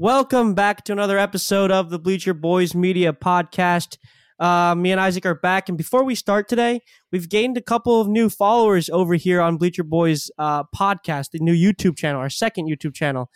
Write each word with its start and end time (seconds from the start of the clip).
Welcome 0.00 0.54
back 0.54 0.84
to 0.84 0.92
another 0.92 1.18
episode 1.18 1.72
of 1.72 1.90
the 1.90 1.98
Bleacher 1.98 2.32
Boys 2.32 2.72
Media 2.72 3.12
Podcast. 3.12 3.98
Uh, 4.38 4.76
me 4.76 4.92
and 4.92 5.00
Isaac 5.00 5.26
are 5.26 5.34
back, 5.34 5.68
and 5.68 5.76
before 5.76 6.04
we 6.04 6.14
start 6.14 6.48
today, 6.48 6.82
we've 7.10 7.28
gained 7.28 7.56
a 7.56 7.60
couple 7.60 8.00
of 8.00 8.06
new 8.06 8.28
followers 8.28 8.88
over 8.90 9.14
here 9.14 9.40
on 9.40 9.56
Bleacher 9.56 9.82
Boys 9.82 10.30
uh, 10.38 10.62
Podcast, 10.72 11.32
the 11.32 11.40
new 11.40 11.52
YouTube 11.52 11.96
channel, 11.96 12.20
our 12.20 12.30
second 12.30 12.68
YouTube 12.68 12.94
channel. 12.94 13.28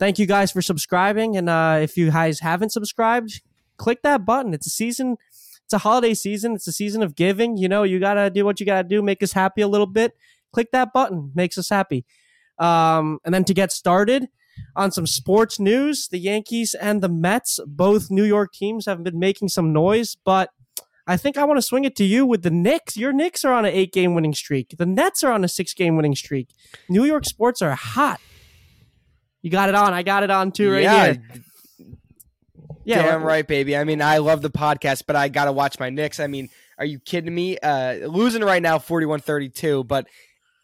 Thank 0.00 0.18
you 0.18 0.26
guys 0.26 0.50
for 0.50 0.60
subscribing, 0.60 1.36
and 1.36 1.48
uh, 1.48 1.78
if 1.80 1.96
you 1.96 2.10
guys 2.10 2.40
haven't 2.40 2.70
subscribed, 2.70 3.40
click 3.76 4.02
that 4.02 4.26
button. 4.26 4.52
It's 4.52 4.66
a 4.66 4.70
season, 4.70 5.16
it's 5.64 5.74
a 5.74 5.78
holiday 5.78 6.14
season, 6.14 6.56
it's 6.56 6.66
a 6.66 6.72
season 6.72 7.04
of 7.04 7.14
giving. 7.14 7.56
You 7.56 7.68
know, 7.68 7.84
you 7.84 8.00
gotta 8.00 8.30
do 8.30 8.44
what 8.44 8.58
you 8.58 8.66
gotta 8.66 8.88
do, 8.88 9.00
make 9.00 9.22
us 9.22 9.30
happy 9.30 9.62
a 9.62 9.68
little 9.68 9.86
bit. 9.86 10.14
Click 10.52 10.72
that 10.72 10.92
button, 10.92 11.30
makes 11.36 11.56
us 11.56 11.68
happy. 11.68 12.04
Um, 12.58 13.20
and 13.24 13.32
then 13.32 13.44
to 13.44 13.54
get 13.54 13.70
started 13.70 14.26
on 14.76 14.92
some 14.92 15.06
sports 15.06 15.58
news, 15.58 16.08
the 16.08 16.18
Yankees 16.18 16.74
and 16.74 17.02
the 17.02 17.08
Mets, 17.08 17.60
both 17.66 18.10
New 18.10 18.24
York 18.24 18.52
teams, 18.52 18.86
have 18.86 19.02
been 19.02 19.18
making 19.18 19.48
some 19.48 19.72
noise, 19.72 20.16
but 20.24 20.50
I 21.06 21.16
think 21.16 21.36
I 21.36 21.44
want 21.44 21.58
to 21.58 21.62
swing 21.62 21.84
it 21.84 21.96
to 21.96 22.04
you 22.04 22.24
with 22.24 22.42
the 22.42 22.50
Knicks. 22.50 22.96
Your 22.96 23.12
Knicks 23.12 23.44
are 23.44 23.52
on 23.52 23.64
an 23.64 23.72
eight 23.72 23.92
game 23.92 24.14
winning 24.14 24.34
streak. 24.34 24.76
The 24.78 24.86
Nets 24.86 25.24
are 25.24 25.32
on 25.32 25.42
a 25.42 25.48
six 25.48 25.74
game 25.74 25.96
winning 25.96 26.14
streak. 26.14 26.48
New 26.88 27.04
York 27.04 27.24
sports 27.24 27.60
are 27.62 27.74
hot. 27.74 28.20
You 29.42 29.50
got 29.50 29.68
it 29.68 29.74
on. 29.74 29.92
I 29.92 30.02
got 30.02 30.22
it 30.22 30.30
on 30.30 30.52
too 30.52 30.70
right 30.70 30.82
yeah, 30.82 31.04
here. 31.06 31.22
Yeah, 32.84 33.02
damn 33.02 33.22
right, 33.22 33.46
baby. 33.46 33.76
I 33.76 33.84
mean, 33.84 34.02
I 34.02 34.18
love 34.18 34.42
the 34.42 34.50
podcast, 34.50 35.04
but 35.06 35.16
I 35.16 35.28
got 35.28 35.46
to 35.46 35.52
watch 35.52 35.78
my 35.78 35.90
Knicks. 35.90 36.20
I 36.20 36.26
mean, 36.26 36.48
are 36.78 36.84
you 36.84 36.98
kidding 36.98 37.34
me? 37.34 37.58
Uh, 37.58 38.06
losing 38.06 38.42
right 38.42 38.62
now, 38.62 38.78
41-32, 38.78 39.86
but 39.86 40.06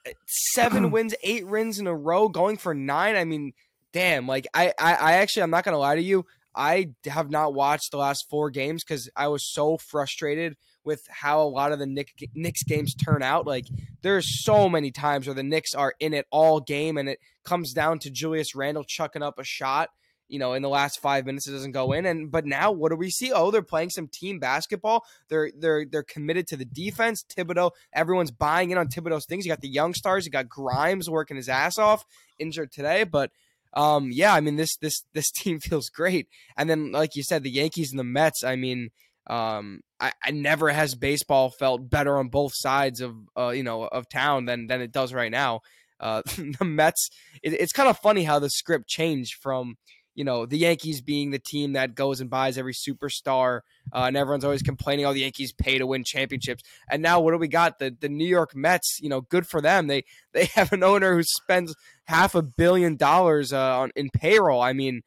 uh, 0.06 0.10
seven 0.26 0.90
wins, 0.92 1.14
eight 1.22 1.46
wins 1.46 1.78
in 1.78 1.86
a 1.86 1.94
row, 1.94 2.28
going 2.28 2.56
for 2.56 2.74
nine. 2.74 3.16
I 3.16 3.24
mean, 3.24 3.52
damn. 3.96 4.26
Like, 4.26 4.46
I, 4.52 4.74
I, 4.78 4.94
I 4.94 5.12
actually, 5.14 5.42
I'm 5.42 5.50
not 5.50 5.64
gonna 5.64 5.78
lie 5.78 5.94
to 5.94 6.02
you. 6.02 6.26
I 6.54 6.90
have 7.06 7.30
not 7.30 7.54
watched 7.54 7.90
the 7.90 7.96
last 7.96 8.26
four 8.28 8.50
games 8.50 8.84
because 8.84 9.08
I 9.16 9.28
was 9.28 9.50
so 9.50 9.78
frustrated 9.78 10.56
with 10.84 11.00
how 11.08 11.40
a 11.40 11.48
lot 11.48 11.72
of 11.72 11.78
the 11.78 11.86
Nick, 11.86 12.10
Knicks 12.34 12.62
games 12.62 12.94
turn 12.94 13.22
out. 13.22 13.46
Like, 13.46 13.64
there's 14.02 14.44
so 14.44 14.68
many 14.68 14.90
times 14.90 15.26
where 15.26 15.34
the 15.34 15.42
Knicks 15.42 15.74
are 15.74 15.94
in 15.98 16.12
it 16.12 16.26
all 16.30 16.60
game, 16.60 16.98
and 16.98 17.08
it 17.08 17.20
comes 17.42 17.72
down 17.72 17.98
to 18.00 18.10
Julius 18.10 18.54
Randle 18.54 18.84
chucking 18.84 19.22
up 19.22 19.38
a 19.38 19.44
shot 19.44 19.88
you 20.28 20.40
know, 20.40 20.54
in 20.54 20.62
the 20.62 20.68
last 20.68 21.00
five 21.00 21.24
minutes 21.24 21.46
it 21.46 21.52
doesn't 21.52 21.72
go 21.72 21.92
in. 21.92 22.04
And 22.04 22.30
but 22.30 22.44
now 22.44 22.72
what 22.72 22.90
do 22.90 22.96
we 22.96 23.10
see? 23.10 23.32
Oh, 23.32 23.52
they're 23.52 23.62
playing 23.62 23.90
some 23.90 24.08
team 24.08 24.40
basketball. 24.40 25.04
They're 25.28 25.52
they're 25.56 25.86
they're 25.88 26.02
committed 26.02 26.48
to 26.48 26.56
the 26.56 26.64
defense. 26.64 27.24
Thibodeau, 27.24 27.70
everyone's 27.92 28.32
buying 28.32 28.70
in 28.70 28.78
on 28.78 28.88
Thibodeau's 28.88 29.26
things. 29.26 29.46
You 29.46 29.52
got 29.52 29.60
the 29.60 29.68
young 29.68 29.94
stars. 29.94 30.26
You 30.26 30.32
got 30.32 30.48
Grimes 30.48 31.08
working 31.08 31.36
his 31.36 31.48
ass 31.48 31.78
off, 31.78 32.04
injured 32.38 32.72
today, 32.72 33.04
but. 33.04 33.30
Um, 33.76 34.10
yeah, 34.10 34.34
I 34.34 34.40
mean 34.40 34.56
this 34.56 34.76
this 34.76 35.04
this 35.12 35.30
team 35.32 35.60
feels 35.60 35.88
great, 35.90 36.26
and 36.56 36.68
then 36.68 36.90
like 36.90 37.14
you 37.14 37.22
said, 37.22 37.42
the 37.44 37.50
Yankees 37.50 37.90
and 37.90 38.00
the 38.00 38.04
Mets. 38.04 38.42
I 38.42 38.56
mean, 38.56 38.90
um, 39.28 39.82
I, 40.00 40.12
I 40.24 40.30
never 40.30 40.70
has 40.70 40.94
baseball 40.94 41.50
felt 41.50 41.88
better 41.88 42.18
on 42.18 42.28
both 42.28 42.52
sides 42.54 43.00
of 43.00 43.14
uh, 43.36 43.50
you 43.50 43.62
know 43.62 43.84
of 43.84 44.08
town 44.08 44.46
than 44.46 44.66
than 44.66 44.80
it 44.80 44.90
does 44.90 45.12
right 45.12 45.30
now. 45.30 45.60
Uh, 46.00 46.22
the 46.58 46.64
Mets. 46.64 47.10
It, 47.42 47.52
it's 47.52 47.72
kind 47.72 47.88
of 47.88 47.98
funny 47.98 48.24
how 48.24 48.38
the 48.38 48.50
script 48.50 48.88
changed 48.88 49.34
from 49.40 49.76
you 50.16 50.24
know, 50.24 50.46
the 50.46 50.56
Yankees 50.56 51.02
being 51.02 51.30
the 51.30 51.38
team 51.38 51.74
that 51.74 51.94
goes 51.94 52.22
and 52.22 52.30
buys 52.30 52.56
every 52.56 52.72
superstar, 52.72 53.60
uh, 53.92 54.04
and 54.06 54.16
everyone's 54.16 54.44
always 54.44 54.62
complaining, 54.62 55.04
"Oh, 55.04 55.12
the 55.12 55.20
Yankees 55.20 55.52
pay 55.52 55.76
to 55.76 55.86
win 55.86 56.04
championships." 56.04 56.64
And 56.90 57.02
now, 57.02 57.20
what 57.20 57.32
do 57.32 57.38
we 57.38 57.48
got? 57.48 57.78
The 57.78 57.94
the 58.00 58.08
New 58.08 58.26
York 58.26 58.56
Mets. 58.56 58.98
You 59.00 59.10
know, 59.10 59.20
good 59.20 59.46
for 59.46 59.60
them. 59.60 59.86
They 59.86 60.04
they 60.32 60.46
have 60.46 60.72
an 60.72 60.82
owner 60.82 61.14
who 61.14 61.22
spends 61.22 61.74
half 62.04 62.34
a 62.34 62.42
billion 62.42 62.96
dollars 62.96 63.52
uh, 63.52 63.78
on 63.78 63.90
in 63.94 64.08
payroll. 64.08 64.62
I 64.62 64.72
mean, 64.72 65.02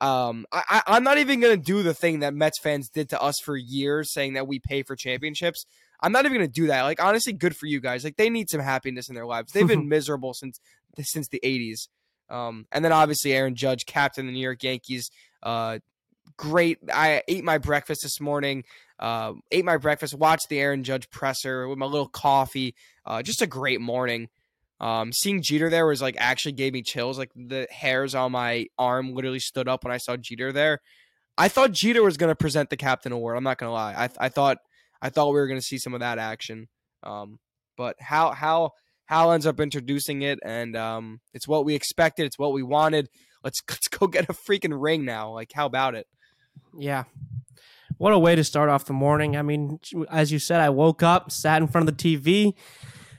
um, 0.00 0.44
I, 0.52 0.82
I'm 0.88 1.04
not 1.04 1.18
even 1.18 1.38
gonna 1.38 1.56
do 1.56 1.84
the 1.84 1.94
thing 1.94 2.20
that 2.20 2.34
Mets 2.34 2.58
fans 2.58 2.90
did 2.90 3.08
to 3.10 3.22
us 3.22 3.36
for 3.42 3.56
years, 3.56 4.12
saying 4.12 4.32
that 4.32 4.48
we 4.48 4.58
pay 4.58 4.82
for 4.82 4.96
championships. 4.96 5.66
I'm 6.00 6.10
not 6.10 6.24
even 6.24 6.36
gonna 6.36 6.48
do 6.48 6.66
that. 6.66 6.82
Like, 6.82 7.00
honestly, 7.00 7.32
good 7.32 7.56
for 7.56 7.66
you 7.66 7.80
guys. 7.80 8.02
Like, 8.02 8.16
they 8.16 8.28
need 8.28 8.50
some 8.50 8.60
happiness 8.60 9.08
in 9.08 9.14
their 9.14 9.26
lives. 9.26 9.52
They've 9.52 9.68
been 9.68 9.88
miserable 9.88 10.34
since 10.34 10.58
since 11.00 11.28
the 11.28 11.40
'80s. 11.44 11.86
Um, 12.30 12.66
and 12.72 12.84
then 12.84 12.92
obviously 12.92 13.32
Aaron 13.32 13.54
Judge, 13.54 13.86
captain 13.86 14.26
the 14.26 14.32
New 14.32 14.40
York 14.40 14.62
Yankees. 14.62 15.10
Uh, 15.42 15.78
great. 16.36 16.78
I 16.92 17.22
ate 17.28 17.44
my 17.44 17.58
breakfast 17.58 18.02
this 18.02 18.20
morning. 18.20 18.64
Uh, 18.98 19.34
ate 19.50 19.64
my 19.64 19.76
breakfast, 19.76 20.14
watched 20.14 20.48
the 20.48 20.58
Aaron 20.58 20.84
Judge 20.84 21.08
presser 21.10 21.68
with 21.68 21.78
my 21.78 21.86
little 21.86 22.08
coffee. 22.08 22.74
Uh, 23.04 23.22
just 23.22 23.42
a 23.42 23.46
great 23.46 23.80
morning. 23.80 24.28
Um, 24.80 25.12
seeing 25.12 25.42
Jeter 25.42 25.70
there 25.70 25.86
was 25.86 26.00
like 26.00 26.16
actually 26.18 26.52
gave 26.52 26.72
me 26.72 26.82
chills. 26.82 27.18
Like 27.18 27.30
the 27.34 27.66
hairs 27.70 28.14
on 28.14 28.32
my 28.32 28.66
arm 28.78 29.14
literally 29.14 29.40
stood 29.40 29.68
up 29.68 29.84
when 29.84 29.92
I 29.92 29.98
saw 29.98 30.16
Jeter 30.16 30.52
there. 30.52 30.80
I 31.36 31.48
thought 31.48 31.72
Jeter 31.72 32.02
was 32.02 32.16
going 32.16 32.30
to 32.30 32.36
present 32.36 32.70
the 32.70 32.76
captain 32.76 33.12
award. 33.12 33.36
I'm 33.36 33.44
not 33.44 33.58
going 33.58 33.68
to 33.68 33.74
lie. 33.74 33.94
I, 33.94 34.26
I 34.26 34.28
thought 34.28 34.58
I 35.00 35.10
thought 35.10 35.28
we 35.28 35.34
were 35.34 35.46
going 35.46 35.60
to 35.60 35.66
see 35.66 35.78
some 35.78 35.94
of 35.94 36.00
that 36.00 36.18
action. 36.18 36.68
Um, 37.02 37.38
but 37.76 37.96
how 38.00 38.32
how 38.32 38.72
Hal 39.08 39.32
ends 39.32 39.46
up 39.46 39.58
introducing 39.58 40.20
it, 40.20 40.38
and 40.44 40.76
um, 40.76 41.20
it's 41.32 41.48
what 41.48 41.64
we 41.64 41.74
expected. 41.74 42.26
It's 42.26 42.38
what 42.38 42.52
we 42.52 42.62
wanted. 42.62 43.08
Let's 43.42 43.62
let's 43.68 43.88
go 43.88 44.06
get 44.06 44.28
a 44.28 44.34
freaking 44.34 44.80
ring 44.80 45.04
now. 45.04 45.32
Like, 45.32 45.50
how 45.54 45.66
about 45.66 45.94
it? 45.94 46.06
Yeah. 46.76 47.04
What 47.96 48.12
a 48.12 48.18
way 48.18 48.36
to 48.36 48.44
start 48.44 48.68
off 48.68 48.84
the 48.84 48.92
morning. 48.92 49.36
I 49.36 49.42
mean, 49.42 49.80
as 50.08 50.30
you 50.30 50.38
said, 50.38 50.60
I 50.60 50.70
woke 50.70 51.02
up, 51.02 51.32
sat 51.32 51.60
in 51.60 51.66
front 51.66 51.88
of 51.88 51.96
the 51.96 52.18
TV, 52.18 52.54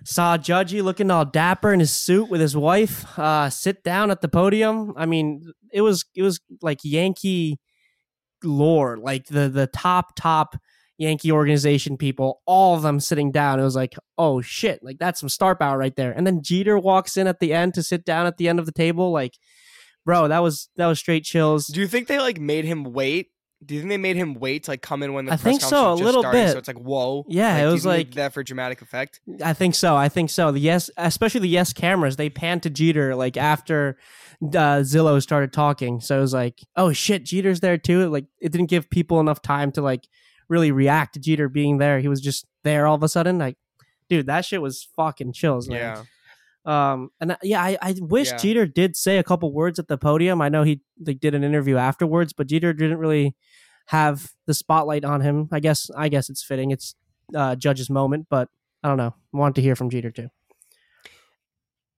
saw 0.06 0.38
Judgy 0.38 0.82
looking 0.82 1.12
all 1.12 1.26
dapper 1.26 1.74
in 1.74 1.82
his 1.82 1.92
suit 1.92 2.30
with 2.30 2.40
his 2.40 2.56
wife, 2.56 3.18
uh, 3.20 3.50
sit 3.50 3.84
down 3.84 4.10
at 4.10 4.22
the 4.22 4.30
podium. 4.30 4.94
I 4.96 5.06
mean, 5.06 5.52
it 5.74 5.82
was 5.82 6.06
it 6.16 6.22
was 6.22 6.40
like 6.62 6.80
Yankee 6.84 7.60
lore, 8.44 8.96
like 8.96 9.26
the 9.26 9.50
the 9.50 9.68
top 9.68 10.16
top 10.16 10.56
Yankee 11.00 11.32
organization 11.32 11.96
people, 11.98 12.42
all 12.46 12.76
of 12.76 12.82
them 12.82 13.00
sitting 13.00 13.32
down. 13.32 13.60
It 13.60 13.64
was 13.64 13.76
like, 13.76 13.96
oh 14.18 14.42
shit, 14.42 14.84
like 14.84 15.00
that's 15.00 15.22
some 15.22 15.30
star 15.30 15.56
power 15.56 15.78
right 15.78 15.96
there. 15.96 16.12
And 16.12 16.28
then 16.28 16.44
Jeter 16.44 16.78
walks 16.78 17.16
in 17.16 17.26
at 17.26 17.40
the 17.40 17.54
end 17.54 17.74
to 17.76 17.84
sit 17.84 18.04
down 18.04 18.26
at 18.28 18.36
the 18.36 18.50
end 18.50 18.60
of 18.60 18.66
the 18.66 18.74
table. 18.74 19.10
Like, 19.12 19.38
bro, 20.06 20.28
that 20.28 20.44
was 20.44 20.70
that 20.76 20.88
was 20.88 21.00
straight 21.00 21.24
chills. 21.24 21.68
Do 21.68 21.80
you 21.80 21.88
think 21.88 22.08
they 22.08 22.20
like 22.20 22.38
made 22.40 22.66
him 22.66 22.84
wait? 22.84 23.28
Do 23.64 23.76
you 23.76 23.82
think 23.82 23.90
they 23.90 23.98
made 23.98 24.18
him 24.18 24.34
wait 24.34 24.66
to 24.66 24.72
like 24.72 24.82
come 24.82 25.02
in 25.02 25.14
when 25.14 25.26
the 25.26 25.34
I 25.34 25.36
press 25.36 25.44
think 25.44 25.62
so, 25.62 25.68
a 25.68 25.72
conference 25.72 25.92
was 25.92 26.00
just 26.00 26.06
little 26.06 26.22
starting, 26.22 26.42
bit. 26.42 26.52
So 26.52 26.58
it's 26.58 26.68
like 26.68 26.80
whoa. 26.80 27.26
Yeah, 27.30 27.54
Like, 27.54 27.64
it 27.64 27.68
was 27.68 27.86
like 27.86 28.12
that 28.16 28.34
for 28.34 28.44
dramatic 28.44 28.82
effect. 28.82 29.22
I 29.42 29.54
think 29.54 29.76
so. 29.76 29.96
I 29.96 30.10
think 30.10 30.30
so. 30.30 30.52
The 30.52 30.60
yes, 30.60 30.90
especially 30.98 31.42
the 31.42 31.50
yes 31.50 31.72
cameras, 31.72 32.18
they 32.18 32.30
panned 32.30 32.64
to 32.64 32.70
Jeter 32.70 33.16
like 33.16 33.38
after 33.38 33.98
uh, 34.44 34.84
Zillow 34.84 35.22
started 35.22 35.54
talking. 35.54 36.02
So 36.02 36.18
it 36.18 36.22
was 36.22 36.34
like, 36.34 36.60
oh 36.76 36.92
shit, 36.92 37.24
Jeter's 37.24 37.62
there 37.62 37.78
too. 37.78 38.10
Like 38.10 38.26
it 38.42 38.52
didn't 38.52 38.68
give 38.68 38.90
people 38.90 39.22
enough 39.22 39.42
time 39.42 39.72
to 39.74 39.82
like 39.82 40.08
really 40.50 40.72
react 40.72 41.14
to 41.14 41.20
Jeter 41.20 41.48
being 41.48 41.78
there. 41.78 42.00
He 42.00 42.08
was 42.08 42.22
just 42.22 42.46
there 42.64 42.88
all 42.88 42.96
of 42.96 43.04
a 43.04 43.08
sudden. 43.10 43.38
Like, 43.38 43.58
dude, 44.10 44.26
that 44.28 44.46
shit 44.46 44.62
was 44.62 44.88
fucking 44.96 45.34
chills. 45.34 45.70
Man. 45.70 45.78
Yeah. 45.78 46.04
Um, 46.66 47.10
and 47.22 47.32
uh, 47.32 47.38
yeah, 47.42 47.64
I, 47.64 47.78
I 47.82 47.96
wish 48.00 48.30
Yeah. 48.32 48.38
Jeter 48.38 48.66
did 48.66 48.96
say 48.96 49.18
a 49.18 49.24
couple 49.24 49.52
words 49.54 49.80
at 49.80 49.88
the 49.88 49.98
podium. 49.98 50.42
I 50.42 50.50
know 50.50 50.64
he 50.64 50.82
like 51.06 51.20
did 51.20 51.34
an 51.34 51.44
interview 51.44 51.78
afterwards, 51.78 52.34
but 52.34 52.48
Jeter 52.48 52.74
didn't 52.74 52.98
really 52.98 53.36
have 53.88 54.32
the 54.46 54.54
spotlight 54.54 55.06
on 55.06 55.22
him. 55.22 55.48
I 55.52 55.60
guess 55.62 55.90
I 55.96 56.10
guess 56.10 56.30
it's 56.30 56.44
fitting. 56.44 56.72
It's 56.72 56.96
uh, 57.34 57.56
Judge's 57.56 57.90
moment, 57.90 58.28
but 58.30 58.50
I 58.84 58.90
don't 58.90 58.98
know. 58.98 59.16
I 59.34 59.38
want 59.38 59.56
to 59.56 59.62
hear 59.62 59.76
from 59.76 59.90
Jeter 59.90 60.12
too. 60.12 60.30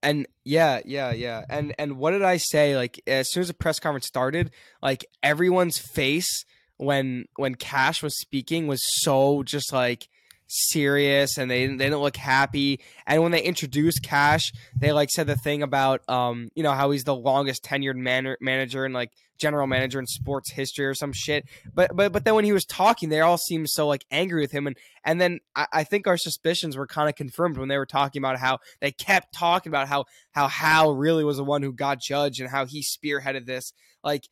And 0.03 0.25
yeah, 0.43 0.81
yeah, 0.85 1.11
yeah. 1.11 1.43
And 1.49 1.75
and 1.77 1.97
what 1.97 2.11
did 2.11 2.23
I 2.23 2.37
say? 2.37 2.75
Like 2.75 3.01
as 3.05 3.29
soon 3.29 3.41
as 3.41 3.47
the 3.49 3.53
press 3.53 3.79
conference 3.79 4.07
started, 4.07 4.51
like 4.81 5.05
everyone's 5.21 5.77
face 5.77 6.45
when 6.81 7.25
when 7.35 7.55
Cash 7.55 8.01
was 8.01 8.19
speaking 8.19 8.65
was 8.65 8.81
so 9.03 9.43
just 9.43 9.71
like 9.71 10.07
serious 10.47 11.37
and 11.37 11.49
they 11.49 11.67
they 11.67 11.85
didn't 11.85 11.99
look 11.99 12.17
happy. 12.17 12.79
And 13.05 13.21
when 13.21 13.31
they 13.31 13.43
introduced 13.43 14.01
Cash, 14.03 14.51
they 14.75 14.91
like 14.91 15.09
said 15.11 15.27
the 15.27 15.35
thing 15.35 15.61
about 15.61 16.01
um 16.09 16.49
you 16.55 16.63
know 16.63 16.71
how 16.71 16.89
he's 16.91 17.03
the 17.03 17.15
longest 17.15 17.63
tenured 17.63 17.95
man- 17.95 18.35
manager 18.41 18.83
and 18.83 18.93
like 18.95 19.11
general 19.37 19.65
manager 19.67 19.99
in 19.99 20.07
sports 20.07 20.51
history 20.51 20.85
or 20.85 20.95
some 20.95 21.13
shit. 21.13 21.45
But 21.71 21.95
but 21.95 22.11
but 22.11 22.25
then 22.25 22.33
when 22.33 22.45
he 22.45 22.51
was 22.51 22.65
talking, 22.65 23.09
they 23.09 23.21
all 23.21 23.37
seemed 23.37 23.69
so 23.69 23.87
like 23.87 24.03
angry 24.09 24.41
with 24.41 24.51
him 24.51 24.65
and 24.65 24.75
and 25.03 25.21
then 25.21 25.39
I, 25.55 25.67
I 25.71 25.83
think 25.83 26.07
our 26.07 26.17
suspicions 26.17 26.75
were 26.75 26.87
kind 26.87 27.09
of 27.09 27.15
confirmed 27.15 27.57
when 27.57 27.69
they 27.69 27.77
were 27.77 27.85
talking 27.85 28.21
about 28.21 28.39
how 28.39 28.57
they 28.79 28.91
kept 28.91 29.35
talking 29.35 29.69
about 29.69 29.87
how 29.87 30.05
how 30.31 30.47
Hal 30.47 30.95
really 30.95 31.23
was 31.23 31.37
the 31.37 31.43
one 31.43 31.61
who 31.61 31.73
got 31.73 32.01
judged 32.01 32.41
and 32.41 32.49
how 32.49 32.65
he 32.65 32.83
spearheaded 32.83 33.45
this. 33.45 33.71
Like 34.03 34.27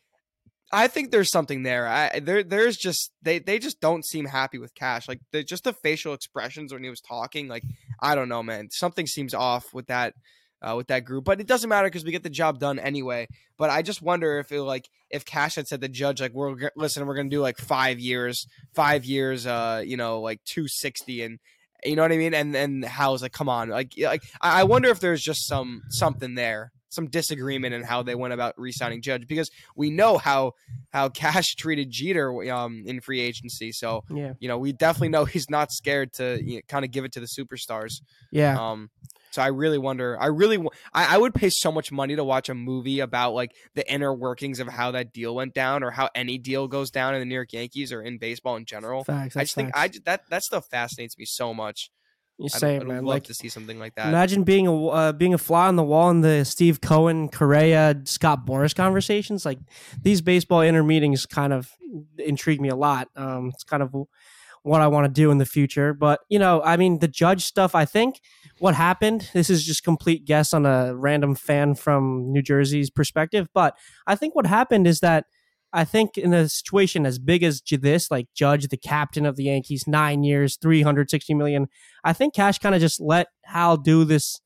I 0.71 0.87
think 0.87 1.11
there's 1.11 1.31
something 1.31 1.63
there. 1.63 1.87
I 1.87 2.19
there 2.19 2.43
there's 2.43 2.77
just 2.77 3.11
they 3.21 3.39
they 3.39 3.57
just 3.59 3.81
don't 3.81 4.05
seem 4.05 4.25
happy 4.25 4.59
with 4.59 4.75
Cash. 4.75 5.07
Like 5.07 5.21
just 5.45 5.63
the 5.63 5.73
facial 5.73 6.13
expressions 6.13 6.71
when 6.71 6.83
he 6.83 6.89
was 6.89 7.01
talking. 7.01 7.47
Like 7.47 7.63
I 8.01 8.15
don't 8.15 8.29
know, 8.29 8.43
man. 8.43 8.69
Something 8.71 9.07
seems 9.07 9.33
off 9.33 9.73
with 9.73 9.87
that 9.87 10.13
uh, 10.61 10.75
with 10.77 10.87
that 10.87 11.05
group. 11.05 11.25
But 11.25 11.41
it 11.41 11.47
doesn't 11.47 11.69
matter 11.69 11.87
because 11.87 12.05
we 12.05 12.11
get 12.11 12.23
the 12.23 12.29
job 12.29 12.59
done 12.59 12.79
anyway. 12.79 13.27
But 13.57 13.69
I 13.69 13.81
just 13.81 14.01
wonder 14.01 14.39
if 14.39 14.51
it 14.51 14.61
like 14.61 14.89
if 15.09 15.25
Cash 15.25 15.55
had 15.55 15.67
said 15.67 15.81
the 15.81 15.89
judge 15.89 16.21
like 16.21 16.33
we're 16.33 16.69
listen 16.75 17.05
we're 17.05 17.15
gonna 17.15 17.29
do 17.29 17.41
like 17.41 17.57
five 17.57 17.99
years 17.99 18.45
five 18.75 19.05
years 19.05 19.47
uh 19.47 19.81
you 19.83 19.97
know 19.97 20.21
like 20.21 20.43
two 20.45 20.67
sixty 20.67 21.23
and 21.23 21.39
you 21.83 21.95
know 21.95 22.03
what 22.03 22.11
I 22.11 22.17
mean 22.17 22.33
and 22.33 22.55
and 22.55 22.85
Hal's 22.85 23.21
like 23.21 23.31
come 23.31 23.49
on 23.49 23.69
like 23.69 23.93
like 23.97 24.23
I 24.39 24.63
wonder 24.65 24.89
if 24.89 24.99
there's 24.99 25.21
just 25.21 25.47
some 25.47 25.81
something 25.89 26.35
there 26.35 26.71
some 26.89 27.07
disagreement 27.07 27.73
in 27.73 27.83
how 27.83 28.03
they 28.03 28.15
went 28.15 28.33
about 28.33 28.53
re-signing 28.57 29.01
Judge 29.01 29.27
because 29.27 29.49
we 29.75 29.89
know 29.89 30.17
how 30.17 30.53
how 30.91 31.09
Cash 31.21 31.55
treated 31.55 31.89
Jeter 31.89 32.51
um, 32.51 32.83
in 32.85 32.99
free 33.01 33.21
agency. 33.21 33.71
So 33.71 34.03
Yeah. 34.09 34.33
you 34.39 34.47
know 34.47 34.57
we 34.57 34.73
definitely 34.73 35.09
know 35.09 35.25
he's 35.25 35.49
not 35.49 35.71
scared 35.71 36.13
to 36.13 36.39
you 36.43 36.55
know, 36.57 36.61
kind 36.67 36.83
of 36.83 36.91
give 36.91 37.05
it 37.05 37.11
to 37.13 37.19
the 37.19 37.27
superstars. 37.27 38.01
Yeah. 38.31 38.57
Um, 38.59 38.89
so 39.31 39.43
I 39.43 39.47
really 39.47 39.77
wonder. 39.77 40.17
I 40.19 40.25
really, 40.25 40.57
I, 40.91 41.13
I 41.13 41.17
would 41.19 41.35
pay 41.35 41.51
so 41.51 41.71
much 41.71 41.91
money 41.91 42.15
to 42.15 42.23
watch 42.23 42.49
a 42.49 42.55
movie 42.55 42.99
about 42.99 43.35
like 43.35 43.51
the 43.75 43.87
inner 43.91 44.11
workings 44.11 44.59
of 44.59 44.67
how 44.67 44.89
that 44.89 45.13
deal 45.13 45.35
went 45.35 45.53
down, 45.53 45.83
or 45.83 45.91
how 45.91 46.09
any 46.15 46.39
deal 46.39 46.67
goes 46.67 46.89
down 46.89 47.13
in 47.13 47.19
the 47.19 47.25
New 47.27 47.35
York 47.35 47.53
Yankees 47.53 47.93
or 47.93 48.01
in 48.01 48.17
baseball 48.17 48.55
in 48.55 48.65
general. 48.65 49.03
facts. 49.03 49.37
I 49.37 49.41
just 49.43 49.53
think. 49.53 49.69
I 49.75 49.91
that 50.05 50.27
that 50.31 50.41
stuff 50.41 50.65
fascinates 50.71 51.15
me 51.15 51.25
so 51.25 51.53
much. 51.53 51.91
You 52.39 52.47
say 52.47 52.77
I'd 52.77 52.83
it, 52.83 52.87
man. 52.87 53.03
love 53.03 53.15
Like 53.15 53.23
to 53.25 53.33
see 53.33 53.49
something 53.49 53.77
like 53.79 53.95
that. 53.95 54.07
Imagine 54.07 54.43
being 54.43 54.65
a 54.65 54.87
uh, 54.87 55.11
being 55.11 55.33
a 55.33 55.37
fly 55.37 55.67
on 55.67 55.75
the 55.75 55.83
wall 55.83 56.09
in 56.09 56.21
the 56.21 56.45
Steve 56.45 56.79
Cohen, 56.79 57.27
Correa, 57.27 58.01
Scott 58.05 58.45
Boras 58.45 58.73
conversations. 58.73 59.45
Like 59.45 59.59
these 60.01 60.21
baseball 60.21 60.61
inner 60.61 60.81
meetings 60.81 61.25
kind 61.25 61.51
of 61.51 61.69
intrigue 62.17 62.61
me 62.61 62.69
a 62.69 62.77
lot. 62.77 63.09
Um, 63.17 63.51
it's 63.53 63.65
kind 63.65 63.83
of 63.83 63.93
what 64.63 64.79
I 64.79 64.87
want 64.87 65.03
to 65.05 65.11
do 65.11 65.31
in 65.31 65.37
the 65.37 65.45
future. 65.45 65.93
But 65.93 66.21
you 66.29 66.39
know, 66.39 66.61
I 66.63 66.77
mean, 66.77 66.99
the 66.99 67.09
judge 67.09 67.43
stuff. 67.43 67.75
I 67.75 67.83
think 67.83 68.21
what 68.59 68.73
happened. 68.73 69.29
This 69.33 69.49
is 69.49 69.65
just 69.65 69.83
complete 69.83 70.23
guess 70.23 70.53
on 70.53 70.65
a 70.65 70.95
random 70.95 71.35
fan 71.35 71.75
from 71.75 72.31
New 72.31 72.41
Jersey's 72.41 72.89
perspective. 72.89 73.49
But 73.53 73.75
I 74.07 74.15
think 74.15 74.33
what 74.33 74.45
happened 74.45 74.87
is 74.87 75.01
that. 75.01 75.25
I 75.71 75.85
think 75.85 76.17
in 76.17 76.33
a 76.33 76.49
situation 76.49 77.05
as 77.05 77.19
big 77.19 77.43
as 77.43 77.61
this, 77.61 78.09
like 78.09 78.27
Judge, 78.33 78.67
the 78.67 78.77
captain 78.77 79.25
of 79.25 79.35
the 79.35 79.43
Yankees, 79.43 79.85
nine 79.87 80.23
years, 80.23 80.57
360 80.61 81.33
million, 81.35 81.67
I 82.03 82.13
think 82.13 82.33
Cash 82.33 82.59
kind 82.59 82.73
of 82.73 82.81
just 82.81 82.99
let 82.99 83.27
Hal 83.45 83.77
do 83.77 84.03
this 84.03 84.41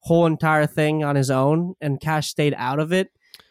whole 0.00 0.26
entire 0.26 0.66
thing 0.66 1.02
on 1.02 1.16
his 1.16 1.30
own, 1.30 1.74
and 1.80 2.00
Cash 2.00 2.28
stayed 2.28 2.54
out 2.56 2.78
of 2.78 2.92
it. 2.92 3.10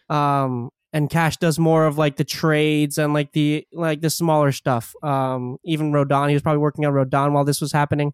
Um, 0.10 0.70
and 0.94 1.10
Cash 1.10 1.38
does 1.38 1.60
more 1.60 1.86
of 1.86 1.98
like 1.98 2.16
the 2.16 2.24
trades 2.24 2.98
and 2.98 3.14
like 3.14 3.34
the 3.34 3.68
like 3.74 4.02
the 4.02 4.10
smaller 4.10 4.52
stuff. 4.52 4.94
Um, 5.04 5.58
even 5.66 5.92
Rodon, 5.92 6.30
he 6.30 6.34
was 6.34 6.42
probably 6.42 6.60
working 6.60 6.86
on 6.86 6.94
Rodon 6.94 7.34
while 7.34 7.44
this 7.44 7.60
was 7.60 7.74
happening, 7.74 8.14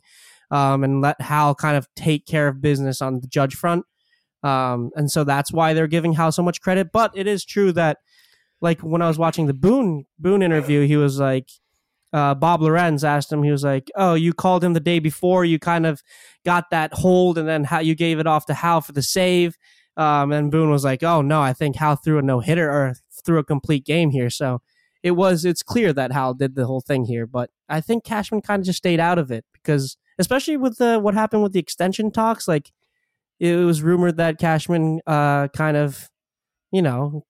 um, 0.49 0.83
and 0.83 1.01
let 1.01 1.21
Hal 1.21 1.53
kind 1.55 1.77
of 1.77 1.87
take 1.95 2.25
care 2.25 2.47
of 2.47 2.61
business 2.61 3.01
on 3.01 3.19
the 3.19 3.27
Judge 3.27 3.53
front. 3.53 3.85
Um, 4.43 4.91
and 4.95 5.09
so 5.09 5.23
that's 5.23 5.53
why 5.53 5.73
they're 5.73 5.87
giving 5.87 6.13
Hal 6.13 6.31
so 6.31 6.43
much 6.43 6.61
credit. 6.61 6.91
But 6.91 7.11
it 7.15 7.27
is 7.27 7.45
true 7.45 7.71
that, 7.73 7.99
like 8.63 8.79
when 8.79 9.01
I 9.01 9.07
was 9.07 9.19
watching 9.19 9.45
the 9.45 9.53
Boone 9.53 10.05
Boone 10.17 10.41
interview, 10.41 10.87
he 10.87 10.95
was 10.95 11.19
like, 11.19 11.49
uh, 12.13 12.33
Bob 12.33 12.61
Lorenz 12.61 13.03
asked 13.03 13.31
him, 13.31 13.43
he 13.43 13.51
was 13.51 13.63
like, 13.63 13.91
"Oh, 13.95 14.13
you 14.13 14.33
called 14.33 14.63
him 14.63 14.73
the 14.73 14.79
day 14.79 14.99
before. 14.99 15.43
You 15.43 15.59
kind 15.59 15.85
of 15.85 16.01
got 16.45 16.69
that 16.71 16.93
hold, 16.93 17.37
and 17.37 17.47
then 17.47 17.65
how 17.65 17.79
you 17.79 17.93
gave 17.93 18.19
it 18.19 18.27
off 18.27 18.45
to 18.47 18.53
Hal 18.53 18.81
for 18.81 18.93
the 18.93 19.01
save." 19.01 19.57
Um, 19.97 20.31
and 20.31 20.49
Boone 20.49 20.71
was 20.71 20.85
like, 20.85 21.03
"Oh 21.03 21.21
no, 21.21 21.41
I 21.41 21.53
think 21.53 21.75
Hal 21.75 21.97
threw 21.97 22.17
a 22.19 22.21
no 22.21 22.39
hitter 22.39 22.71
or 22.71 22.95
threw 23.25 23.37
a 23.37 23.43
complete 23.43 23.85
game 23.85 24.11
here." 24.11 24.29
So 24.29 24.61
it 25.03 25.11
was 25.11 25.43
it's 25.43 25.63
clear 25.63 25.91
that 25.93 26.13
Hal 26.13 26.33
did 26.33 26.55
the 26.55 26.65
whole 26.65 26.81
thing 26.81 27.05
here, 27.05 27.27
but 27.27 27.49
I 27.67 27.81
think 27.81 28.05
Cashman 28.05 28.41
kind 28.41 28.61
of 28.61 28.65
just 28.65 28.77
stayed 28.77 28.99
out 29.01 29.19
of 29.19 29.29
it 29.31 29.45
because, 29.51 29.97
especially 30.19 30.55
with 30.57 30.77
the 30.77 30.99
what 30.99 31.15
happened 31.15 31.43
with 31.43 31.51
the 31.53 31.59
extension 31.59 32.11
talks, 32.11 32.47
like 32.47 32.71
it 33.39 33.55
was 33.57 33.81
rumored 33.81 34.17
that 34.17 34.39
Cashman 34.39 35.01
uh, 35.05 35.49
kind 35.49 35.75
of, 35.75 36.09
you 36.71 36.81
know, 36.81 37.25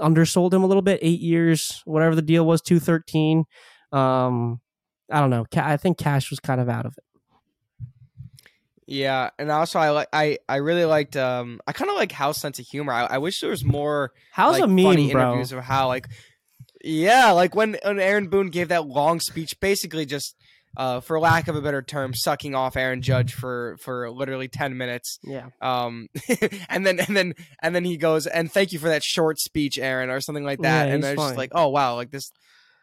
undersold 0.00 0.52
him 0.52 0.62
a 0.62 0.66
little 0.66 0.82
bit. 0.82 0.98
Eight 1.02 1.20
years, 1.20 1.82
whatever 1.84 2.14
the 2.14 2.22
deal 2.22 2.46
was, 2.46 2.60
two 2.60 2.80
thirteen. 2.80 3.44
Um, 3.92 4.60
I 5.10 5.20
don't 5.20 5.30
know. 5.30 5.46
I 5.56 5.76
think 5.76 5.98
Cash 5.98 6.30
was 6.30 6.40
kind 6.40 6.60
of 6.60 6.68
out 6.68 6.86
of 6.86 6.96
it. 6.96 7.04
Yeah, 8.86 9.30
and 9.38 9.50
also 9.50 9.78
I 9.78 9.90
like 9.90 10.08
I 10.12 10.38
I 10.48 10.56
really 10.56 10.84
liked 10.84 11.16
um 11.16 11.60
I 11.66 11.72
kind 11.72 11.90
of 11.90 11.96
like 11.96 12.12
Hal's 12.12 12.38
sense 12.38 12.58
of 12.58 12.66
humor. 12.66 12.92
I, 12.92 13.04
I 13.06 13.18
wish 13.18 13.40
there 13.40 13.50
was 13.50 13.64
more 13.64 14.12
Hal's 14.32 14.58
like, 14.58 14.64
a 14.64 14.68
meme, 14.68 14.84
funny 14.84 15.12
bro? 15.12 15.22
interviews 15.22 15.52
of 15.52 15.64
Hal 15.64 15.88
like 15.88 16.08
yeah 16.82 17.30
like 17.30 17.54
when 17.54 17.78
when 17.82 17.98
Aaron 17.98 18.28
Boone 18.28 18.50
gave 18.50 18.68
that 18.68 18.86
long 18.86 19.20
speech, 19.20 19.58
basically 19.58 20.04
just 20.04 20.36
uh 20.76 21.00
for 21.00 21.18
lack 21.20 21.48
of 21.48 21.56
a 21.56 21.60
better 21.62 21.82
term, 21.82 22.14
sucking 22.14 22.54
off 22.54 22.76
Aaron 22.76 23.02
Judge 23.02 23.32
for 23.34 23.76
for 23.80 24.10
literally 24.10 24.48
ten 24.48 24.76
minutes. 24.76 25.18
Yeah, 25.22 25.48
Um, 25.60 26.08
and 26.68 26.86
then 26.86 27.00
and 27.00 27.16
then 27.16 27.34
and 27.62 27.74
then 27.74 27.84
he 27.84 27.96
goes 27.96 28.26
and 28.26 28.50
thank 28.50 28.72
you 28.72 28.78
for 28.78 28.88
that 28.88 29.02
short 29.02 29.38
speech, 29.38 29.78
Aaron, 29.78 30.10
or 30.10 30.20
something 30.20 30.44
like 30.44 30.60
that. 30.60 30.88
Yeah, 30.88 30.94
and 30.94 31.04
I 31.04 31.14
just 31.14 31.36
like, 31.36 31.50
oh 31.54 31.68
wow, 31.68 31.94
like 31.96 32.10
this. 32.10 32.30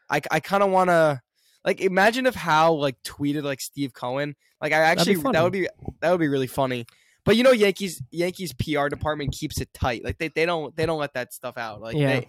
I 0.10 0.22
I 0.30 0.40
kind 0.40 0.64
of 0.64 0.70
want 0.72 0.90
to. 0.90 1.22
Like 1.64 1.80
imagine 1.80 2.26
if 2.26 2.34
Hal 2.34 2.80
like 2.80 2.96
tweeted 3.04 3.44
like 3.44 3.62
Steve 3.62 3.94
Cohen. 3.94 4.36
Like 4.60 4.74
I 4.74 4.78
actually 4.78 5.16
that 5.16 5.44
would 5.44 5.54
be 5.54 5.68
that 6.00 6.10
would 6.10 6.20
be 6.20 6.28
really 6.28 6.48
funny. 6.48 6.88
But 7.24 7.36
you 7.36 7.44
know 7.44 7.52
Yankees 7.52 8.02
Yankees 8.10 8.52
PR 8.54 8.88
department 8.88 9.32
keeps 9.32 9.62
it 9.62 9.72
tight. 9.74 10.04
Like 10.04 10.18
they, 10.18 10.30
they 10.30 10.48
don't 10.48 10.76
they 10.76 10.88
don't 10.88 10.98
let 11.00 11.14
that 11.14 11.34
stuff 11.34 11.60
out. 11.60 11.80
Like 11.80 11.96
Yeah. 11.96 12.22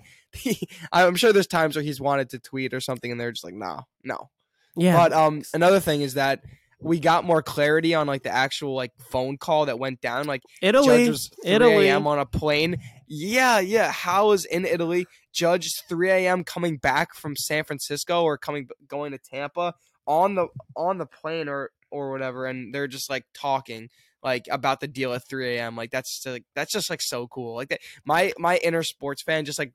they 0.45 0.59
I'm 0.93 1.15
sure 1.15 1.33
there's 1.33 1.47
times 1.47 1.77
where 1.77 1.83
he's 1.83 1.99
wanted 1.99 2.29
to 2.31 2.39
tweet 2.41 2.75
or 2.75 2.81
something 2.81 3.11
and 3.11 3.19
they're 3.19 3.33
just 3.33 3.43
like 3.45 3.55
no, 3.55 3.85
no. 4.05 4.29
Yeah. 4.77 4.97
But 4.97 5.13
um 5.13 5.43
another 5.55 5.81
thing 5.81 6.03
is 6.03 6.15
that 6.15 6.43
we 6.81 6.99
got 6.99 7.25
more 7.25 7.43
clarity 7.43 7.95
on 7.95 8.07
like 8.07 8.23
the 8.23 8.35
actual 8.35 8.75
like 8.75 8.93
phone 8.99 9.39
call 9.39 9.67
that 9.67 9.79
went 9.79 10.01
down 10.01 10.27
like 10.27 10.43
Italy, 10.61 10.87
Judge 10.87 11.09
was 11.09 11.31
3 11.45 11.53
Italy. 11.53 11.89
a.m. 11.89 12.07
on 12.07 12.19
a 12.19 12.27
plane. 12.27 12.79
Yeah, 13.07 13.61
yeah. 13.61 13.93
Hal 13.93 14.33
is 14.33 14.45
in 14.45 14.65
Italy? 14.65 15.07
Judge 15.33 15.83
3 15.89 16.11
a.m. 16.11 16.45
coming 16.45 16.79
back 16.79 17.15
from 17.15 17.37
San 17.37 17.65
Francisco 17.65 18.23
or 18.23 18.37
coming 18.37 18.69
going 18.89 19.13
to 19.13 19.19
Tampa 19.19 19.75
on 20.07 20.35
the 20.35 20.49
on 20.77 20.99
the 20.99 21.07
plane 21.07 21.49
or 21.49 21.71
or 21.91 22.11
whatever, 22.11 22.47
and 22.47 22.75
they're 22.75 22.89
just 22.89 23.09
like 23.11 23.25
talking 23.35 23.89
like 24.23 24.47
about 24.51 24.81
the 24.81 24.89
deal 24.89 25.13
at 25.13 25.27
3 25.29 25.57
a.m. 25.57 25.77
Like 25.77 25.91
that's 25.91 26.17
just, 26.17 26.27
like 26.27 26.45
that's 26.55 26.73
just 26.73 26.91
like 26.91 27.03
so 27.03 27.27
cool. 27.29 27.55
Like 27.55 27.69
that, 27.69 27.81
my 28.05 28.33
my 28.39 28.57
inner 28.59 28.83
sports 28.83 29.23
fan 29.23 29.45
just 29.45 29.59
like 29.59 29.73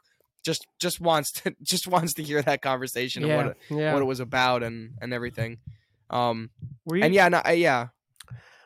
just 0.47 0.65
just 0.79 0.99
wants 1.01 1.31
to 1.33 1.55
just 1.61 1.87
wants 1.87 2.13
to 2.15 2.23
hear 2.23 2.41
that 2.41 2.61
conversation 2.61 3.23
and 3.23 3.35
what 3.35 3.47
it, 3.47 3.57
yeah. 3.69 3.93
what 3.93 4.01
it 4.01 4.05
was 4.05 4.19
about 4.19 4.63
and 4.63 4.93
and 5.01 5.13
everything. 5.13 5.57
Um 6.09 6.49
were 6.85 6.97
you 6.97 7.03
and 7.03 7.13
yeah, 7.13 7.27
no, 7.29 7.41
I- 7.43 7.51
yeah. 7.53 7.87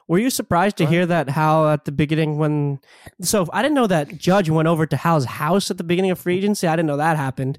were 0.08 0.20
you 0.20 0.30
surprised 0.30 0.78
to 0.78 0.86
hear 0.86 1.06
that 1.08 1.28
Hal 1.30 1.68
at 1.68 1.86
the 1.86 1.92
beginning 1.92 2.38
when? 2.38 2.80
So 3.22 3.48
I 3.52 3.62
didn't 3.64 3.76
know 3.76 3.88
that 3.88 4.18
Judge 4.18 4.50
went 4.50 4.68
over 4.68 4.86
to 4.86 4.96
Hal's 4.96 5.26
house 5.26 5.72
at 5.72 5.78
the 5.78 5.84
beginning 5.84 6.12
of 6.12 6.20
free 6.20 6.38
agency. 6.38 6.68
I 6.68 6.76
didn't 6.76 6.88
know 6.88 6.98
that 6.98 7.18
happened. 7.18 7.58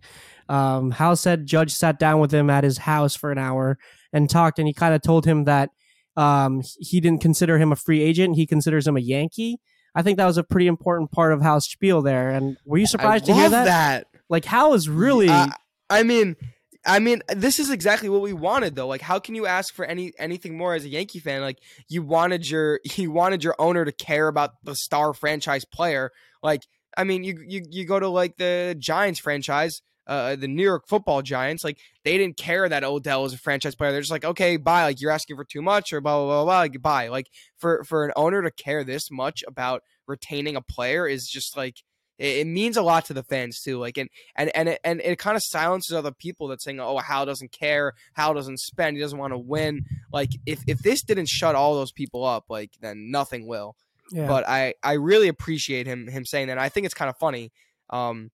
Um, 0.49 0.93
Hal 0.93 1.17
said 1.17 1.47
Judge 1.47 1.73
sat 1.73 1.99
down 1.99 2.21
with 2.21 2.33
him 2.33 2.49
at 2.49 2.65
his 2.65 2.79
house 2.79 3.17
for 3.17 3.33
an 3.33 3.39
hour 3.39 3.79
and 4.13 4.31
talked, 4.31 4.59
and 4.59 4.69
he 4.69 4.75
kind 4.75 4.95
of 4.95 5.03
told 5.03 5.25
him 5.25 5.45
that 5.45 5.71
um, 6.17 6.63
he 6.79 7.01
didn't 7.01 7.23
consider 7.23 7.59
him 7.59 7.73
a 7.73 7.77
free 7.77 8.03
agent. 8.03 8.37
He 8.37 8.47
considers 8.47 8.87
him 8.87 8.97
a 8.97 9.01
Yankee. 9.01 9.59
I 9.95 10.03
think 10.03 10.19
that 10.19 10.27
was 10.27 10.39
a 10.39 10.45
pretty 10.45 10.67
important 10.67 11.11
part 11.11 11.33
of 11.33 11.43
Hal's 11.43 11.67
spiel 11.67 12.03
there. 12.03 12.31
And 12.31 12.57
were 12.65 12.79
you 12.79 12.87
surprised 12.87 13.25
I 13.25 13.27
to 13.29 13.35
hear 13.35 13.49
that? 13.51 13.65
that. 13.65 14.07
Like 14.29 14.45
Hal 14.45 14.75
is 14.75 14.89
really 14.89 15.29
Uh, 15.29 15.49
I 15.91 16.03
mean, 16.05 16.37
I 16.85 16.99
mean, 16.99 17.23
this 17.29 17.59
is 17.59 17.71
exactly 17.71 18.09
what 18.09 18.23
we 18.23 18.33
wanted, 18.33 18.75
though. 18.75 18.88
Like, 18.88 19.02
how 19.02 19.19
can 19.19 19.35
you 19.35 19.47
ask 19.47 19.73
for 19.73 19.85
any 19.85 20.12
anything 20.19 20.57
more 20.57 20.75
as 20.75 20.85
a 20.85 20.88
Yankee 20.88 21.21
fan? 21.21 21.41
Like, 21.41 21.59
you 21.88 22.02
wanted 22.02 22.49
your 22.49 22.81
you 22.97 23.11
wanted 23.12 23.45
your 23.45 23.55
owner 23.59 23.85
to 23.85 23.93
care 23.93 24.29
about 24.29 24.52
the 24.64 24.75
star 24.75 25.14
franchise 25.14 25.64
player. 25.64 26.11
Like, 26.43 26.62
I 26.97 27.05
mean, 27.05 27.25
you 27.25 27.38
you 27.47 27.62
you 27.71 27.85
go 27.85 28.00
to 28.00 28.09
like 28.09 28.37
the 28.37 28.75
Giants 28.79 29.21
franchise, 29.21 29.81
uh, 30.09 30.35
the 30.35 30.49
New 30.49 30.64
York 30.64 30.88
Football 30.88 31.23
Giants. 31.23 31.62
Like, 31.62 31.79
they 32.05 32.19
didn't 32.19 32.37
care 32.37 32.69
that 32.69 32.83
Odell 32.83 33.23
was 33.23 33.35
a 33.35 33.38
franchise 33.38 33.76
player. 33.76 33.93
They're 33.93 34.00
just 34.00 34.11
like, 34.11 34.25
okay, 34.25 34.57
bye. 34.57 34.83
Like, 34.83 35.00
you're 35.00 35.12
asking 35.12 35.37
for 35.37 35.45
too 35.45 35.62
much, 35.62 35.93
or 35.93 36.00
blah 36.00 36.19
blah 36.19 36.26
blah 36.26 36.45
blah. 36.45 36.59
Like, 36.59 36.83
bye. 36.83 37.09
Like, 37.09 37.29
for 37.59 37.85
for 37.85 38.05
an 38.05 38.12
owner 38.17 38.43
to 38.43 38.50
care 38.50 38.83
this 38.83 39.09
much 39.11 39.45
about 39.47 39.83
retaining 40.09 40.57
a 40.57 40.62
player 40.62 41.07
is 41.07 41.29
just 41.29 41.57
like. 41.57 41.76
It 42.19 42.38
it 42.38 42.47
means 42.47 42.76
a 42.76 42.83
lot 42.83 43.04
to 43.07 43.14
the 43.14 43.23
fans 43.23 43.61
too. 43.61 43.78
Like, 43.78 43.99
and 43.99 44.09
and 44.37 44.50
and 44.54 44.69
it, 44.69 44.81
and 44.85 45.00
it 45.00 45.19
kind 45.19 45.37
of 45.37 45.42
silences 45.45 45.95
other 45.95 46.12
people 46.12 46.49
that 46.49 46.62
saying, 46.62 46.81
"Oh, 46.81 46.99
Hal 46.99 47.26
doesn't 47.26 47.52
care. 47.52 47.92
Hal 48.14 48.35
doesn't 48.35 48.61
spend. 48.61 48.97
He 48.97 49.02
doesn't 49.02 49.19
want 49.19 49.33
to 49.33 49.38
win." 49.38 49.85
Like, 50.12 50.31
if 50.47 50.61
if 50.66 50.78
this 50.78 51.02
didn't 51.02 51.28
shut 51.28 51.54
all 51.54 51.75
those 51.75 51.92
people 51.92 52.25
up, 52.25 52.45
like 52.49 52.73
then 52.81 53.11
nothing 53.11 53.47
will. 53.47 53.76
yeah. 54.11 54.26
But 54.26 54.47
I 54.49 54.75
I 54.83 54.95
really 54.95 55.28
appreciate 55.28 55.87
him 55.87 56.07
him 56.09 56.25
saying 56.25 56.49
that. 56.49 56.59
I 56.59 56.69
think 56.69 56.87
it's 56.87 56.95
kind 56.95 57.09
of 57.09 57.16
funny. 57.19 57.50
Um, 57.90 58.31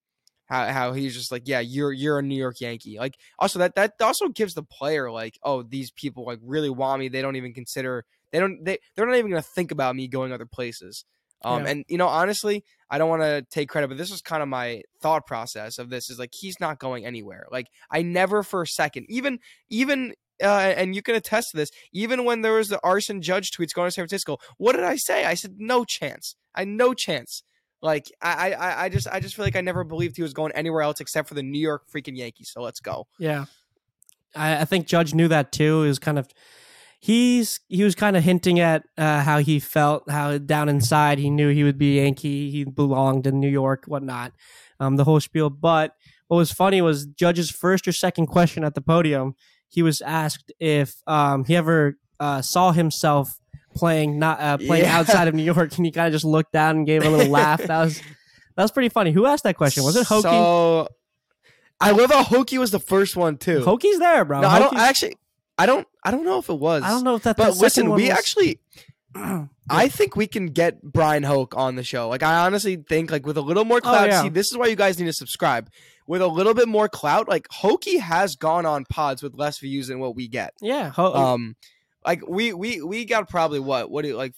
how 0.46 0.66
how 0.72 0.92
he's 0.92 1.14
just 1.14 1.30
like, 1.30 1.42
yeah, 1.46 1.60
you're 1.60 1.92
you're 1.92 2.18
a 2.18 2.22
New 2.22 2.36
York 2.36 2.60
Yankee. 2.60 2.98
Like, 2.98 3.16
also 3.38 3.58
that 3.58 3.74
that 3.74 3.94
also 4.00 4.28
gives 4.28 4.54
the 4.54 4.62
player 4.62 5.10
like, 5.10 5.38
oh, 5.42 5.62
these 5.62 5.90
people 5.90 6.24
like 6.24 6.40
really 6.42 6.70
want 6.70 7.00
me. 7.00 7.08
They 7.08 7.22
don't 7.22 7.36
even 7.36 7.52
consider. 7.54 8.04
They 8.32 8.40
don't. 8.40 8.64
They 8.64 8.78
they're 8.94 9.06
not 9.06 9.16
even 9.16 9.30
gonna 9.30 9.42
think 9.42 9.70
about 9.70 9.94
me 9.94 10.08
going 10.08 10.32
other 10.32 10.46
places. 10.46 11.04
Um, 11.44 11.64
Yeah. 11.64 11.70
and 11.70 11.84
you 11.88 11.98
know, 11.98 12.08
honestly, 12.08 12.64
I 12.90 12.98
don't 12.98 13.08
want 13.08 13.22
to 13.22 13.46
take 13.50 13.68
credit, 13.68 13.88
but 13.88 13.98
this 13.98 14.10
was 14.10 14.20
kind 14.20 14.42
of 14.42 14.48
my 14.48 14.82
thought 15.00 15.26
process 15.26 15.78
of 15.78 15.90
this 15.90 16.10
is 16.10 16.18
like 16.18 16.30
he's 16.32 16.58
not 16.60 16.78
going 16.78 17.04
anywhere. 17.04 17.46
Like 17.50 17.66
I 17.90 18.02
never 18.02 18.42
for 18.42 18.62
a 18.62 18.66
second, 18.66 19.06
even 19.08 19.38
even 19.68 20.14
uh, 20.42 20.46
and 20.76 20.94
you 20.94 21.02
can 21.02 21.14
attest 21.14 21.48
to 21.50 21.56
this, 21.56 21.70
even 21.92 22.24
when 22.24 22.42
there 22.42 22.54
was 22.54 22.68
the 22.68 22.80
arson 22.84 23.22
judge 23.22 23.50
tweets 23.50 23.72
going 23.72 23.88
to 23.88 23.92
San 23.92 24.02
Francisco, 24.02 24.38
what 24.56 24.74
did 24.74 24.84
I 24.84 24.96
say? 24.96 25.24
I 25.24 25.34
said 25.34 25.56
no 25.58 25.84
chance. 25.84 26.36
I 26.54 26.64
no 26.64 26.94
chance. 26.94 27.42
Like 27.80 28.10
I, 28.20 28.52
I, 28.52 28.84
I 28.84 28.88
just, 28.88 29.06
I 29.08 29.20
just 29.20 29.36
feel 29.36 29.44
like 29.44 29.56
I 29.56 29.60
never 29.60 29.84
believed 29.84 30.16
he 30.16 30.22
was 30.22 30.32
going 30.32 30.52
anywhere 30.52 30.82
else 30.82 31.00
except 31.00 31.28
for 31.28 31.34
the 31.34 31.42
New 31.42 31.60
York 31.60 31.84
freaking 31.92 32.16
Yankees. 32.16 32.50
So 32.52 32.60
let's 32.60 32.80
go. 32.80 33.06
Yeah, 33.18 33.44
I, 34.34 34.62
I 34.62 34.64
think 34.64 34.86
Judge 34.86 35.14
knew 35.14 35.28
that 35.28 35.52
too. 35.52 35.82
He 35.82 35.88
was 35.88 35.98
kind 35.98 36.18
of 36.18 36.28
he's 36.98 37.60
he 37.68 37.82
was 37.84 37.94
kind 37.94 38.16
of 38.16 38.24
hinting 38.24 38.60
at 38.60 38.82
uh, 38.96 39.20
how 39.22 39.38
he 39.38 39.58
felt, 39.60 40.10
how 40.10 40.38
down 40.38 40.68
inside 40.68 41.18
he 41.18 41.30
knew 41.30 41.48
he 41.50 41.64
would 41.64 41.78
be 41.78 41.96
Yankee, 42.00 42.50
he 42.50 42.64
belonged 42.64 43.26
in 43.26 43.40
New 43.40 43.48
York, 43.48 43.84
whatnot, 43.86 44.32
um, 44.80 44.96
the 44.96 45.04
whole 45.04 45.20
spiel. 45.20 45.50
But 45.50 45.92
what 46.28 46.36
was 46.38 46.52
funny 46.52 46.82
was 46.82 47.06
Judge's 47.06 47.50
first 47.50 47.86
or 47.88 47.92
second 47.92 48.26
question 48.26 48.64
at 48.64 48.74
the 48.74 48.80
podium. 48.80 49.34
He 49.68 49.82
was 49.82 50.00
asked 50.00 50.50
if 50.58 50.94
um, 51.06 51.44
he 51.44 51.54
ever 51.56 51.98
uh, 52.20 52.42
saw 52.42 52.72
himself 52.72 53.38
playing 53.76 54.18
not 54.18 54.40
uh, 54.40 54.56
playing 54.58 54.84
Yeah. 54.84 54.98
outside 54.98 55.28
of 55.28 55.34
New 55.34 55.42
York, 55.42 55.76
and 55.76 55.84
he 55.86 55.92
kind 55.92 56.06
of 56.06 56.12
just 56.12 56.24
looked 56.24 56.52
down 56.52 56.76
and 56.78 56.86
gave 56.86 57.04
a 57.04 57.10
little 57.10 57.30
laugh. 57.30 57.62
That 57.62 57.84
was 57.84 57.98
that 58.56 58.62
was 58.62 58.70
pretty 58.72 58.88
funny. 58.88 59.12
Who 59.12 59.26
asked 59.26 59.44
that 59.44 59.56
question? 59.56 59.84
Was 59.84 59.94
it 59.96 60.06
Hokie? 60.06 60.22
So 60.22 60.88
I 61.80 61.92
love 61.92 62.10
how 62.10 62.24
Hokie 62.24 62.58
was 62.58 62.70
the 62.72 62.80
first 62.80 63.14
one 63.14 63.36
too. 63.36 63.60
Hokie's 63.60 63.98
there, 64.00 64.24
bro. 64.24 64.40
no, 64.40 64.48
I 64.48 64.58
don't 64.58 64.76
I 64.76 64.88
actually 64.88 65.16
I 65.58 65.66
don't 65.66 65.86
I 66.04 66.10
don't 66.10 66.24
know 66.24 66.38
if 66.38 66.48
it 66.48 66.58
was. 66.58 66.82
I 66.82 66.90
don't 66.90 67.04
know 67.04 67.16
if 67.16 67.22
that. 67.24 67.36
But 67.36 67.56
listen, 67.56 67.90
we 67.90 68.02
was- 68.08 68.10
actually 68.18 68.60
I 69.70 69.88
think 69.88 70.16
we 70.16 70.26
can 70.26 70.46
get 70.46 70.82
Brian 70.82 71.22
Hoch 71.22 71.54
on 71.56 71.74
the 71.76 71.82
show. 71.82 72.08
Like 72.08 72.22
I 72.22 72.46
honestly 72.46 72.76
think 72.76 73.10
like 73.10 73.26
with 73.26 73.36
a 73.36 73.40
little 73.42 73.64
more 73.64 73.78
Oh, 73.78 73.80
clout. 73.80 74.08
yeah. 74.08 74.22
See, 74.22 74.28
this 74.28 74.50
is 74.50 74.56
why 74.56 74.66
you 74.66 74.76
guys 74.76 74.98
need 74.98 75.06
to 75.06 75.12
subscribe. 75.12 75.70
With 76.06 76.22
a 76.22 76.26
little 76.26 76.54
bit 76.54 76.68
more 76.68 76.88
clout, 76.88 77.28
like 77.28 77.48
Hokie 77.48 78.00
has 78.00 78.34
gone 78.36 78.64
on 78.64 78.84
pods 78.86 79.22
with 79.22 79.34
less 79.34 79.58
views 79.58 79.88
than 79.88 79.98
what 79.98 80.14
we 80.16 80.26
get. 80.28 80.54
yeah. 80.62 80.90
Ho- 80.90 81.12
Um, 81.14 81.56
like 82.06 82.26
we 82.26 82.52
we 82.52 82.80
we 82.80 83.04
got 83.04 83.28
probably 83.28 83.60
what 83.60 83.90
what 83.90 84.02
do 84.02 84.08
you 84.08 84.16
like 84.16 84.32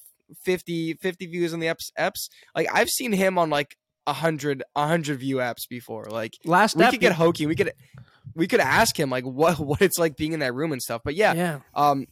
50, 0.45 0.95
50 0.95 1.27
views 1.27 1.53
on 1.53 1.61
the 1.61 1.67
eps 1.67 1.91
eps. 1.99 2.29
Like 2.57 2.69
I've 2.73 2.89
seen 2.89 3.13
him 3.13 3.39
on 3.39 3.51
like 3.51 3.77
a 4.07 4.13
hundred 4.13 4.63
a 4.75 4.87
hundred 4.87 5.19
view 5.21 5.37
apps 5.37 5.69
before. 5.69 6.05
Like 6.11 6.33
last 6.45 6.75
we 6.77 6.89
could 6.91 7.01
get 7.01 7.13
Hokie. 7.13 7.47
We 7.47 7.55
could 7.55 7.73
we 8.35 8.47
could 8.47 8.61
ask 8.61 8.99
him 8.99 9.11
like 9.11 9.25
what 9.25 9.59
what 9.59 9.83
it's 9.83 9.99
like 9.99 10.17
being 10.17 10.33
in 10.33 10.41
that 10.41 10.55
room 10.55 10.73
and 10.73 10.83
stuff. 10.83 11.03
But 11.05 11.15
yeah, 11.15 11.35
yeah. 11.35 11.59
um, 11.75 12.07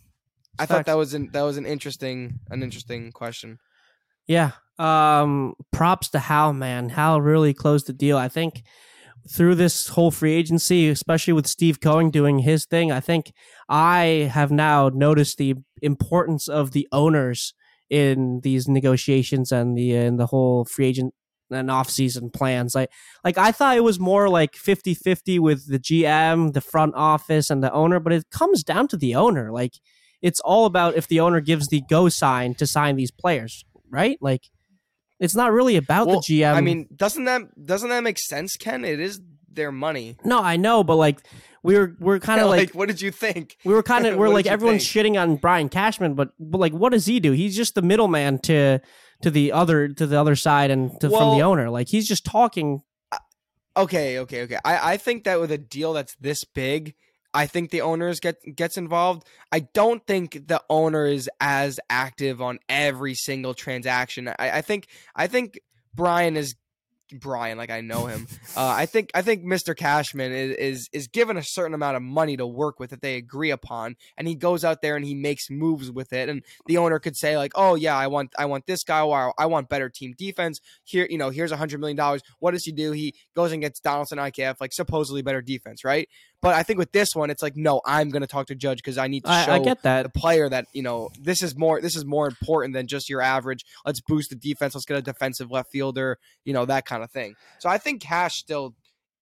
I 0.58 0.66
thought 0.66 0.86
that 0.86 0.96
was 0.96 1.14
an 1.14 1.30
that 1.32 1.42
was 1.42 1.56
an 1.56 1.66
interesting 1.66 2.40
an 2.50 2.62
interesting 2.62 3.12
question. 3.12 3.58
Yeah. 4.26 4.52
Um 4.78 5.54
props 5.72 6.10
to 6.10 6.18
Hal, 6.18 6.52
man. 6.52 6.90
Hal 6.90 7.20
really 7.20 7.54
closed 7.54 7.86
the 7.86 7.92
deal. 7.92 8.16
I 8.16 8.28
think 8.28 8.62
through 9.30 9.54
this 9.54 9.88
whole 9.88 10.10
free 10.10 10.32
agency, 10.34 10.88
especially 10.88 11.32
with 11.32 11.46
Steve 11.46 11.80
Cohen 11.80 12.10
doing 12.10 12.40
his 12.40 12.64
thing, 12.64 12.90
I 12.90 13.00
think 13.00 13.32
I 13.68 14.30
have 14.32 14.50
now 14.50 14.88
noticed 14.88 15.38
the 15.38 15.56
importance 15.82 16.48
of 16.48 16.72
the 16.72 16.88
owners 16.92 17.54
in 17.90 18.40
these 18.42 18.68
negotiations 18.68 19.52
and 19.52 19.76
the 19.76 19.94
in 19.94 20.16
the 20.16 20.26
whole 20.26 20.64
free 20.64 20.86
agent 20.86 21.14
and 21.50 21.70
off-season 21.70 22.30
plans. 22.30 22.74
Like 22.74 22.90
like 23.24 23.38
I 23.38 23.52
thought 23.52 23.76
it 23.76 23.84
was 23.84 23.98
more 23.98 24.28
like 24.28 24.52
50-50 24.52 25.38
with 25.38 25.68
the 25.68 25.78
GM, 25.78 26.52
the 26.52 26.60
front 26.60 26.94
office 26.94 27.50
and 27.50 27.62
the 27.62 27.72
owner, 27.72 28.00
but 28.00 28.12
it 28.12 28.30
comes 28.30 28.62
down 28.62 28.88
to 28.88 28.96
the 28.96 29.14
owner. 29.14 29.50
Like 29.52 29.72
it's 30.22 30.40
all 30.40 30.66
about 30.66 30.96
if 30.96 31.06
the 31.06 31.20
owner 31.20 31.40
gives 31.40 31.68
the 31.68 31.82
go 31.88 32.08
sign 32.08 32.54
to 32.56 32.66
sign 32.66 32.96
these 32.96 33.10
players, 33.10 33.64
right? 33.90 34.18
Like 34.20 34.42
it's 35.20 35.34
not 35.34 35.52
really 35.52 35.76
about 35.76 36.06
Well, 36.06 36.20
the 36.20 36.40
GM. 36.40 36.54
I 36.54 36.60
mean, 36.60 36.86
doesn't 36.94 37.24
that 37.24 37.42
doesn't 37.64 37.88
that 37.88 38.02
make 38.02 38.18
sense, 38.18 38.56
Ken? 38.56 38.84
It 38.84 39.00
is 39.00 39.20
their 39.50 39.72
money. 39.72 40.16
no, 40.24 40.40
I 40.40 40.56
know, 40.56 40.84
but 40.84 40.96
like 40.96 41.20
we 41.64 41.76
were 41.76 41.96
we're 41.98 42.20
kind 42.20 42.40
of 42.40 42.46
like, 42.56 42.72
what 42.72 42.86
did 42.86 43.00
you 43.00 43.10
think? 43.10 43.56
we 43.64 43.74
were 43.74 43.82
kind 43.82 44.06
of 44.06 44.16
we're 44.18 44.28
like 44.28 44.46
everyone's 44.46 44.88
think? 44.88 45.06
shitting 45.14 45.20
on 45.20 45.36
Brian 45.36 45.68
Cashman, 45.68 46.14
but 46.14 46.30
but 46.38 46.58
like 46.58 46.72
what 46.72 46.92
does 46.92 47.06
he 47.06 47.18
do? 47.20 47.32
He's 47.32 47.56
just 47.56 47.74
the 47.74 47.82
middleman 47.82 48.38
to 48.40 48.78
to 49.22 49.30
the 49.30 49.52
other 49.52 49.88
to 49.88 50.06
the 50.06 50.20
other 50.20 50.36
side 50.36 50.70
and 50.70 50.98
to, 51.00 51.10
from 51.10 51.36
the 51.36 51.42
owner. 51.42 51.70
Like 51.70 51.88
he's 51.88 52.06
just 52.06 52.24
talking. 52.24 52.82
Okay, 53.76 54.18
okay, 54.18 54.42
okay. 54.42 54.58
I, 54.64 54.94
I 54.94 54.96
think 54.96 55.24
that 55.24 55.40
with 55.40 55.52
a 55.52 55.58
deal 55.58 55.92
that's 55.92 56.16
this 56.16 56.42
big, 56.42 56.94
I 57.32 57.46
think 57.46 57.70
the 57.70 57.80
owners 57.80 58.18
get 58.20 58.36
gets 58.56 58.76
involved. 58.76 59.26
I 59.52 59.60
don't 59.60 60.04
think 60.06 60.48
the 60.48 60.62
owner 60.68 61.06
is 61.06 61.30
as 61.40 61.78
active 61.88 62.42
on 62.42 62.58
every 62.68 63.14
single 63.14 63.54
transaction. 63.54 64.28
I, 64.28 64.50
I 64.50 64.62
think 64.62 64.88
I 65.14 65.26
think 65.26 65.60
Brian 65.94 66.36
is 66.36 66.56
Brian, 67.12 67.58
like 67.58 67.70
I 67.70 67.80
know 67.80 68.06
him. 68.06 68.26
Uh, 68.56 68.66
I 68.66 68.86
think 68.86 69.10
I 69.14 69.22
think 69.22 69.44
Mr. 69.44 69.76
Cashman 69.76 70.32
is, 70.32 70.56
is 70.56 70.88
is 70.92 71.08
given 71.08 71.36
a 71.36 71.42
certain 71.42 71.74
amount 71.74 71.96
of 71.96 72.02
money 72.02 72.36
to 72.36 72.46
work 72.46 72.78
with 72.78 72.90
that 72.90 73.02
they 73.02 73.16
agree 73.16 73.50
upon, 73.50 73.96
and 74.16 74.28
he 74.28 74.34
goes 74.34 74.64
out 74.64 74.82
there 74.82 74.96
and 74.96 75.04
he 75.04 75.14
makes 75.14 75.50
moves 75.50 75.90
with 75.90 76.12
it. 76.12 76.28
And 76.28 76.42
the 76.66 76.78
owner 76.78 76.98
could 76.98 77.16
say 77.16 77.36
like, 77.36 77.52
"Oh 77.54 77.74
yeah, 77.74 77.96
I 77.96 78.06
want 78.06 78.34
I 78.38 78.46
want 78.46 78.66
this 78.66 78.84
guy, 78.84 79.02
or 79.02 79.34
I 79.38 79.46
want 79.46 79.68
better 79.68 79.88
team 79.88 80.14
defense. 80.16 80.60
Here, 80.84 81.06
you 81.08 81.18
know, 81.18 81.30
here's 81.30 81.52
a 81.52 81.56
hundred 81.56 81.80
million 81.80 81.96
dollars. 81.96 82.22
What 82.38 82.52
does 82.52 82.64
he 82.64 82.72
do? 82.72 82.92
He 82.92 83.14
goes 83.34 83.52
and 83.52 83.62
gets 83.62 83.80
Donaldson 83.80 84.18
IKF, 84.18 84.56
like 84.60 84.72
supposedly 84.72 85.22
better 85.22 85.42
defense, 85.42 85.84
right? 85.84 86.08
But 86.40 86.54
I 86.54 86.62
think 86.62 86.78
with 86.78 86.92
this 86.92 87.08
one, 87.14 87.30
it's 87.30 87.42
like, 87.42 87.56
no, 87.56 87.80
I'm 87.84 88.10
going 88.10 88.20
to 88.20 88.28
talk 88.28 88.46
to 88.46 88.54
Judge 88.54 88.78
because 88.78 88.96
I 88.96 89.08
need 89.08 89.24
to 89.24 89.30
show 89.30 89.52
I, 89.52 89.56
I 89.56 89.58
get 89.58 89.82
that. 89.82 90.04
the 90.04 90.08
player 90.08 90.48
that 90.48 90.66
you 90.72 90.82
know 90.82 91.10
this 91.20 91.42
is 91.42 91.56
more 91.56 91.80
this 91.80 91.96
is 91.96 92.04
more 92.04 92.26
important 92.28 92.74
than 92.74 92.86
just 92.86 93.08
your 93.08 93.20
average 93.20 93.64
let's 93.84 94.00
boost 94.00 94.30
the 94.30 94.36
defense 94.36 94.74
let's 94.74 94.84
get 94.84 94.96
a 94.96 95.02
defensive 95.02 95.50
left 95.50 95.70
fielder 95.72 96.18
you 96.44 96.52
know 96.52 96.64
that 96.64 96.84
kind 96.84 97.02
of 97.02 97.10
thing 97.10 97.34
so 97.58 97.68
i 97.68 97.76
think 97.78 98.00
cash 98.00 98.36
still 98.36 98.74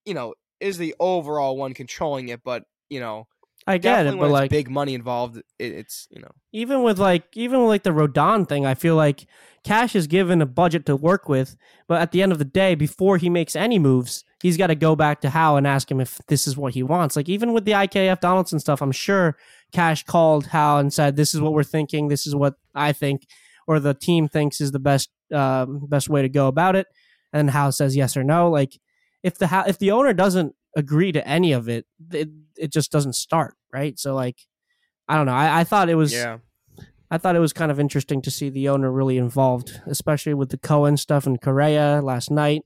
you 0.04 0.12
know 0.14 0.34
is 0.60 0.78
the 0.78 0.94
overall 1.00 1.56
one 1.56 1.72
controlling 1.74 2.28
it 2.28 2.40
but 2.44 2.64
you 2.90 3.00
know 3.00 3.26
I 3.66 3.78
get 3.78 4.06
it, 4.06 4.18
but 4.18 4.30
like 4.30 4.50
big 4.50 4.70
money 4.70 4.94
involved 4.94 5.38
it, 5.38 5.44
it's 5.58 6.06
you 6.10 6.20
know 6.20 6.30
even 6.52 6.82
with 6.82 6.98
like 6.98 7.24
even 7.34 7.60
with 7.60 7.68
like 7.68 7.82
the 7.82 7.90
Rodon 7.90 8.48
thing, 8.48 8.64
I 8.64 8.74
feel 8.74 8.94
like 8.94 9.26
Cash 9.64 9.96
is 9.96 10.06
given 10.06 10.40
a 10.40 10.46
budget 10.46 10.86
to 10.86 10.94
work 10.94 11.28
with, 11.28 11.56
but 11.88 12.00
at 12.00 12.12
the 12.12 12.22
end 12.22 12.30
of 12.30 12.38
the 12.38 12.44
day, 12.44 12.76
before 12.76 13.16
he 13.16 13.28
makes 13.28 13.56
any 13.56 13.80
moves, 13.80 14.24
he's 14.40 14.56
got 14.56 14.68
to 14.68 14.76
go 14.76 14.94
back 14.94 15.20
to 15.22 15.30
Hal 15.30 15.56
and 15.56 15.66
ask 15.66 15.90
him 15.90 16.00
if 16.00 16.20
this 16.28 16.46
is 16.46 16.56
what 16.56 16.74
he 16.74 16.84
wants. 16.84 17.16
Like 17.16 17.28
even 17.28 17.52
with 17.52 17.64
the 17.64 17.72
IKF 17.72 18.20
Donaldson 18.20 18.60
stuff, 18.60 18.80
I'm 18.80 18.92
sure 18.92 19.36
Cash 19.72 20.04
called 20.04 20.46
Hal 20.46 20.78
and 20.78 20.92
said, 20.92 21.16
"This 21.16 21.34
is 21.34 21.40
what 21.40 21.52
we're 21.52 21.64
thinking. 21.64 22.06
This 22.06 22.26
is 22.26 22.36
what 22.36 22.54
I 22.74 22.92
think, 22.92 23.26
or 23.66 23.80
the 23.80 23.94
team 23.94 24.28
thinks 24.28 24.60
is 24.60 24.70
the 24.70 24.78
best 24.78 25.10
um, 25.34 25.86
best 25.88 26.08
way 26.08 26.22
to 26.22 26.28
go 26.28 26.46
about 26.46 26.76
it." 26.76 26.86
And 27.32 27.50
Hal 27.50 27.72
says 27.72 27.96
yes 27.96 28.16
or 28.16 28.22
no. 28.22 28.48
Like 28.48 28.78
if 29.24 29.38
the 29.38 29.64
if 29.66 29.80
the 29.80 29.90
owner 29.90 30.12
doesn't 30.12 30.54
agree 30.76 31.10
to 31.10 31.26
any 31.26 31.50
of 31.52 31.68
it, 31.68 31.86
it 32.12 32.28
it 32.56 32.72
just 32.72 32.92
doesn't 32.92 33.14
start, 33.14 33.54
right? 33.72 33.98
So 33.98 34.14
like. 34.14 34.38
I 35.08 35.14
don't 35.14 35.26
know. 35.26 35.34
I, 35.34 35.60
I 35.60 35.62
thought 35.64 35.88
it 35.88 35.94
was 35.94 36.12
yeah 36.12 36.38
I 37.12 37.18
thought 37.18 37.36
it 37.36 37.38
was 37.38 37.52
kind 37.52 37.70
of 37.70 37.78
interesting 37.78 38.20
to 38.22 38.30
see 38.32 38.50
the 38.50 38.68
owner 38.68 38.90
really 38.90 39.18
involved, 39.18 39.80
especially 39.86 40.34
with 40.34 40.48
the 40.48 40.58
Cohen 40.58 40.96
stuff 40.96 41.28
and 41.28 41.40
Correa 41.40 42.00
last 42.02 42.28
night. 42.28 42.64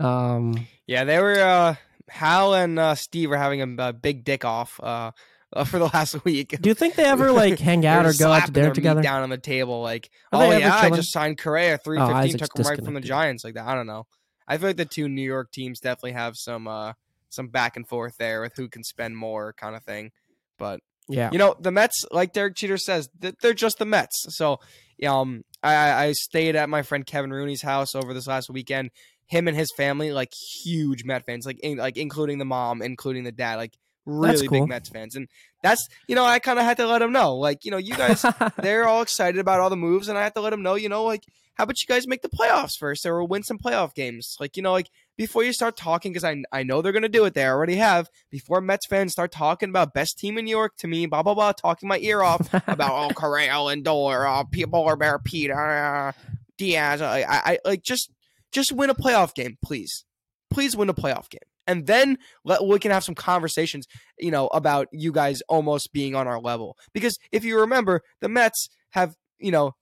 Um, 0.00 0.66
yeah 0.86 1.04
they 1.04 1.20
were 1.20 1.38
uh 1.38 1.74
hal 2.08 2.54
and 2.54 2.78
uh 2.78 2.94
steve 2.94 3.30
were 3.30 3.36
having 3.36 3.62
a, 3.62 3.88
a 3.88 3.92
big 3.92 4.24
dick 4.24 4.44
off 4.44 4.78
uh, 4.82 5.10
uh 5.52 5.64
for 5.70 5.78
the 5.78 5.86
last 5.86 6.22
week 6.24 6.54
do 6.60 6.68
you 6.68 6.74
think 6.74 6.94
they 6.94 7.04
ever 7.04 7.32
like 7.32 7.58
hang 7.70 7.84
out 7.86 8.06
or 8.06 8.12
go 8.12 8.30
out 8.30 8.46
to 8.46 8.52
dinner 8.52 8.72
together? 8.72 9.02
down 9.02 9.22
on 9.22 9.30
the 9.30 9.38
table 9.38 9.82
like 9.82 10.10
Are 10.32 10.44
oh 10.44 10.50
yeah 10.50 10.76
i 10.76 10.90
just 10.90 11.10
signed 11.10 11.38
correa 11.38 11.78
315 11.78 12.34
Oh, 12.34 12.38
took 12.38 12.58
him 12.58 12.70
right 12.70 12.84
from 12.84 12.94
the 12.94 13.00
giants 13.00 13.42
like 13.42 13.54
that 13.54 13.66
i 13.66 13.74
don't 13.74 13.86
know 13.86 14.06
i 14.46 14.56
feel 14.58 14.68
like 14.68 14.76
the 14.76 14.84
two 14.84 15.08
new 15.08 15.22
york 15.22 15.50
teams 15.50 15.80
definitely 15.80 16.12
have 16.12 16.36
some 16.36 16.68
uh 16.68 16.92
some 17.28 17.48
back 17.48 17.76
and 17.76 17.86
forth 17.88 18.16
there 18.18 18.40
with 18.40 18.54
who 18.56 18.68
can 18.68 18.84
spend 18.84 19.16
more 19.16 19.52
kind 19.52 19.74
of 19.76 19.82
thing. 19.84 20.10
But 20.58 20.80
Yeah, 21.08 21.30
you 21.32 21.38
know 21.38 21.54
the 21.60 21.70
mets 21.70 22.04
like 22.10 22.32
derek 22.32 22.54
jeter 22.54 22.76
says 22.76 23.08
they're 23.18 23.54
just 23.54 23.78
the 23.78 23.84
mets. 23.84 24.26
So 24.36 24.60
um 25.06 25.42
I- 25.62 26.06
i 26.06 26.12
stayed 26.12 26.56
at 26.56 26.68
my 26.68 26.82
friend 26.82 27.04
kevin 27.04 27.32
rooney's 27.32 27.62
house 27.62 27.94
over 27.94 28.14
this 28.14 28.26
last 28.26 28.48
weekend. 28.50 28.90
Him 29.26 29.48
and 29.48 29.56
his 29.56 29.72
family 29.76 30.12
like 30.12 30.32
huge 30.64 31.04
met 31.04 31.26
fans 31.26 31.46
like 31.46 31.58
in, 31.60 31.78
like 31.78 31.96
including 31.96 32.38
the 32.38 32.44
mom 32.44 32.80
including 32.82 33.24
the 33.24 33.32
dad 33.32 33.56
like 33.56 33.74
really 34.06 34.46
cool. 34.46 34.60
big 34.60 34.68
mets 34.68 34.88
fans. 34.88 35.16
And 35.16 35.28
that's 35.62 35.86
you 36.06 36.14
know 36.14 36.24
i 36.24 36.38
kind 36.38 36.58
of 36.60 36.64
had 36.64 36.76
to 36.78 36.86
let 36.86 37.00
them 37.00 37.12
know. 37.12 37.34
Like 37.36 37.64
you 37.64 37.70
know 37.72 37.76
you 37.76 37.94
guys 37.96 38.24
they're 38.62 38.86
all 38.86 39.02
excited 39.02 39.38
about 39.40 39.60
all 39.60 39.68
the 39.70 39.76
moves, 39.76 40.08
and 40.08 40.16
I 40.16 40.22
have 40.22 40.34
to 40.34 40.40
let 40.40 40.50
them 40.50 40.62
know, 40.62 40.76
you 40.76 40.88
know, 40.88 41.02
like, 41.04 41.24
how 41.54 41.64
about 41.64 41.80
you 41.82 41.86
guys 41.88 42.06
make 42.06 42.22
the 42.22 42.28
playoffs 42.28 42.76
first, 42.78 43.04
or 43.04 43.24
win 43.24 43.42
some 43.42 43.58
playoff 43.58 43.94
games, 43.94 44.36
like, 44.38 44.56
you 44.56 44.62
know, 44.62 44.70
like 44.72 44.90
before 45.16 45.42
you 45.42 45.52
start 45.52 45.76
talking, 45.76 46.12
because 46.12 46.24
I 46.24 46.42
I 46.52 46.62
know 46.62 46.82
they're 46.82 46.92
gonna 46.92 47.08
do 47.08 47.24
it, 47.24 47.34
they 47.34 47.46
already 47.46 47.76
have. 47.76 48.08
Before 48.30 48.60
Mets 48.60 48.86
fans 48.86 49.12
start 49.12 49.32
talking 49.32 49.68
about 49.68 49.94
best 49.94 50.18
team 50.18 50.38
in 50.38 50.44
New 50.44 50.50
York 50.50 50.76
to 50.78 50.88
me, 50.88 51.06
blah 51.06 51.22
blah 51.22 51.34
blah, 51.34 51.52
talking 51.52 51.88
my 51.88 51.98
ear 51.98 52.22
off 52.22 52.52
about 52.68 52.92
oh 52.92 53.14
Correa, 53.14 53.52
Lindor, 53.52 54.28
oh 54.28 54.44
P- 54.50 54.64
Bear 54.98 55.18
Pete, 55.18 55.50
uh, 55.50 56.12
Diaz, 56.58 57.02
I, 57.02 57.20
I, 57.20 57.26
I 57.52 57.58
like 57.64 57.82
just 57.82 58.10
just 58.52 58.72
win 58.72 58.90
a 58.90 58.94
playoff 58.94 59.34
game, 59.34 59.58
please, 59.62 60.04
please 60.50 60.76
win 60.76 60.88
a 60.88 60.94
playoff 60.94 61.28
game. 61.28 61.40
And 61.66 61.86
then 61.86 62.18
let, 62.44 62.64
we 62.64 62.78
can 62.78 62.92
have 62.92 63.04
some 63.04 63.14
conversations, 63.14 63.86
you 64.18 64.30
know, 64.30 64.46
about 64.48 64.86
you 64.92 65.12
guys 65.12 65.42
almost 65.48 65.92
being 65.92 66.14
on 66.14 66.28
our 66.28 66.40
level. 66.40 66.76
Because 66.94 67.18
if 67.32 67.44
you 67.44 67.58
remember, 67.58 68.02
the 68.20 68.28
Mets 68.28 68.68
have, 68.90 69.14
you 69.38 69.50
know, 69.50 69.72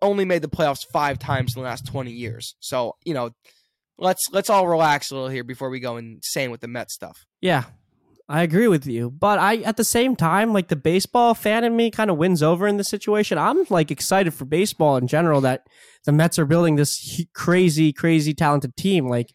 only 0.00 0.24
made 0.24 0.42
the 0.42 0.48
playoffs 0.48 0.86
five 0.90 1.18
times 1.18 1.54
in 1.54 1.62
the 1.62 1.68
last 1.68 1.86
20 1.86 2.10
years. 2.10 2.56
So, 2.60 2.96
you 3.04 3.14
know, 3.14 3.30
let's 3.98 4.22
let's 4.32 4.50
all 4.50 4.66
relax 4.66 5.10
a 5.10 5.14
little 5.14 5.28
here 5.28 5.44
before 5.44 5.70
we 5.70 5.80
go 5.80 5.96
insane 5.96 6.50
with 6.50 6.60
the 6.60 6.68
Mets 6.68 6.94
stuff. 6.94 7.24
yeah, 7.40 7.64
I 8.28 8.42
agree 8.42 8.68
with 8.68 8.86
you. 8.86 9.10
But 9.10 9.38
I, 9.38 9.58
at 9.58 9.76
the 9.76 9.84
same 9.84 10.16
time, 10.16 10.52
like 10.52 10.68
the 10.68 10.76
baseball 10.76 11.34
fan 11.34 11.64
in 11.64 11.76
me, 11.76 11.90
kind 11.90 12.10
of 12.10 12.16
wins 12.16 12.42
over 12.42 12.66
in 12.66 12.78
this 12.78 12.88
situation. 12.88 13.38
I'm 13.38 13.64
like 13.68 13.90
excited 13.90 14.32
for 14.32 14.44
baseball 14.44 14.96
in 14.96 15.06
general 15.06 15.40
that 15.42 15.66
the 16.04 16.12
Mets 16.12 16.38
are 16.38 16.46
building 16.46 16.76
this 16.76 17.22
crazy, 17.34 17.92
crazy 17.92 18.32
talented 18.34 18.76
team. 18.76 19.08
Like 19.08 19.30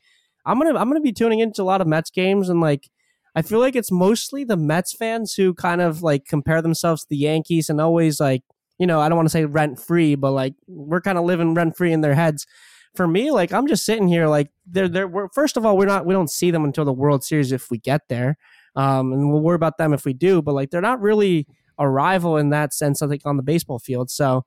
I'm 0.45 0.59
gonna, 0.59 0.77
I'm 0.77 0.89
gonna 0.89 1.01
be 1.01 1.13
tuning 1.13 1.39
into 1.39 1.61
a 1.61 1.63
lot 1.63 1.81
of 1.81 1.87
Mets 1.87 2.09
games 2.09 2.49
and 2.49 2.61
like. 2.61 2.89
I 3.35 3.43
feel 3.43 3.59
like 3.59 3.75
it's 3.75 3.91
mostly 3.91 4.43
the 4.43 4.57
Mets 4.57 4.93
fans 4.95 5.35
who 5.35 5.53
kind 5.53 5.81
of 5.81 6.01
like 6.01 6.25
compare 6.25 6.63
themselves 6.63 7.03
to 7.03 7.07
the 7.11 7.15
Yankees 7.15 7.69
and 7.69 7.79
always 7.79 8.19
like, 8.19 8.41
you 8.79 8.87
know, 8.87 8.99
I 8.99 9.07
don't 9.07 9.17
want 9.17 9.27
to 9.27 9.31
say 9.31 9.45
rent 9.45 9.79
free, 9.79 10.15
but 10.15 10.31
like 10.31 10.55
we're 10.67 10.99
kind 10.99 11.17
of 11.17 11.25
living 11.25 11.53
rent 11.53 11.77
free 11.77 11.93
in 11.93 12.01
their 12.01 12.15
heads. 12.15 12.47
For 12.95 13.07
me, 13.07 13.31
like 13.31 13.53
I'm 13.53 13.67
just 13.67 13.85
sitting 13.85 14.07
here, 14.07 14.27
like 14.27 14.49
they're 14.65 14.87
they're. 14.87 15.07
We're, 15.07 15.29
first 15.29 15.57
of 15.57 15.65
all, 15.65 15.77
we're 15.77 15.85
not 15.85 16.05
we 16.05 16.13
don't 16.13 16.29
see 16.29 16.51
them 16.51 16.65
until 16.65 16.85
the 16.85 16.93
World 16.93 17.23
Series 17.23 17.51
if 17.51 17.69
we 17.69 17.77
get 17.77 18.01
there, 18.09 18.37
um, 18.75 19.13
and 19.13 19.31
we'll 19.31 19.41
worry 19.41 19.55
about 19.55 19.77
them 19.77 19.93
if 19.93 20.05
we 20.05 20.13
do. 20.13 20.41
But 20.41 20.55
like 20.55 20.71
they're 20.71 20.81
not 20.81 21.01
really 21.01 21.47
a 21.77 21.89
rival 21.89 22.37
in 22.37 22.49
that 22.49 22.73
sense. 22.73 23.01
I 23.01 23.07
think 23.07 23.21
on 23.25 23.37
the 23.37 23.43
baseball 23.43 23.79
field. 23.79 24.09
So 24.09 24.43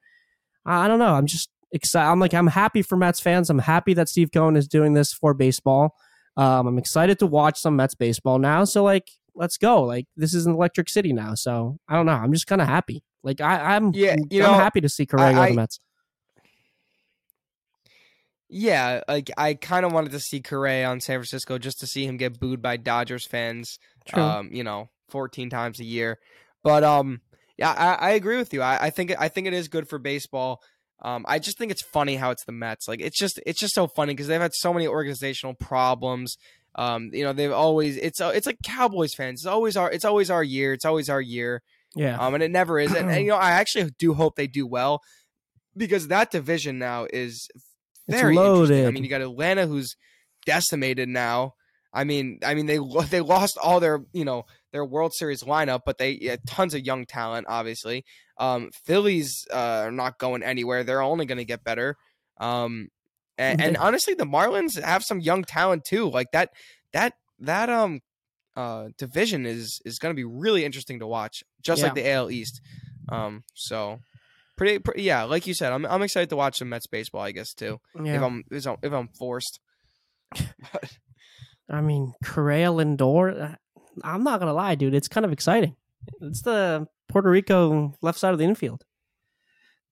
I 0.66 0.86
don't 0.88 0.98
know. 0.98 1.14
I'm 1.14 1.26
just 1.26 1.50
excited. 1.72 2.08
I'm 2.08 2.20
like 2.20 2.34
I'm 2.34 2.46
happy 2.46 2.82
for 2.82 2.96
Mets 2.96 3.20
fans. 3.20 3.50
I'm 3.50 3.58
happy 3.58 3.94
that 3.94 4.08
Steve 4.08 4.30
Cohen 4.32 4.56
is 4.56 4.68
doing 4.68 4.94
this 4.94 5.12
for 5.12 5.34
baseball. 5.34 5.96
Um, 6.36 6.66
I'm 6.66 6.78
excited 6.78 7.18
to 7.18 7.26
watch 7.26 7.58
some 7.58 7.76
Mets 7.76 7.94
baseball 7.94 8.38
now. 8.38 8.64
So 8.64 8.84
like, 8.84 9.10
let's 9.34 9.58
go. 9.58 9.82
Like 9.82 10.06
this 10.16 10.34
is 10.34 10.46
an 10.46 10.54
electric 10.54 10.88
city 10.88 11.12
now. 11.12 11.34
So 11.34 11.78
I 11.88 11.96
don't 11.96 12.06
know. 12.06 12.12
I'm 12.12 12.32
just 12.32 12.46
kind 12.46 12.60
of 12.60 12.68
happy. 12.68 13.02
Like 13.22 13.40
I, 13.40 13.76
am 13.76 13.92
yeah, 13.94 14.16
you 14.30 14.44
I'm 14.44 14.52
know, 14.52 14.58
happy 14.58 14.80
to 14.80 14.88
see 14.88 15.06
Correa 15.06 15.32
go 15.32 15.44
to 15.44 15.50
the 15.50 15.56
Mets. 15.56 15.78
Yeah, 18.54 19.00
like 19.08 19.30
I 19.38 19.54
kind 19.54 19.86
of 19.86 19.92
wanted 19.92 20.12
to 20.12 20.20
see 20.20 20.40
Correa 20.42 20.86
on 20.86 21.00
San 21.00 21.16
Francisco 21.16 21.56
just 21.56 21.80
to 21.80 21.86
see 21.86 22.04
him 22.04 22.18
get 22.18 22.38
booed 22.38 22.60
by 22.60 22.76
Dodgers 22.76 23.26
fans. 23.26 23.78
True. 24.06 24.22
Um, 24.22 24.50
you 24.52 24.62
know, 24.62 24.90
14 25.08 25.48
times 25.48 25.80
a 25.80 25.84
year. 25.84 26.18
But 26.62 26.84
um, 26.84 27.22
yeah, 27.56 27.70
I, 27.70 27.94
I 27.94 28.10
agree 28.10 28.36
with 28.36 28.52
you. 28.52 28.60
I, 28.60 28.86
I 28.86 28.90
think 28.90 29.14
I 29.18 29.28
think 29.28 29.46
it 29.46 29.54
is 29.54 29.68
good 29.68 29.88
for 29.88 29.98
baseball. 29.98 30.60
Um, 31.00 31.24
I 31.26 31.38
just 31.38 31.56
think 31.56 31.72
it's 31.72 31.82
funny 31.82 32.16
how 32.16 32.30
it's 32.30 32.44
the 32.44 32.52
Mets. 32.52 32.86
Like 32.86 33.00
it's 33.00 33.18
just 33.18 33.40
it's 33.46 33.58
just 33.58 33.74
so 33.74 33.86
funny 33.86 34.12
because 34.12 34.26
they've 34.26 34.40
had 34.40 34.54
so 34.54 34.74
many 34.74 34.86
organizational 34.86 35.54
problems. 35.54 36.36
Um, 36.74 37.08
you 37.12 37.24
know, 37.24 37.32
they've 37.32 37.52
always 37.52 37.96
it's 37.96 38.20
uh, 38.20 38.32
it's 38.34 38.46
like 38.46 38.58
Cowboys 38.62 39.14
fans. 39.14 39.40
It's 39.40 39.46
always 39.46 39.78
our 39.78 39.90
it's 39.90 40.04
always 40.04 40.30
our 40.30 40.44
year. 40.44 40.74
It's 40.74 40.84
always 40.84 41.08
our 41.08 41.22
year. 41.22 41.62
Yeah. 41.94 42.18
Um, 42.18 42.34
and 42.34 42.42
it 42.42 42.50
never 42.50 42.78
is. 42.78 42.94
And, 42.94 43.10
and 43.10 43.24
you 43.24 43.28
know, 43.32 43.36
I 43.36 43.52
actually 43.52 43.90
do 43.98 44.12
hope 44.12 44.36
they 44.36 44.46
do 44.46 44.66
well 44.66 45.00
because 45.74 46.08
that 46.08 46.30
division 46.30 46.78
now 46.78 47.06
is 47.10 47.48
very 48.08 48.36
interesting. 48.36 48.86
I 48.86 48.90
mean, 48.90 49.04
you 49.04 49.10
got 49.10 49.20
Atlanta 49.20 49.66
who's 49.66 49.96
decimated 50.46 51.08
now. 51.08 51.54
I 51.92 52.04
mean, 52.04 52.38
I 52.44 52.54
mean 52.54 52.66
they 52.66 52.78
they 53.08 53.20
lost 53.20 53.58
all 53.62 53.80
their 53.80 54.00
you 54.12 54.24
know 54.24 54.44
their 54.72 54.84
World 54.84 55.12
Series 55.14 55.42
lineup, 55.42 55.80
but 55.84 55.98
they 55.98 56.18
yeah, 56.20 56.36
tons 56.46 56.74
of 56.74 56.84
young 56.84 57.04
talent, 57.04 57.46
obviously. 57.48 58.04
Um, 58.38 58.70
Phillies 58.84 59.46
uh, 59.52 59.84
are 59.84 59.92
not 59.92 60.18
going 60.18 60.42
anywhere; 60.42 60.84
they're 60.84 61.02
only 61.02 61.26
going 61.26 61.38
to 61.38 61.44
get 61.44 61.64
better. 61.64 61.96
Um, 62.40 62.88
and, 63.38 63.62
and, 63.62 63.76
honestly, 63.76 64.14
the 64.14 64.24
Marlins 64.24 64.80
have 64.80 65.04
some 65.04 65.20
young 65.20 65.44
talent 65.44 65.84
too. 65.84 66.10
Like 66.10 66.32
that, 66.32 66.50
that 66.92 67.14
that 67.40 67.68
um 67.68 68.00
uh 68.56 68.88
division 68.98 69.46
is 69.46 69.80
is 69.84 69.98
going 69.98 70.14
to 70.14 70.16
be 70.16 70.24
really 70.24 70.64
interesting 70.64 71.00
to 71.00 71.06
watch, 71.06 71.42
just 71.62 71.80
yeah. 71.80 71.86
like 71.86 71.94
the 71.94 72.10
AL 72.10 72.30
East. 72.30 72.60
Um, 73.08 73.42
so 73.54 74.00
pretty, 74.62 74.78
pretty, 74.78 75.02
yeah, 75.02 75.24
like 75.24 75.46
you 75.46 75.54
said, 75.54 75.72
I'm 75.72 75.84
I'm 75.86 76.02
excited 76.02 76.30
to 76.30 76.36
watch 76.36 76.58
some 76.58 76.68
Mets 76.68 76.86
baseball. 76.86 77.22
I 77.22 77.32
guess 77.32 77.52
too, 77.52 77.80
yeah. 78.02 78.16
if 78.16 78.22
I'm 78.22 78.44
if 78.82 78.92
I'm 78.92 79.08
forced. 79.08 79.60
I 81.70 81.80
mean, 81.80 82.14
Correa 82.24 82.68
Lindor. 82.68 83.52
Uh, 83.52 83.56
I'm 84.04 84.22
not 84.22 84.40
gonna 84.40 84.54
lie, 84.54 84.74
dude. 84.74 84.94
It's 84.94 85.08
kind 85.08 85.26
of 85.26 85.32
exciting. 85.32 85.76
It's 86.20 86.42
the 86.42 86.86
Puerto 87.08 87.28
Rico 87.28 87.94
left 88.02 88.18
side 88.18 88.32
of 88.32 88.38
the 88.38 88.44
infield. 88.44 88.84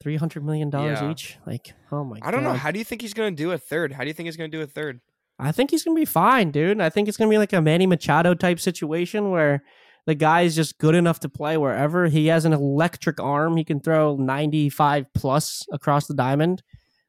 Three 0.00 0.16
hundred 0.16 0.44
million 0.44 0.70
dollars 0.70 1.00
yeah. 1.00 1.10
each. 1.10 1.38
Like, 1.46 1.74
oh 1.90 2.04
my! 2.04 2.18
I 2.22 2.30
don't 2.30 2.44
know. 2.44 2.52
How 2.52 2.70
do 2.70 2.78
you 2.78 2.84
think 2.84 3.02
he's 3.02 3.14
gonna 3.14 3.30
do 3.32 3.50
a 3.50 3.58
third? 3.58 3.92
How 3.92 4.02
do 4.02 4.06
you 4.06 4.14
think 4.14 4.26
he's 4.26 4.36
gonna 4.36 4.48
do 4.48 4.62
a 4.62 4.66
third? 4.66 5.00
I 5.38 5.52
think 5.52 5.70
he's 5.70 5.82
gonna 5.82 5.98
be 5.98 6.04
fine, 6.04 6.50
dude. 6.52 6.80
I 6.80 6.90
think 6.90 7.08
it's 7.08 7.16
gonna 7.16 7.30
be 7.30 7.38
like 7.38 7.52
a 7.52 7.60
Manny 7.60 7.86
Machado 7.86 8.34
type 8.34 8.60
situation 8.60 9.30
where 9.30 9.64
the 10.07 10.14
guy 10.14 10.42
is 10.42 10.54
just 10.54 10.78
good 10.78 10.95
enough 10.95 11.21
to 11.21 11.28
play 11.28 11.57
wherever. 11.57 12.07
He 12.07 12.26
has 12.26 12.45
an 12.45 12.52
electric 12.52 13.21
arm. 13.21 13.57
He 13.57 13.64
can 13.64 13.80
throw 13.80 14.16
ninety 14.16 14.69
five 14.69 15.07
plus 15.14 15.66
across 15.73 16.07
the 16.07 16.14
diamond. 16.14 16.62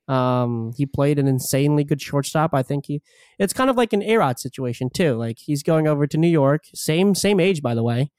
Um, 0.08 0.74
he 0.76 0.86
played 0.86 1.20
an 1.20 1.28
insanely 1.28 1.84
good 1.84 2.02
shortstop. 2.02 2.54
I 2.54 2.64
think 2.64 2.86
he. 2.88 3.02
It's 3.40 3.54
kind 3.54 3.70
of 3.70 3.78
like 3.78 3.94
an 3.94 4.04
A-Rod 4.04 4.40
situation 4.40 4.90
too. 4.90 5.16
Like 5.16 5.38
he's 5.40 5.64
going 5.64 5.88
over 5.88 6.06
to 6.08 6.18
New 6.18 6.28
York, 6.28 6.66
same 6.74 7.16
same 7.16 7.40
age 7.40 7.62
by 7.62 7.76
the 7.76 7.84
way, 7.84 8.12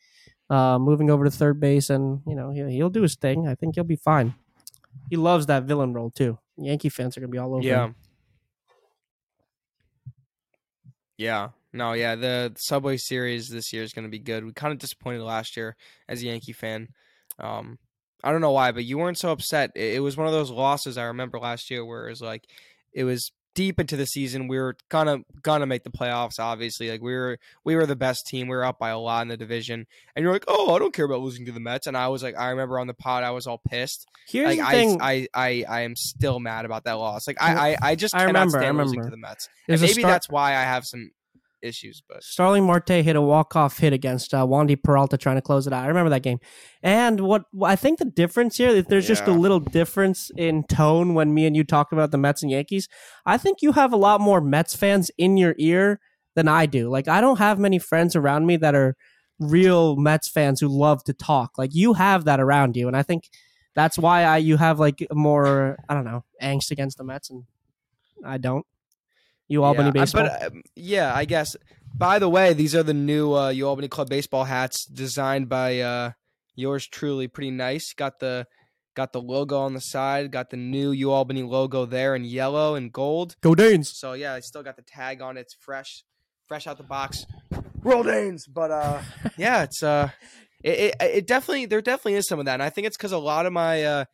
uh, 0.48 0.78
moving 0.78 1.10
over 1.10 1.24
to 1.24 1.30
third 1.30 1.60
base, 1.60 1.90
and 1.90 2.20
you 2.26 2.34
know 2.34 2.50
he'll, 2.50 2.68
he'll 2.68 2.90
do 2.90 3.02
his 3.02 3.16
thing. 3.16 3.46
I 3.46 3.54
think 3.54 3.74
he'll 3.74 3.84
be 3.84 3.96
fine. 3.96 4.34
He 5.10 5.16
loves 5.16 5.46
that 5.46 5.64
villain 5.64 5.92
role 5.92 6.10
too. 6.10 6.38
Yankee 6.56 6.88
fans 6.88 7.16
are 7.16 7.20
gonna 7.20 7.30
be 7.30 7.38
all 7.38 7.54
over. 7.54 7.62
Yeah. 7.62 7.86
Him. 7.86 7.94
Yeah. 11.18 11.48
No, 11.72 11.92
yeah, 11.94 12.14
the 12.16 12.52
Subway 12.56 12.98
Series 12.98 13.48
this 13.48 13.72
year 13.72 13.82
is 13.82 13.92
going 13.92 14.04
to 14.04 14.10
be 14.10 14.18
good. 14.18 14.44
We 14.44 14.52
kind 14.52 14.72
of 14.72 14.78
disappointed 14.78 15.22
last 15.22 15.56
year 15.56 15.76
as 16.08 16.22
a 16.22 16.26
Yankee 16.26 16.52
fan. 16.52 16.88
Um, 17.38 17.78
I 18.22 18.30
don't 18.30 18.40
know 18.40 18.52
why, 18.52 18.72
but 18.72 18.84
you 18.84 18.98
weren't 18.98 19.18
so 19.18 19.30
upset. 19.30 19.70
It, 19.74 19.94
it 19.94 20.00
was 20.00 20.16
one 20.16 20.26
of 20.26 20.32
those 20.32 20.50
losses 20.50 20.98
I 20.98 21.04
remember 21.04 21.38
last 21.38 21.70
year 21.70 21.84
where 21.84 22.06
it 22.06 22.10
was 22.10 22.20
like 22.20 22.44
it 22.92 23.04
was 23.04 23.32
deep 23.54 23.80
into 23.80 23.96
the 23.96 24.06
season. 24.06 24.48
We 24.48 24.58
were 24.58 24.76
gonna 24.90 25.18
gonna 25.42 25.66
make 25.66 25.82
the 25.82 25.90
playoffs. 25.90 26.38
Obviously, 26.38 26.90
like 26.90 27.02
we 27.02 27.14
were 27.14 27.38
we 27.64 27.74
were 27.74 27.86
the 27.86 27.96
best 27.96 28.26
team. 28.26 28.48
We 28.48 28.56
were 28.56 28.64
up 28.64 28.78
by 28.78 28.90
a 28.90 28.98
lot 28.98 29.22
in 29.22 29.28
the 29.28 29.36
division, 29.36 29.86
and 30.14 30.22
you're 30.22 30.32
like, 30.32 30.44
oh, 30.48 30.74
I 30.74 30.78
don't 30.78 30.94
care 30.94 31.04
about 31.04 31.20
losing 31.20 31.46
to 31.46 31.52
the 31.52 31.60
Mets. 31.60 31.86
And 31.86 31.96
I 31.96 32.08
was 32.08 32.22
like, 32.22 32.38
I 32.38 32.50
remember 32.50 32.78
on 32.78 32.86
the 32.86 32.94
pod, 32.94 33.24
I 33.24 33.30
was 33.30 33.46
all 33.46 33.60
pissed. 33.68 34.06
Here's 34.28 34.56
like, 34.56 34.58
the 34.58 34.72
thing. 34.72 35.02
I, 35.02 35.12
I 35.12 35.28
I 35.34 35.64
I 35.68 35.80
am 35.80 35.96
still 35.96 36.38
mad 36.38 36.64
about 36.64 36.84
that 36.84 36.94
loss. 36.94 37.26
Like 37.26 37.40
I 37.40 37.72
I, 37.72 37.76
I 37.82 37.94
just 37.94 38.14
I 38.14 38.26
cannot 38.26 38.28
remember, 38.28 38.50
stand 38.50 38.64
I 38.64 38.68
remember. 38.68 38.84
losing 38.84 39.04
to 39.04 39.10
the 39.10 39.16
Mets. 39.16 39.48
And 39.68 39.80
maybe 39.80 40.02
that's 40.02 40.28
why 40.28 40.50
I 40.50 40.62
have 40.62 40.84
some 40.84 41.10
issues. 41.62 42.02
But 42.06 42.22
Starling 42.22 42.64
Marte 42.64 42.88
hit 42.88 43.16
a 43.16 43.20
walk 43.20 43.56
off 43.56 43.78
hit 43.78 43.92
against 43.92 44.34
uh, 44.34 44.46
Wandy 44.46 44.80
Peralta 44.80 45.16
trying 45.16 45.36
to 45.36 45.42
close 45.42 45.66
it 45.66 45.72
out. 45.72 45.84
I 45.84 45.88
remember 45.88 46.10
that 46.10 46.22
game. 46.22 46.40
And 46.82 47.20
what 47.20 47.44
I 47.62 47.76
think 47.76 47.98
the 47.98 48.04
difference 48.04 48.56
here, 48.56 48.82
there's 48.82 49.04
yeah. 49.04 49.14
just 49.14 49.26
a 49.26 49.32
little 49.32 49.60
difference 49.60 50.30
in 50.36 50.64
tone 50.64 51.14
when 51.14 51.34
me 51.34 51.46
and 51.46 51.56
you 51.56 51.64
talk 51.64 51.92
about 51.92 52.10
the 52.10 52.18
Mets 52.18 52.42
and 52.42 52.50
Yankees. 52.50 52.88
I 53.24 53.38
think 53.38 53.62
you 53.62 53.72
have 53.72 53.92
a 53.92 53.96
lot 53.96 54.20
more 54.20 54.40
Mets 54.40 54.74
fans 54.74 55.10
in 55.18 55.36
your 55.36 55.54
ear 55.58 56.00
than 56.34 56.48
I 56.48 56.66
do. 56.66 56.90
Like 56.90 57.08
I 57.08 57.20
don't 57.20 57.38
have 57.38 57.58
many 57.58 57.78
friends 57.78 58.16
around 58.16 58.46
me 58.46 58.56
that 58.58 58.74
are 58.74 58.96
real 59.38 59.96
Mets 59.96 60.28
fans 60.28 60.60
who 60.60 60.68
love 60.68 61.04
to 61.04 61.12
talk. 61.12 61.58
Like 61.58 61.74
you 61.74 61.94
have 61.94 62.24
that 62.24 62.40
around 62.40 62.76
you, 62.76 62.88
and 62.88 62.96
I 62.96 63.02
think 63.02 63.28
that's 63.74 63.98
why 63.98 64.24
I 64.24 64.38
you 64.38 64.56
have 64.56 64.78
like 64.78 65.06
more 65.12 65.76
I 65.88 65.94
don't 65.94 66.04
know 66.04 66.24
angst 66.42 66.70
against 66.70 66.98
the 66.98 67.04
Mets, 67.04 67.30
and 67.30 67.44
I 68.24 68.38
don't. 68.38 68.66
U 69.48 69.64
Albany 69.64 69.88
yeah, 69.88 69.90
baseball. 69.92 70.22
But 70.24 70.42
uh, 70.42 70.50
yeah, 70.74 71.14
I 71.14 71.24
guess. 71.24 71.56
By 71.94 72.18
the 72.18 72.28
way, 72.28 72.54
these 72.54 72.74
are 72.74 72.82
the 72.82 72.94
new 72.94 73.34
uh, 73.34 73.50
U 73.50 73.68
Albany 73.68 73.88
Club 73.88 74.08
baseball 74.08 74.44
hats 74.44 74.86
designed 74.86 75.48
by 75.48 75.80
uh, 75.80 76.12
yours 76.54 76.86
truly. 76.86 77.28
Pretty 77.28 77.50
nice. 77.50 77.92
Got 77.92 78.18
the 78.18 78.46
got 78.94 79.12
the 79.12 79.20
logo 79.20 79.58
on 79.58 79.74
the 79.74 79.80
side. 79.80 80.30
Got 80.30 80.50
the 80.50 80.56
new 80.56 80.92
U 80.92 81.10
Albany 81.10 81.42
logo 81.42 81.84
there 81.84 82.14
in 82.14 82.24
yellow 82.24 82.74
and 82.74 82.92
gold. 82.92 83.36
Go 83.40 83.54
Danes! 83.54 83.92
So 83.94 84.14
yeah, 84.14 84.34
I 84.34 84.40
still 84.40 84.62
got 84.62 84.76
the 84.76 84.82
tag 84.82 85.20
on. 85.20 85.36
It's 85.36 85.54
fresh, 85.54 86.04
fresh 86.46 86.66
out 86.66 86.78
the 86.78 86.84
box. 86.84 87.26
Roll 87.82 88.02
Danes! 88.02 88.46
But 88.46 88.70
uh, 88.70 89.02
yeah, 89.36 89.64
it's 89.64 89.82
uh, 89.82 90.10
it, 90.62 90.94
it, 91.00 91.02
it 91.02 91.26
definitely 91.26 91.66
there 91.66 91.82
definitely 91.82 92.14
is 92.14 92.26
some 92.26 92.38
of 92.38 92.46
that, 92.46 92.54
and 92.54 92.62
I 92.62 92.70
think 92.70 92.86
it's 92.86 92.96
because 92.96 93.12
a 93.12 93.18
lot 93.18 93.46
of 93.46 93.52
my 93.52 93.84
uh. 93.84 94.04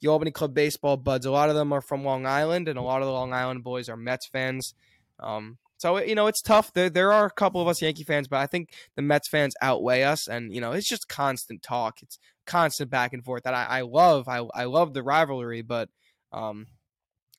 U 0.00 0.10
Albany 0.10 0.30
Club 0.30 0.54
baseball 0.54 0.96
buds. 0.96 1.26
A 1.26 1.30
lot 1.30 1.50
of 1.50 1.56
them 1.56 1.72
are 1.72 1.80
from 1.80 2.04
Long 2.04 2.26
Island, 2.26 2.68
and 2.68 2.78
a 2.78 2.82
lot 2.82 3.02
of 3.02 3.06
the 3.06 3.12
Long 3.12 3.32
Island 3.32 3.64
boys 3.64 3.88
are 3.88 3.96
Mets 3.96 4.26
fans. 4.26 4.74
Um, 5.20 5.58
so 5.78 6.02
you 6.02 6.14
know 6.14 6.26
it's 6.26 6.42
tough. 6.42 6.72
There 6.72 6.90
there 6.90 7.12
are 7.12 7.26
a 7.26 7.30
couple 7.30 7.60
of 7.60 7.68
us 7.68 7.80
Yankee 7.80 8.04
fans, 8.04 8.28
but 8.28 8.38
I 8.38 8.46
think 8.46 8.72
the 8.96 9.02
Mets 9.02 9.28
fans 9.28 9.54
outweigh 9.62 10.02
us, 10.02 10.26
and 10.28 10.52
you 10.52 10.60
know 10.60 10.72
it's 10.72 10.88
just 10.88 11.08
constant 11.08 11.62
talk. 11.62 12.02
It's 12.02 12.18
constant 12.46 12.90
back 12.90 13.12
and 13.12 13.24
forth 13.24 13.44
that 13.44 13.54
I, 13.54 13.64
I 13.64 13.80
love. 13.82 14.28
I 14.28 14.44
I 14.54 14.64
love 14.64 14.92
the 14.92 15.02
rivalry, 15.02 15.62
but 15.62 15.88
um, 16.32 16.66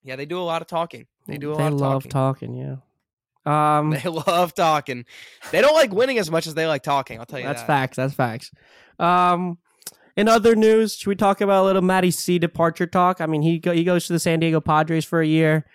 yeah, 0.03 0.15
they 0.15 0.25
do 0.25 0.39
a 0.39 0.43
lot 0.43 0.61
of 0.61 0.67
talking. 0.67 1.07
They 1.27 1.37
do 1.37 1.51
a 1.51 1.57
they 1.57 1.63
lot 1.63 1.73
of 1.73 1.79
love 1.79 2.03
talking. 2.07 2.53
talking. 2.53 2.53
Yeah. 2.55 2.75
Um, 3.45 3.89
they 4.03 4.09
love 4.09 4.53
talking. 4.53 5.05
They 5.51 5.61
don't 5.61 5.75
like 5.75 5.91
winning 5.91 6.17
as 6.17 6.31
much 6.31 6.47
as 6.47 6.53
they 6.53 6.65
like 6.65 6.83
talking. 6.83 7.19
I'll 7.19 7.25
tell 7.25 7.39
you 7.39 7.45
that's 7.45 7.61
that. 7.61 7.67
facts. 7.67 7.97
That's 7.97 8.13
facts. 8.13 8.51
Um, 8.99 9.57
in 10.19 10.27
other 10.27 10.53
news, 10.53 10.97
should 10.97 11.07
we 11.07 11.15
talk 11.15 11.39
about 11.39 11.63
a 11.63 11.65
little 11.65 11.81
Matty 11.81 12.11
C 12.11 12.37
departure 12.39 12.85
talk? 12.85 13.21
I 13.21 13.25
mean, 13.25 13.41
he 13.41 13.57
go, 13.57 13.71
he 13.71 13.85
goes 13.85 14.05
to 14.07 14.13
the 14.13 14.19
San 14.19 14.41
Diego 14.41 14.59
Padres 14.59 15.05
for 15.05 15.21
a 15.21 15.25
year. 15.25 15.65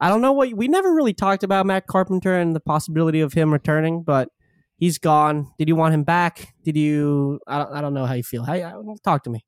I 0.00 0.08
don't 0.08 0.20
know 0.20 0.30
what 0.30 0.52
we 0.52 0.68
never 0.68 0.94
really 0.94 1.12
talked 1.12 1.42
about 1.42 1.66
Matt 1.66 1.88
Carpenter 1.88 2.38
and 2.38 2.54
the 2.54 2.60
possibility 2.60 3.20
of 3.20 3.32
him 3.32 3.52
returning, 3.52 4.04
but 4.04 4.28
he's 4.76 4.98
gone. 4.98 5.50
Did 5.58 5.66
you 5.66 5.74
want 5.74 5.94
him 5.94 6.04
back? 6.04 6.54
Did 6.62 6.76
you? 6.76 7.40
I 7.48 7.58
don't, 7.58 7.72
I 7.72 7.80
don't 7.80 7.92
know 7.92 8.06
how 8.06 8.14
you 8.14 8.22
feel. 8.22 8.44
How, 8.44 8.84
talk 9.02 9.24
to 9.24 9.30
me. 9.30 9.44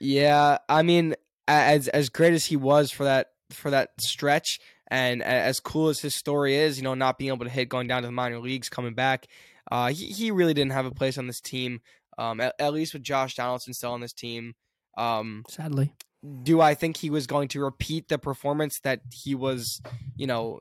Yeah, 0.00 0.56
I 0.66 0.82
mean, 0.82 1.14
as 1.46 1.88
as 1.88 2.08
great 2.08 2.32
as 2.32 2.46
he 2.46 2.56
was 2.56 2.90
for 2.90 3.04
that 3.04 3.26
for 3.50 3.70
that 3.70 3.90
stretch, 4.00 4.58
and 4.86 5.22
as 5.22 5.60
cool 5.60 5.90
as 5.90 6.00
his 6.00 6.14
story 6.14 6.54
is, 6.54 6.78
you 6.78 6.82
know, 6.82 6.94
not 6.94 7.18
being 7.18 7.30
able 7.30 7.44
to 7.44 7.50
hit, 7.50 7.68
going 7.68 7.88
down 7.88 8.00
to 8.00 8.08
the 8.08 8.12
minor 8.12 8.38
leagues, 8.38 8.70
coming 8.70 8.94
back, 8.94 9.26
uh, 9.70 9.88
he 9.88 10.06
he 10.06 10.30
really 10.30 10.54
didn't 10.54 10.72
have 10.72 10.86
a 10.86 10.90
place 10.90 11.18
on 11.18 11.26
this 11.26 11.42
team. 11.42 11.82
Um, 12.20 12.38
at, 12.40 12.54
at 12.58 12.74
least 12.74 12.92
with 12.92 13.02
Josh 13.02 13.34
Donaldson 13.34 13.72
still 13.72 13.92
on 13.92 14.02
this 14.02 14.12
team. 14.12 14.54
Um, 14.98 15.44
Sadly, 15.48 15.94
do 16.42 16.60
I 16.60 16.74
think 16.74 16.98
he 16.98 17.08
was 17.08 17.26
going 17.26 17.48
to 17.48 17.60
repeat 17.60 18.08
the 18.08 18.18
performance 18.18 18.78
that 18.80 19.00
he 19.10 19.34
was, 19.34 19.80
you 20.16 20.26
know, 20.26 20.60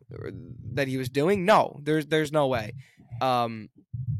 that 0.74 0.88
he 0.88 0.96
was 0.96 1.10
doing? 1.10 1.44
No, 1.44 1.80
there's 1.84 2.08
there's 2.08 2.32
no 2.32 2.48
way. 2.48 2.74
Um, 3.22 3.70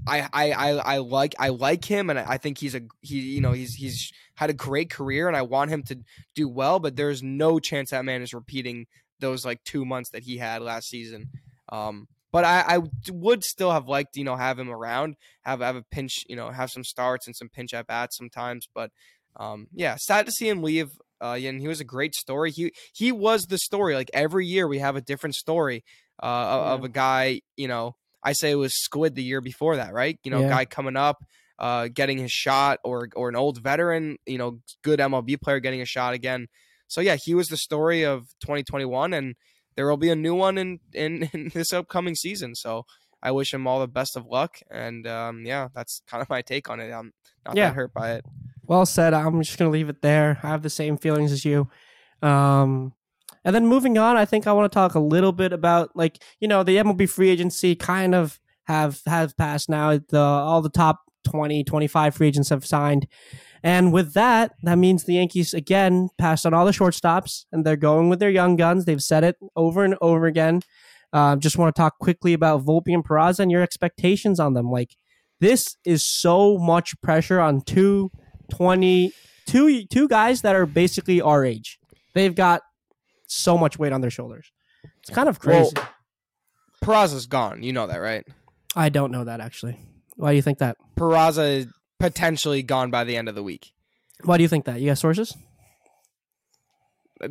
I, 0.06 0.28
I, 0.34 0.52
I, 0.52 0.70
I 0.72 0.98
like 0.98 1.36
I 1.40 1.50
like 1.50 1.86
him, 1.86 2.10
and 2.10 2.20
I 2.20 2.38
think 2.38 2.58
he's 2.58 2.76
a 2.76 2.82
he. 3.00 3.20
You 3.20 3.42
know, 3.42 3.54
he's 3.54 3.74
he's 3.74 4.12
had 4.36 4.50
a 4.50 4.54
great 4.54 4.90
career, 4.90 5.30
and 5.30 5.38
I 5.38 5.44
want 5.44 5.72
him 5.72 5.84
to 5.84 6.00
do 6.36 6.50
well. 6.50 6.80
But 6.80 6.98
there's 6.98 7.24
no 7.24 7.60
chance 7.60 7.92
that 7.92 8.04
man 8.04 8.22
is 8.22 8.34
repeating 8.34 8.88
those 9.20 9.46
like 9.46 9.64
two 9.64 9.86
months 9.86 10.10
that 10.10 10.24
he 10.24 10.38
had 10.38 10.62
last 10.62 10.90
season. 10.90 11.30
Um, 11.70 12.10
but 12.32 12.44
I, 12.44 12.64
I 12.68 12.80
would 13.12 13.44
still 13.44 13.72
have 13.72 13.88
liked 13.88 14.16
you 14.16 14.24
know 14.24 14.36
have 14.36 14.60
him 14.60 14.70
around, 14.70 15.16
have 15.44 15.62
have 15.62 15.76
a 15.76 15.84
pinch, 15.92 16.24
you 16.28 16.36
know, 16.36 16.50
have 16.50 16.70
some 16.70 16.84
starts 16.84 17.28
and 17.28 17.36
some 17.36 17.50
pinch 17.50 17.74
at 17.74 17.88
bats 17.88 18.18
sometimes. 18.18 18.68
But 18.74 18.92
um, 19.36 19.68
yeah, 19.74 19.96
sad 19.98 20.26
to 20.26 20.32
see 20.32 20.48
him 20.48 20.64
leave. 20.64 20.90
Uh, 21.22 21.38
and 21.42 21.60
he 21.60 21.68
was 21.68 21.82
a 21.82 21.86
great 21.86 22.16
story. 22.16 22.52
He 22.52 22.72
he 22.94 23.12
was 23.12 23.44
the 23.44 23.58
story. 23.58 23.96
Like 23.96 24.10
every 24.14 24.46
year, 24.46 24.68
we 24.68 24.80
have 24.80 24.96
a 24.96 25.02
different 25.02 25.36
story 25.36 25.84
uh, 26.22 26.28
yeah. 26.28 26.74
of 26.74 26.84
a 26.84 26.90
guy. 26.90 27.42
You 27.58 27.68
know, 27.68 27.96
I 28.24 28.34
say 28.34 28.52
it 28.52 28.56
was 28.56 28.74
Squid 28.74 29.16
the 29.16 29.24
year 29.24 29.42
before 29.42 29.76
that, 29.78 29.94
right? 29.94 30.18
You 30.24 30.32
know, 30.32 30.42
yeah. 30.42 30.50
guy 30.50 30.66
coming 30.66 30.96
up, 30.96 31.18
uh, 31.58 31.90
getting 31.94 32.18
his 32.18 32.32
shot, 32.32 32.80
or 32.86 33.10
or 33.16 33.28
an 33.28 33.36
old 33.36 33.62
veteran, 33.62 34.18
you 34.26 34.38
know, 34.38 34.60
good 34.82 35.00
MLB 35.00 35.42
player 35.42 35.60
getting 35.60 35.82
a 35.82 35.86
shot 35.86 36.14
again. 36.14 36.48
So 36.88 37.02
yeah, 37.02 37.18
he 37.22 37.36
was 37.36 37.48
the 37.48 37.58
story 37.58 38.04
of 38.04 38.22
2021, 38.42 39.14
and 39.14 39.36
there 39.80 39.88
will 39.88 39.96
be 39.96 40.10
a 40.10 40.16
new 40.16 40.36
one 40.36 40.58
in 40.58 40.78
in, 40.92 41.30
in 41.34 41.52
this 41.54 41.72
upcoming 41.72 42.14
season. 42.14 42.54
So 42.54 42.86
I 43.24 43.32
wish 43.32 43.54
him 43.54 43.66
all 43.66 43.80
the 43.80 43.88
best 43.88 44.18
of 44.18 44.26
luck, 44.26 44.60
and 44.70 45.08
um, 45.08 45.46
yeah, 45.46 45.70
that's 45.74 46.02
kind 46.06 46.22
of 46.22 46.30
my 46.30 46.42
take 46.42 46.70
on 46.70 46.82
it. 46.82 46.92
I'm 46.92 47.14
not 47.46 47.56
yeah. 47.56 47.70
that 47.70 47.76
hurt 47.76 47.94
by 47.94 48.16
it. 48.16 48.26
Well 48.68 48.86
said. 48.86 49.14
I'm 49.14 49.42
just 49.42 49.58
gonna 49.58 49.72
leave 49.72 49.88
it 49.88 50.02
there. 50.02 50.38
I 50.44 50.50
have 50.50 50.64
the 50.64 50.70
same 50.70 50.98
feelings 50.98 51.32
as 51.32 51.46
you. 51.46 51.70
Um, 52.22 52.92
and 53.46 53.56
then 53.56 53.68
moving 53.68 53.98
on, 53.98 54.18
I 54.18 54.26
think 54.26 54.48
I 54.48 54.52
want 54.52 54.70
to 54.70 54.76
talk 54.76 54.96
a 54.96 55.00
little 55.00 55.32
bit 55.32 55.54
about 55.54 55.96
like 55.96 56.22
you 56.42 56.50
know 56.50 56.62
the 56.62 56.76
MLB 56.76 57.10
free 57.10 57.30
agency 57.30 57.74
kind 57.74 58.14
of 58.14 58.38
have 58.66 59.00
have 59.06 59.38
passed 59.38 59.70
now. 59.70 59.98
The 59.98 60.20
all 60.20 60.62
the 60.62 60.68
top 60.68 61.09
20, 61.26 61.64
25 61.64 62.16
free 62.16 62.28
agents 62.28 62.50
have 62.50 62.66
signed. 62.66 63.08
And 63.64 63.92
with 63.92 64.14
that, 64.14 64.54
that 64.64 64.78
means 64.78 65.04
the 65.04 65.16
Yankees 65.16 65.54
again 65.54 66.10
passed 66.18 66.46
on 66.46 66.54
all 66.54 66.66
the 66.66 66.72
shortstops 66.72 67.46
and 67.52 67.66
they're 67.66 67.76
going 67.76 68.10
with 68.10 68.20
their 68.20 68.30
young 68.30 68.56
guns. 68.56 68.86
They've 68.86 69.04
said 69.04 69.24
it 69.24 69.36
over 69.56 69.84
and 69.84 69.96
over 70.02 70.28
again. 70.28 70.62
Uh, 71.12 71.36
just 71.36 71.58
want 71.58 71.76
to 71.76 71.80
talk 71.80 71.98
quickly 72.00 72.34
about 72.34 72.64
Volpe 72.64 72.94
and 72.94 73.04
Peraza 73.04 73.40
and 73.40 73.52
your 73.52 73.62
expectations 73.62 74.40
on 74.40 74.54
them. 74.54 74.70
Like, 74.72 74.96
this 75.40 75.76
is 75.86 76.06
so 76.06 76.58
much 76.58 77.00
pressure 77.02 77.40
on 77.40 77.62
two 77.62 78.12
20, 78.52 79.12
two, 79.46 79.86
two 79.86 80.08
guys 80.08 80.42
that 80.42 80.56
are 80.56 80.66
basically 80.66 81.22
our 81.22 81.46
age. 81.46 81.80
They've 82.14 82.34
got 82.34 82.62
so 83.28 83.58
much 83.58 83.78
weight 83.78 83.94
on 83.94 84.02
their 84.02 84.10
shoulders. 84.10 84.52
It's 85.02 85.10
kind 85.10 85.30
of 85.30 85.40
crazy. 85.40 85.72
Well, 85.76 85.88
Peraza's 86.84 87.26
gone. 87.26 87.64
You 87.64 87.74
know 87.74 87.88
that, 87.88 87.98
right? 87.98 88.26
I 88.76 88.90
don't 88.90 89.12
know 89.12 89.24
that 89.24 89.42
actually. 89.42 89.80
Why 90.20 90.32
do 90.32 90.36
you 90.36 90.42
think 90.42 90.58
that? 90.58 90.76
Peraza 90.98 91.60
is 91.60 91.68
potentially 91.98 92.62
gone 92.62 92.92
by 92.92 93.06
the 93.06 93.16
end 93.16 93.30
of 93.30 93.36
the 93.36 93.44
week. 93.44 93.72
Why 94.26 94.36
do 94.36 94.44
you 94.44 94.50
think 94.50 94.66
that? 94.66 94.82
You 94.82 94.88
got 94.88 94.98
sources? 94.98 95.34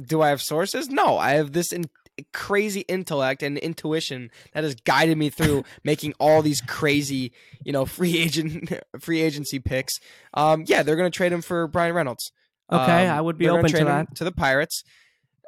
Do 0.06 0.22
I 0.22 0.30
have 0.30 0.40
sources? 0.40 0.88
No, 0.88 1.18
I 1.18 1.32
have 1.32 1.52
this 1.52 1.70
in- 1.70 1.90
crazy 2.32 2.80
intellect 2.80 3.42
and 3.42 3.58
intuition 3.58 4.30
that 4.54 4.64
has 4.64 4.74
guided 4.74 5.18
me 5.18 5.28
through 5.28 5.64
making 5.84 6.14
all 6.18 6.40
these 6.40 6.62
crazy, 6.62 7.32
you 7.62 7.72
know, 7.72 7.84
free 7.84 8.16
agent 8.16 8.72
free 9.00 9.20
agency 9.20 9.58
picks. 9.58 9.98
Um, 10.32 10.64
yeah, 10.66 10.82
they're 10.82 10.96
going 10.96 11.10
to 11.10 11.16
trade 11.16 11.32
him 11.32 11.42
for 11.42 11.68
Bryan 11.68 11.94
Reynolds. 11.94 12.32
Okay, 12.72 13.06
um, 13.06 13.18
I 13.18 13.20
would 13.20 13.36
be 13.36 13.50
open 13.50 13.70
to 13.70 13.84
that. 13.84 14.14
To 14.16 14.24
the 14.24 14.32
Pirates. 14.32 14.82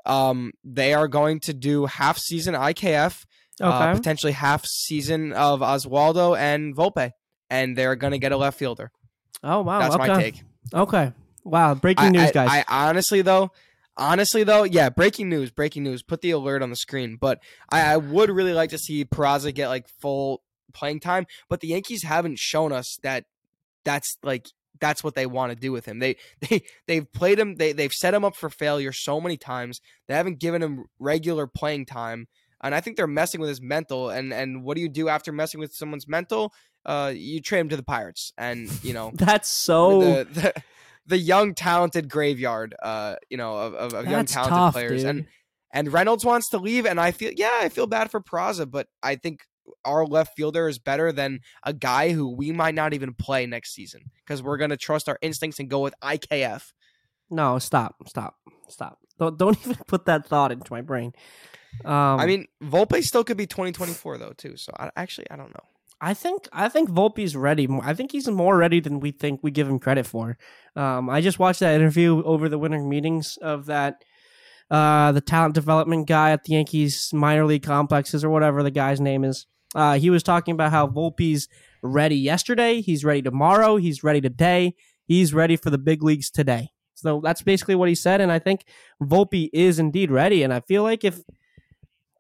Um, 0.05 0.53
they 0.63 0.93
are 0.93 1.09
going 1.09 1.41
to 1.41 1.55
do 1.55 1.87
half 1.87 2.19
season 2.19 2.55
IKF, 2.55 3.25
uh, 3.63 3.67
okay. 3.67 3.91
uh, 3.91 3.95
potentially 3.95 4.33
half 4.33 4.67
season 4.67 5.33
of 5.33 5.61
Oswaldo 5.61 6.39
and 6.39 6.77
Volpe, 6.77 7.13
and 7.51 7.77
they're 7.77 7.97
going 7.97 8.13
to 8.13 8.19
get 8.19 8.33
a 8.33 8.37
left 8.37 8.59
fielder. 8.59 8.91
Oh 9.43 9.63
wow, 9.63 9.81
that's 9.81 9.95
okay. 9.97 10.09
my 10.09 10.23
take. 10.23 10.43
Okay, 10.73 11.13
wow, 11.45 11.75
breaking 11.75 12.07
I, 12.07 12.11
news, 12.11 12.31
guys. 12.31 12.49
I, 12.51 12.65
I 12.69 12.89
honestly 12.89 13.23
though, 13.23 13.51
honestly 13.97 14.45
though, 14.45 14.65
yeah, 14.65 14.89
breaking 14.89 15.29
news, 15.29 15.51
breaking 15.51 15.83
news. 15.83 16.03
Put 16.03 16.21
the 16.21 16.31
alert 16.31 16.63
on 16.63 16.71
the 16.71 16.77
screen. 16.77 17.17
But 17.21 17.41
I, 17.71 17.93
I 17.93 17.97
would 17.97 18.31
really 18.31 18.53
like 18.53 18.71
to 18.71 18.79
see 18.79 19.05
Peraza 19.05 19.55
get 19.55 19.69
like 19.69 19.89
full 20.01 20.43
playing 20.73 21.01
time. 21.01 21.27
But 21.49 21.61
the 21.61 21.69
Yankees 21.69 22.03
haven't 22.05 22.39
shown 22.39 22.73
us 22.73 22.99
that 23.03 23.25
that's 23.85 24.17
like 24.23 24.49
that's 24.81 25.05
what 25.05 25.15
they 25.15 25.27
want 25.27 25.53
to 25.53 25.57
do 25.57 25.73
with 25.73 25.87
him. 25.87 25.99
They 25.99 26.17
they 26.41 26.63
they've 26.87 27.11
played 27.13 27.39
him. 27.39 27.57
They 27.57 27.73
they've 27.73 27.93
set 27.93 28.15
him 28.15 28.25
up 28.25 28.37
for 28.37 28.51
failure 28.51 28.93
so 28.93 29.21
many 29.21 29.37
times. 29.37 29.81
They 30.09 30.15
haven't 30.15 30.41
given 30.41 30.63
him 30.63 30.87
regular 30.99 31.47
playing 31.47 31.87
time, 31.87 32.27
and 32.63 32.75
I 32.75 32.81
think 32.81 32.97
they're 32.97 33.07
messing 33.07 33.41
with 33.41 33.49
his 33.49 33.61
mental. 33.61 34.11
And 34.11 34.33
and 34.33 34.65
what 34.65 34.77
do 34.77 34.83
you 34.83 34.89
do 34.89 35.09
after 35.09 35.33
messing 35.33 35.61
with 35.61 35.73
someone's 35.75 36.09
mental? 36.09 36.53
Uh, 36.85 37.13
you 37.15 37.41
trade 37.41 37.61
him 37.61 37.69
to 37.69 37.77
the 37.77 37.83
Pirates, 37.83 38.33
and 38.39 38.71
you 38.83 38.93
know 38.93 39.11
that's 39.15 39.49
so. 39.49 40.01
The, 40.01 40.25
the, 40.25 40.63
the 41.07 41.19
young 41.19 41.55
talented 41.55 42.09
graveyard, 42.09 42.75
uh, 42.81 43.17
you 43.29 43.37
know, 43.37 43.57
of, 43.57 43.75
of, 43.75 43.95
of 43.95 44.05
young 44.07 44.27
talented 44.27 44.57
tough, 44.57 44.75
players, 44.75 45.03
dude. 45.03 45.11
and 45.11 45.27
and 45.73 45.93
Reynolds 45.93 46.25
wants 46.25 46.51
to 46.51 46.59
leave, 46.59 46.87
and 46.87 47.01
I 47.01 47.11
feel 47.11 47.33
yeah, 47.35 47.59
I 47.61 47.69
feel 47.69 47.87
bad 47.87 48.11
for 48.11 48.21
Peraza, 48.21 48.71
but 48.71 48.87
I 49.03 49.17
think 49.17 49.41
our 49.85 50.05
left 50.05 50.37
fielder 50.37 50.69
is 50.69 50.79
better 50.79 51.13
than 51.13 51.41
a 51.65 51.73
guy 51.73 52.11
who 52.11 52.29
we 52.29 52.53
might 52.53 52.75
not 52.75 52.93
even 52.95 53.15
play 53.15 53.47
next 53.47 53.75
season 53.75 54.03
because 54.25 54.43
we're 54.43 54.57
gonna 54.57 54.77
trust 54.77 55.09
our 55.09 55.19
instincts 55.23 55.59
and 55.59 55.69
go 55.69 55.81
with 55.81 55.95
IKF. 56.03 56.73
No, 57.31 57.59
stop, 57.59 57.97
stop, 58.09 58.37
stop! 58.69 58.99
Don't 59.19 59.37
don't 59.37 59.59
even 59.67 59.77
put 59.87 60.07
that 60.07 60.27
thought 60.27 60.53
into 60.53 60.73
my 60.73 60.81
brain. 60.81 61.13
Um, 61.85 62.21
I 62.21 62.27
mean, 62.27 62.47
Volpe 62.63 63.03
still 63.05 63.25
could 63.25 63.37
be 63.37 63.47
2024 63.47 64.19
though 64.19 64.33
too. 64.37 64.57
So 64.57 64.73
I, 64.79 64.91
actually, 64.97 65.31
I 65.31 65.37
don't 65.37 65.51
know. 65.51 65.65
I 66.01 66.15
think 66.15 66.49
I 66.53 66.69
think 66.69 66.91
Volpe's 66.91 67.37
ready. 67.37 67.69
I 67.83 67.95
think 67.95 68.13
he's 68.13 68.29
more 68.29 68.57
ready 68.57 68.81
than 68.81 69.01
we 69.01 69.11
think 69.11 69.41
we 69.43 69.51
give 69.51 69.69
him 69.69 69.79
credit 69.79 70.07
for. 70.07 70.39
Um, 70.75 71.11
I 71.11 71.21
just 71.21 71.39
watched 71.39 71.61
that 71.61 71.75
interview 71.75 72.23
over 72.23 72.49
the 72.49 72.59
winter 72.59 72.83
meetings 72.83 73.37
of 73.43 73.67
that 73.67 74.03
uh, 74.71 75.13
the 75.13 75.21
talent 75.21 75.55
development 75.55 76.07
guy 76.07 76.31
at 76.31 76.45
the 76.45 76.53
Yankees 76.55 77.11
minor 77.13 77.45
league 77.45 77.63
complexes 77.63 78.25
or 78.25 78.31
whatever 78.31 78.63
the 78.63 78.71
guy's 78.71 79.01
name 79.01 79.25
is. 79.25 79.47
Uh, 79.75 79.99
he 79.99 80.11
was 80.11 80.23
talking 80.23 80.53
about 80.53 80.71
how 80.71 80.87
Volpe's 80.87 81.49
ready 81.83 82.17
yesterday. 82.17 82.81
He's 82.81 83.05
ready 83.05 83.23
tomorrow. 83.23 83.77
He's 83.77 84.03
ready 84.03 84.21
today. 84.21 84.75
He's 85.07 85.35
ready 85.35 85.57
for 85.57 85.71
the 85.71 85.79
big 85.79 86.03
leagues 86.03 86.31
today. 86.31 86.71
So 86.95 87.21
that's 87.23 87.43
basically 87.43 87.75
what 87.75 87.89
he 87.89 87.95
said. 87.95 88.21
And 88.21 88.31
I 88.31 88.39
think 88.39 88.65
Volpe 89.03 89.49
is 89.53 89.79
indeed 89.79 90.11
ready. 90.11 90.43
And 90.43 90.53
I 90.53 90.61
feel 90.61 90.83
like 90.83 91.05
if, 91.05 91.21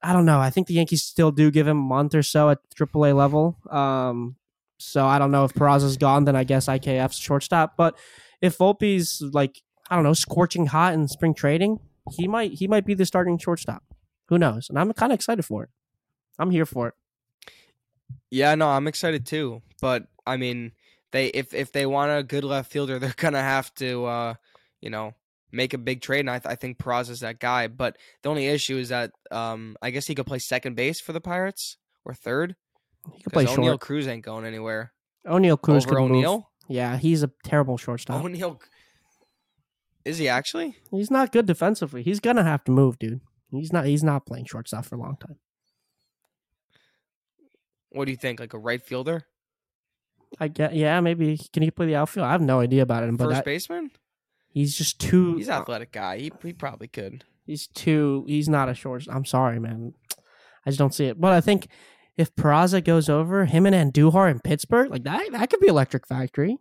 I 0.02 0.12
don't 0.12 0.24
know, 0.24 0.40
I 0.40 0.50
think 0.50 0.66
the 0.66 0.74
Yankees 0.74 1.02
still 1.02 1.30
do 1.30 1.50
give 1.50 1.66
him 1.66 1.78
a 1.78 1.82
month 1.82 2.14
or 2.14 2.22
so 2.22 2.48
at 2.48 2.58
AAA 2.74 3.14
level. 3.14 3.56
Um, 3.70 4.36
so 4.78 5.06
I 5.06 5.18
don't 5.18 5.30
know 5.30 5.44
if 5.44 5.52
Peraza's 5.52 5.98
gone, 5.98 6.24
then 6.24 6.34
I 6.34 6.44
guess 6.44 6.66
IKF's 6.66 7.18
shortstop. 7.18 7.76
But 7.76 7.98
if 8.40 8.56
Volpe's 8.56 9.20
like, 9.20 9.60
I 9.90 9.94
don't 9.94 10.04
know, 10.04 10.14
scorching 10.14 10.66
hot 10.66 10.94
in 10.94 11.06
spring 11.08 11.34
trading, 11.34 11.80
he 12.12 12.26
might 12.26 12.52
he 12.52 12.66
might 12.66 12.86
be 12.86 12.94
the 12.94 13.04
starting 13.04 13.36
shortstop. 13.38 13.84
Who 14.28 14.38
knows? 14.38 14.68
And 14.70 14.78
I'm 14.78 14.92
kind 14.94 15.12
of 15.12 15.16
excited 15.16 15.44
for 15.44 15.64
it. 15.64 15.70
I'm 16.38 16.50
here 16.50 16.64
for 16.64 16.88
it. 16.88 16.94
Yeah, 18.30 18.54
no, 18.54 18.68
I'm 18.68 18.86
excited 18.86 19.26
too. 19.26 19.62
But 19.80 20.04
I 20.26 20.36
mean, 20.36 20.72
they 21.12 21.26
if 21.26 21.52
if 21.52 21.72
they 21.72 21.84
want 21.86 22.18
a 22.18 22.22
good 22.22 22.44
left 22.44 22.72
fielder, 22.72 22.98
they're 23.00 23.14
gonna 23.16 23.42
have 23.42 23.74
to, 23.74 24.04
uh, 24.06 24.34
you 24.80 24.90
know, 24.90 25.14
make 25.52 25.74
a 25.74 25.78
big 25.78 26.00
trade. 26.00 26.20
And 26.20 26.30
I, 26.30 26.38
th- 26.38 26.52
I 26.52 26.56
think 26.56 26.78
Peraza 26.78 27.10
is 27.10 27.20
that 27.20 27.38
guy. 27.38 27.68
But 27.68 27.96
the 28.22 28.28
only 28.28 28.46
issue 28.46 28.76
is 28.76 28.90
that 28.90 29.12
um, 29.30 29.76
I 29.82 29.90
guess 29.90 30.06
he 30.06 30.14
could 30.14 30.26
play 30.26 30.38
second 30.38 30.76
base 30.76 31.00
for 31.00 31.12
the 31.12 31.20
Pirates 31.20 31.76
or 32.04 32.14
third. 32.14 32.56
He 33.14 33.22
could 33.22 33.32
play 33.32 33.46
Oneil 33.46 33.54
short. 33.54 33.80
Cruz 33.80 34.06
ain't 34.06 34.24
going 34.24 34.44
anywhere. 34.44 34.92
Oneil 35.26 35.60
Cruz 35.60 35.86
over 35.86 35.96
Oneil. 35.96 36.44
Yeah, 36.68 36.96
he's 36.96 37.22
a 37.22 37.30
terrible 37.44 37.76
shortstop. 37.76 38.22
Oneil. 38.22 38.60
Is 40.04 40.18
he 40.18 40.28
actually? 40.28 40.76
He's 40.90 41.10
not 41.10 41.32
good 41.32 41.46
defensively. 41.46 42.02
He's 42.02 42.20
gonna 42.20 42.44
have 42.44 42.64
to 42.64 42.72
move, 42.72 42.98
dude. 42.98 43.20
He's 43.50 43.72
not. 43.72 43.84
He's 43.86 44.04
not 44.04 44.24
playing 44.26 44.46
shortstop 44.46 44.84
for 44.84 44.94
a 44.94 44.98
long 44.98 45.16
time. 45.16 45.36
What 47.90 48.04
do 48.04 48.12
you 48.12 48.16
think? 48.16 48.40
Like 48.40 48.54
a 48.54 48.58
right 48.58 48.82
fielder? 48.82 49.26
I 50.38 50.48
get. 50.48 50.74
Yeah, 50.74 51.00
maybe. 51.00 51.38
Can 51.52 51.62
he 51.62 51.70
play 51.70 51.86
the 51.86 51.96
outfield? 51.96 52.26
I 52.26 52.32
have 52.32 52.40
no 52.40 52.60
idea 52.60 52.82
about 52.82 53.02
him. 53.02 53.16
But 53.16 53.24
first 53.26 53.38
I, 53.38 53.42
baseman. 53.42 53.90
He's 54.52 54.76
just 54.76 55.00
too. 55.00 55.36
He's 55.36 55.48
an 55.48 55.54
athletic 55.54 55.92
guy. 55.92 56.18
He 56.18 56.32
he 56.42 56.52
probably 56.52 56.88
could. 56.88 57.24
He's 57.46 57.66
too. 57.68 58.24
He's 58.26 58.48
not 58.48 58.68
a 58.68 58.74
short. 58.74 59.06
I'm 59.10 59.24
sorry, 59.24 59.58
man. 59.58 59.94
I 60.66 60.70
just 60.70 60.78
don't 60.78 60.94
see 60.94 61.06
it. 61.06 61.20
But 61.20 61.32
I 61.32 61.40
think 61.40 61.68
if 62.16 62.34
Peraza 62.34 62.84
goes 62.84 63.08
over 63.08 63.46
him 63.46 63.66
and 63.66 63.74
Andujar 63.92 64.30
in 64.30 64.40
Pittsburgh, 64.40 64.90
like 64.90 65.04
that, 65.04 65.32
that 65.32 65.50
could 65.50 65.60
be 65.60 65.68
Electric 65.68 66.06
Factory. 66.06 66.58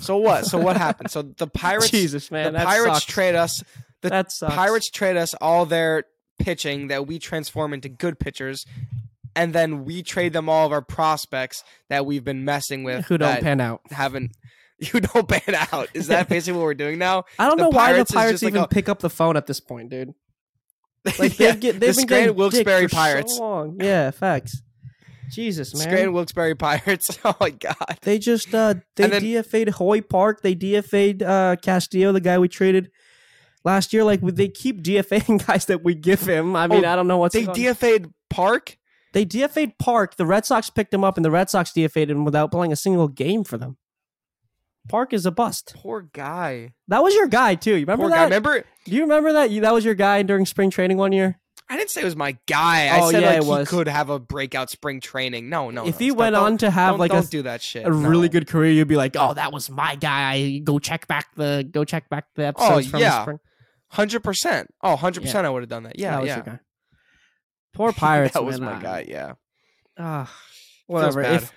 So 0.00 0.16
what? 0.16 0.46
So 0.46 0.58
what 0.58 0.76
happened? 0.76 1.10
So 1.10 1.22
the 1.22 1.46
Pirates. 1.54 1.90
Jesus, 1.90 2.30
man. 2.30 2.52
The 2.54 2.60
Pirates 2.60 2.94
sucks. 2.94 3.04
trade 3.04 3.34
us. 3.34 3.62
The 4.02 4.10
that 4.10 4.32
sucks. 4.32 4.54
Pirates 4.54 4.90
trade 4.90 5.16
us 5.16 5.34
all 5.34 5.66
their 5.66 6.04
pitching 6.38 6.88
that 6.88 7.06
we 7.06 7.18
transform 7.18 7.72
into 7.72 7.88
good 7.88 8.18
pitchers, 8.18 8.64
and 9.36 9.52
then 9.52 9.84
we 9.84 10.02
trade 10.02 10.32
them 10.32 10.48
all 10.48 10.66
of 10.66 10.72
our 10.72 10.82
prospects 10.82 11.62
that 11.88 12.06
we've 12.06 12.24
been 12.24 12.44
messing 12.44 12.84
with 12.84 13.06
who 13.06 13.18
don't 13.18 13.40
pan 13.40 13.60
out. 13.60 13.82
Haven't 13.90 14.32
you 14.92 15.00
don't 15.00 15.28
pan 15.28 15.54
out? 15.72 15.88
Is 15.94 16.06
that 16.08 16.28
basically 16.28 16.58
what 16.58 16.64
we're 16.64 16.74
doing 16.74 16.98
now? 16.98 17.24
I 17.38 17.46
don't 17.48 17.58
the 17.58 17.64
know 17.64 17.70
why 17.70 17.92
the 17.94 18.04
Pirates 18.04 18.42
even 18.42 18.60
like 18.60 18.70
a, 18.70 18.74
pick 18.74 18.88
up 18.88 19.00
the 19.00 19.10
phone 19.10 19.36
at 19.36 19.46
this 19.46 19.60
point, 19.60 19.90
dude. 19.90 20.14
Like 21.18 21.38
yeah, 21.38 21.52
they've, 21.52 21.60
get, 21.60 21.80
they've 21.80 21.94
the 21.94 22.00
been 22.00 22.08
Scranton 22.08 22.36
Wilkes-Barre 22.36 22.88
Pirates. 22.88 23.36
So 23.36 23.42
long. 23.42 23.78
Yeah, 23.80 24.10
facts. 24.10 24.60
Jesus, 25.30 25.74
man. 25.74 25.82
Scranton 25.84 26.12
Wilkes-Barre 26.12 26.54
Pirates. 26.54 27.18
Oh 27.24 27.34
my 27.40 27.50
god. 27.50 27.98
They 28.02 28.18
just 28.18 28.54
uh 28.54 28.74
they 28.96 29.06
then- 29.08 29.22
DFA'd 29.22 29.68
Hoy 29.70 30.00
Park. 30.00 30.42
They 30.42 30.54
DFA'd 30.54 31.22
uh 31.22 31.56
Castillo, 31.62 32.12
the 32.12 32.20
guy 32.20 32.38
we 32.38 32.48
traded 32.48 32.90
last 33.64 33.92
year. 33.92 34.04
Like 34.04 34.20
they 34.20 34.48
keep 34.48 34.82
DFAing 34.82 35.46
guys 35.46 35.66
that 35.66 35.82
we 35.82 35.94
give 35.94 36.20
him. 36.20 36.54
I 36.56 36.66
mean, 36.66 36.84
Oh, 36.84 36.88
I 36.90 36.96
don't 36.96 37.08
know 37.08 37.18
what's 37.18 37.34
They 37.34 37.46
DFA'd 37.46 38.12
Park. 38.28 38.76
They 39.14 39.24
DFA'd 39.24 39.78
Park. 39.78 40.16
The 40.16 40.26
Red 40.26 40.44
Sox 40.44 40.68
picked 40.68 40.92
him 40.92 41.04
up, 41.04 41.16
and 41.16 41.24
the 41.24 41.30
Red 41.30 41.48
Sox 41.48 41.72
DFA'd 41.72 42.10
him 42.10 42.24
without 42.24 42.50
playing 42.50 42.72
a 42.72 42.76
single 42.76 43.08
game 43.08 43.44
for 43.44 43.56
them. 43.56 43.78
Park 44.88 45.12
is 45.12 45.26
a 45.26 45.30
bust. 45.30 45.72
Poor 45.76 46.02
guy. 46.12 46.74
That 46.88 47.02
was 47.02 47.14
your 47.14 47.26
guy 47.28 47.54
too. 47.54 47.72
You 47.74 47.80
remember 47.80 48.04
Poor 48.04 48.10
that? 48.10 48.16
guy. 48.16 48.24
Remember? 48.24 48.64
Do 48.84 48.92
you 48.94 49.02
remember 49.02 49.32
that? 49.34 49.50
You, 49.50 49.60
that 49.62 49.74
was 49.74 49.84
your 49.84 49.94
guy 49.94 50.22
during 50.22 50.46
spring 50.46 50.70
training 50.70 50.96
one 50.96 51.12
year. 51.12 51.38
I 51.70 51.76
didn't 51.76 51.90
say 51.90 52.00
it 52.00 52.04
was 52.04 52.16
my 52.16 52.38
guy. 52.46 52.86
I 52.88 53.00
Oh, 53.00 53.10
said 53.10 53.20
yeah, 53.22 53.30
like 53.32 53.42
he 53.42 53.48
was. 53.48 53.68
could 53.68 53.88
have 53.88 54.08
a 54.08 54.18
breakout 54.18 54.70
spring 54.70 55.00
training. 55.00 55.50
No, 55.50 55.70
no. 55.70 55.86
if 55.86 55.96
no, 55.96 55.98
he 55.98 56.08
stop. 56.08 56.18
went 56.18 56.34
Don't- 56.34 56.44
on 56.44 56.58
to 56.58 56.70
have 56.70 56.92
don't, 56.92 56.98
like 57.00 57.10
don't 57.10 57.26
a, 57.26 57.28
do 57.28 57.42
that 57.42 57.60
shit. 57.60 57.86
a 57.86 57.92
really 57.92 58.30
good 58.30 58.46
career, 58.48 58.72
you'd 58.72 58.88
be 58.88 58.96
like, 58.96 59.16
"Oh, 59.18 59.34
that 59.34 59.52
was 59.52 59.68
my 59.68 59.94
guy." 59.96 60.32
I 60.32 60.58
Go 60.64 60.78
check 60.78 61.06
back 61.06 61.34
the 61.36 61.68
go 61.70 61.84
check 61.84 62.08
back 62.08 62.24
the 62.36 62.46
episodes 62.46 62.86
from 62.88 63.00
the 63.00 63.06
yeah. 63.06 63.20
spring. 63.22 63.38
Hundred 63.90 64.24
percent. 64.24 64.68
Oh, 64.82 64.90
100 64.92 65.22
percent. 65.24 65.46
I 65.46 65.50
would 65.50 65.60
have 65.62 65.68
done 65.68 65.82
that. 65.82 65.98
Yeah, 65.98 66.12
that 66.12 66.20
was 66.20 66.28
yeah. 66.28 66.36
your 66.36 66.44
guy. 66.44 66.60
Poor 67.74 67.92
Pirates. 67.92 68.32
that 68.34 68.44
was 68.44 68.58
man. 68.60 68.76
my 68.76 68.82
guy. 68.82 69.04
Yeah. 69.06 69.34
ah, 69.98 70.32
whatever. 70.86 71.22
bad. 71.22 71.42
If 71.42 71.52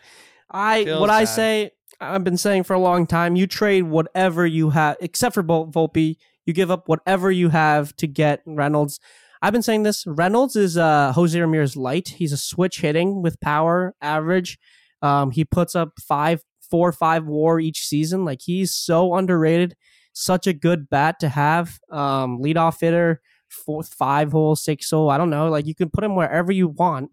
I 0.49 0.83
Feels 0.85 0.99
what 0.99 1.09
I 1.09 1.23
say, 1.23 1.71
I've 2.01 2.23
been 2.23 2.37
saying 2.37 2.63
for 2.63 2.73
a 2.73 2.79
long 2.79 3.05
time. 3.05 3.35
You 3.35 3.45
trade 3.45 3.83
whatever 3.83 4.45
you 4.45 4.71
have, 4.71 4.97
except 4.99 5.35
for 5.35 5.43
Vol- 5.43 5.71
Volpe. 5.71 6.17
You 6.45 6.53
give 6.53 6.71
up 6.71 6.89
whatever 6.89 7.31
you 7.31 7.49
have 7.49 7.95
to 7.97 8.07
get 8.07 8.41
Reynolds. 8.47 8.99
I've 9.43 9.53
been 9.53 9.61
saying 9.61 9.83
this. 9.83 10.05
Reynolds 10.07 10.55
is 10.55 10.77
uh, 10.77 11.11
Jose 11.13 11.39
Ramirez 11.39 11.77
light. 11.77 12.09
He's 12.09 12.33
a 12.33 12.37
switch 12.37 12.81
hitting 12.81 13.21
with 13.21 13.39
power, 13.39 13.95
average. 14.01 14.57
Um, 15.03 15.29
he 15.31 15.45
puts 15.45 15.75
up 15.75 15.93
five, 15.99 16.43
four, 16.69 16.91
five 16.91 17.25
WAR 17.25 17.59
each 17.59 17.85
season. 17.85 18.25
Like 18.25 18.41
he's 18.41 18.73
so 18.73 19.13
underrated. 19.13 19.75
Such 20.13 20.47
a 20.47 20.53
good 20.53 20.89
bat 20.89 21.19
to 21.19 21.29
have. 21.29 21.79
Um, 21.91 22.39
leadoff 22.41 22.81
hitter, 22.81 23.21
fourth, 23.49 23.93
five 23.93 24.31
hole, 24.31 24.55
six 24.55 24.89
hole. 24.89 25.11
I 25.11 25.17
don't 25.19 25.29
know. 25.29 25.49
Like 25.49 25.67
you 25.67 25.75
can 25.75 25.89
put 25.89 26.03
him 26.03 26.15
wherever 26.15 26.51
you 26.51 26.67
want. 26.67 27.11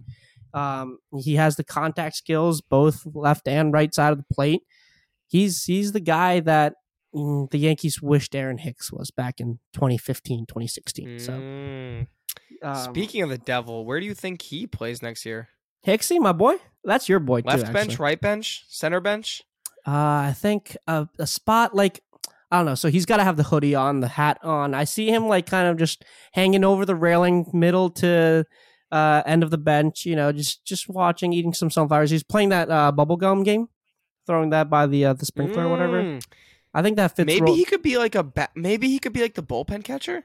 Um, 0.55 0.99
he 1.19 1.37
has 1.37 1.57
the 1.57 1.65
contact 1.65 2.17
skills, 2.17 2.63
both 2.63 3.07
left 3.07 3.47
and 3.47 3.73
right 3.73 3.95
side 3.95 4.13
of 4.13 4.19
the 4.19 4.35
plate. 4.35 4.63
He's 5.29 5.65
he's 5.65 5.93
the 5.93 6.01
guy 6.01 6.41
that 6.41 6.75
mm, 7.15 7.51
the 7.51 7.59
Yankees 7.59 8.03
wished 8.03 8.35
Aaron 8.35 8.59
Hicks 8.59 8.91
was 8.93 9.11
back 9.11 9.41
in 9.41 9.59
2015, 9.75 10.47
2016. 10.47 11.19
So 11.19 11.33
Mm. 11.33 12.07
um, 12.63 12.75
Speaking 12.75 13.23
of 13.23 13.31
the 13.31 13.39
devil, 13.39 13.85
where 13.85 14.01
do 14.01 14.07
you 14.07 14.15
think 14.15 14.43
he 14.43 14.67
plays 14.67 15.03
next 15.03 15.25
year? 15.27 15.49
Hicksy, 15.87 16.19
my 16.19 16.33
boy, 16.33 16.57
that's 16.85 17.09
your 17.09 17.21
boy 17.21 17.43
too. 17.43 17.49
Left 17.49 17.73
bench, 17.73 17.91
actually. 17.93 18.03
right 18.03 18.21
bench, 18.21 18.65
center 18.69 19.01
bench? 19.01 19.43
Uh, 19.87 19.91
I 20.31 20.35
think 20.37 20.77
a, 20.87 21.09
a 21.19 21.27
spot 21.27 21.75
like 21.75 22.03
I 22.51 22.57
don't 22.57 22.67
know. 22.67 22.75
So 22.75 22.89
he's 22.89 23.05
got 23.05 23.19
to 23.19 23.25
have 23.25 23.37
the 23.37 23.43
hoodie 23.43 23.75
on, 23.75 24.01
the 24.01 24.09
hat 24.09 24.39
on. 24.43 24.73
I 24.75 24.85
see 24.85 25.09
him 25.11 25.29
like 25.29 25.45
kind 25.47 25.69
of 25.69 25.77
just 25.77 26.03
hanging 26.33 26.65
over 26.65 26.87
the 26.87 26.95
railing, 26.97 27.47
middle 27.53 27.91
to 27.91 28.47
uh, 28.91 29.23
end 29.27 29.43
of 29.43 29.51
the 29.51 29.59
bench. 29.59 30.07
You 30.07 30.17
know, 30.17 30.33
just 30.33 30.65
just 30.65 30.89
watching, 30.89 31.33
eating 31.35 31.53
some 31.53 31.71
sunflowers. 31.71 32.11
He's 32.11 32.23
playing 32.25 32.49
that 32.49 32.71
uh, 32.71 32.91
bubblegum 32.97 33.45
game, 33.45 33.69
throwing 34.29 34.51
that 34.51 34.71
by 34.71 34.87
the 34.87 35.07
uh, 35.07 35.13
the 35.15 35.27
sprinkler 35.27 35.65
or 35.65 35.69
whatever. 35.69 36.01
Mm. 36.01 36.25
I 36.73 36.83
think 36.83 36.97
that 36.99 37.17
fits. 37.17 37.27
Maybe 37.27 37.53
he 37.53 37.65
could 37.65 37.83
be 37.83 37.99
like 37.99 38.15
a 38.15 38.23
ba- 38.23 38.51
maybe 38.55 38.87
he 38.89 39.01
could 39.01 39.13
be 39.13 39.23
like 39.23 39.35
the 39.35 39.43
bullpen 39.43 39.83
catcher. 39.83 40.25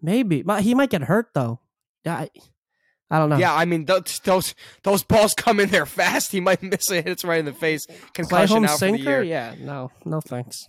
maybe, 0.00 0.40
but 0.42 0.62
he 0.62 0.74
might 0.74 0.88
get 0.88 1.02
hurt 1.02 1.34
though. 1.34 1.60
Yeah, 2.06 2.16
I, 2.16 2.30
I 3.10 3.18
don't 3.18 3.28
know. 3.28 3.36
Yeah, 3.36 3.54
I 3.54 3.66
mean 3.66 3.84
those 3.84 4.20
those 4.24 4.54
those 4.84 5.02
balls 5.02 5.34
come 5.34 5.60
in 5.60 5.68
there 5.68 5.84
fast. 6.00 6.32
He 6.32 6.40
might 6.40 6.62
miss 6.62 6.90
a 6.90 7.02
hits 7.02 7.24
right 7.24 7.40
in 7.40 7.44
the 7.44 7.52
face. 7.52 7.84
Clay 7.86 7.96
Concussion 8.14 8.56
home 8.56 8.64
out 8.64 8.78
for 8.78 8.90
the 8.90 8.98
year. 8.98 9.22
Yeah, 9.22 9.54
no, 9.58 9.90
no 10.06 10.20
thanks. 10.22 10.68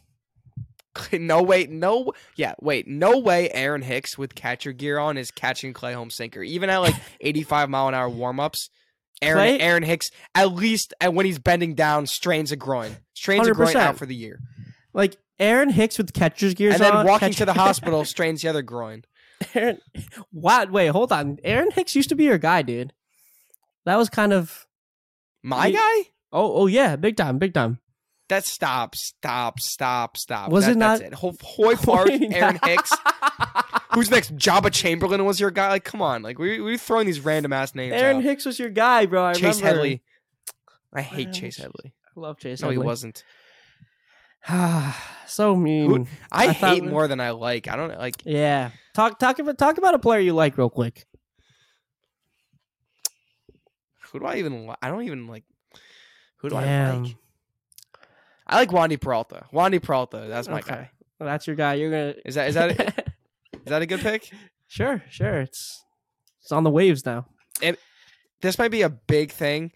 No 1.11 1.41
wait, 1.41 1.71
no 1.71 2.13
yeah, 2.35 2.53
wait, 2.61 2.87
no 2.87 3.17
way 3.17 3.49
Aaron 3.49 3.81
Hicks 3.81 4.15
with 4.15 4.35
catcher 4.35 4.73
gear 4.73 4.99
on 4.99 5.17
is 5.17 5.31
catching 5.31 5.73
Clay 5.73 5.93
Holmes 5.93 6.13
sinker. 6.15 6.43
Even 6.43 6.69
at 6.69 6.77
like 6.79 6.93
85 7.21 7.69
mile 7.69 7.87
an 7.87 7.95
hour 7.95 8.09
warm 8.09 8.39
ups, 8.39 8.69
Aaron 9.21 9.37
Clay- 9.37 9.59
Aaron 9.59 9.83
Hicks 9.83 10.11
at 10.35 10.51
least 10.53 10.93
and 10.99 11.15
when 11.15 11.25
he's 11.25 11.39
bending 11.39 11.75
down 11.75 12.07
strains 12.07 12.51
a 12.51 12.55
groin. 12.55 12.97
Strains 13.13 13.47
a 13.47 13.51
groin 13.51 13.75
out 13.77 13.97
for 13.97 14.05
the 14.05 14.15
year. 14.15 14.39
Like 14.93 15.17
Aaron 15.39 15.69
Hicks 15.69 15.97
with 15.97 16.13
catcher's 16.13 16.53
gears 16.53 16.75
And 16.75 16.83
then 16.83 16.93
on, 16.93 17.05
walking 17.05 17.29
catch- 17.29 17.37
to 17.37 17.45
the 17.45 17.53
hospital 17.65 18.05
strains 18.05 18.41
the 18.41 18.49
other 18.49 18.61
groin. 18.61 19.03
Aaron, 19.55 19.79
what? 20.31 20.71
Wait, 20.71 20.87
hold 20.87 21.11
on. 21.11 21.37
Aaron 21.43 21.71
Hicks 21.71 21.95
used 21.95 22.09
to 22.09 22.15
be 22.15 22.25
your 22.25 22.37
guy, 22.37 22.61
dude. 22.61 22.93
That 23.85 23.97
was 23.97 24.09
kind 24.09 24.31
of. 24.33 24.65
My 25.41 25.67
You- 25.67 25.77
guy? 25.77 26.09
Oh, 26.31 26.53
oh 26.61 26.67
yeah, 26.67 26.95
big 26.95 27.15
time, 27.17 27.37
big 27.39 27.53
time. 27.53 27.79
That 28.29 28.45
stop, 28.45 28.95
stop, 28.95 29.59
stop, 29.59 30.15
stop. 30.17 30.49
Was 30.49 30.65
That- 30.65 30.71
it 30.71 30.77
not- 30.77 30.99
That's 30.99 31.11
it. 31.11 31.13
Ho- 31.15 31.35
Hoy 31.43 31.75
Park, 31.81 32.09
Aaron 32.09 32.59
Hicks. 32.63 32.91
Who's 33.93 34.09
next? 34.09 34.35
Joba 34.35 34.71
Chamberlain 34.71 35.23
was 35.25 35.39
your 35.39 35.51
guy. 35.51 35.69
Like, 35.69 35.83
come 35.83 36.01
on. 36.01 36.23
Like, 36.23 36.39
we 36.39 36.59
we 36.59 36.77
throwing 36.77 37.05
these 37.05 37.19
random 37.19 37.53
ass 37.53 37.75
names. 37.75 37.93
Aaron 37.93 38.17
out. 38.17 38.23
Hicks 38.23 38.45
was 38.45 38.57
your 38.59 38.69
guy, 38.69 39.05
bro. 39.05 39.21
I 39.21 39.31
remember. 39.31 39.39
Chase 39.47 39.57
remember. 39.61 39.75
Headley. 39.81 40.01
I 40.93 41.01
hate 41.01 41.33
Chase 41.33 41.57
Headley. 41.57 41.93
I 42.15 42.19
love 42.19 42.37
Chase. 42.39 42.61
No, 42.61 42.69
he 42.69 42.77
wasn't. 42.77 43.23
so 45.27 45.55
mean. 45.55 45.89
Who- 45.89 46.07
I, 46.31 46.47
I 46.47 46.53
thought- 46.53 46.73
hate 46.75 46.83
more 46.83 47.07
than 47.07 47.19
I 47.19 47.31
like. 47.31 47.67
I 47.67 47.75
don't 47.75 47.97
like. 47.97 48.23
Yeah. 48.25 48.71
Talk 48.93 49.19
talk 49.19 49.39
about 49.39 49.57
talk 49.57 49.77
about 49.77 49.93
a 49.95 49.99
player 49.99 50.19
you 50.19 50.33
like 50.33 50.57
real 50.57 50.69
quick. 50.69 51.05
Who 54.11 54.19
do 54.19 54.25
I 54.25 54.35
even? 54.37 54.67
li- 54.67 54.75
I 54.81 54.89
don't 54.89 55.03
even 55.03 55.27
like. 55.27 55.43
Who 56.37 56.49
do 56.49 56.55
I 56.55 56.91
like? 56.99 57.15
I 58.45 58.57
like 58.57 58.69
Wandy 58.69 58.99
Peralta. 58.99 59.45
Wandy 59.53 59.81
Peralta. 59.81 60.25
That's 60.27 60.47
my 60.47 60.59
Okay. 60.59 60.69
guy. 60.69 60.91
Well, 61.19 61.27
that's 61.29 61.47
your 61.47 61.55
guy. 61.55 61.75
You're 61.75 61.89
gonna. 61.89 62.13
Is 62.25 62.35
that 62.35 62.49
is 62.49 62.55
that 62.55 63.02
is 63.65 63.69
that 63.69 63.81
a 63.81 63.85
good 63.85 64.01
pick? 64.01 64.31
sure, 64.67 65.03
sure. 65.09 65.41
It's 65.41 65.83
it's 66.41 66.51
on 66.51 66.63
the 66.63 66.69
waves 66.69 67.05
now. 67.05 67.27
This 68.43 68.59
might 68.59 68.71
be 68.71 68.81
a 68.81 68.89
big 68.89 69.31
thing. 69.31 69.71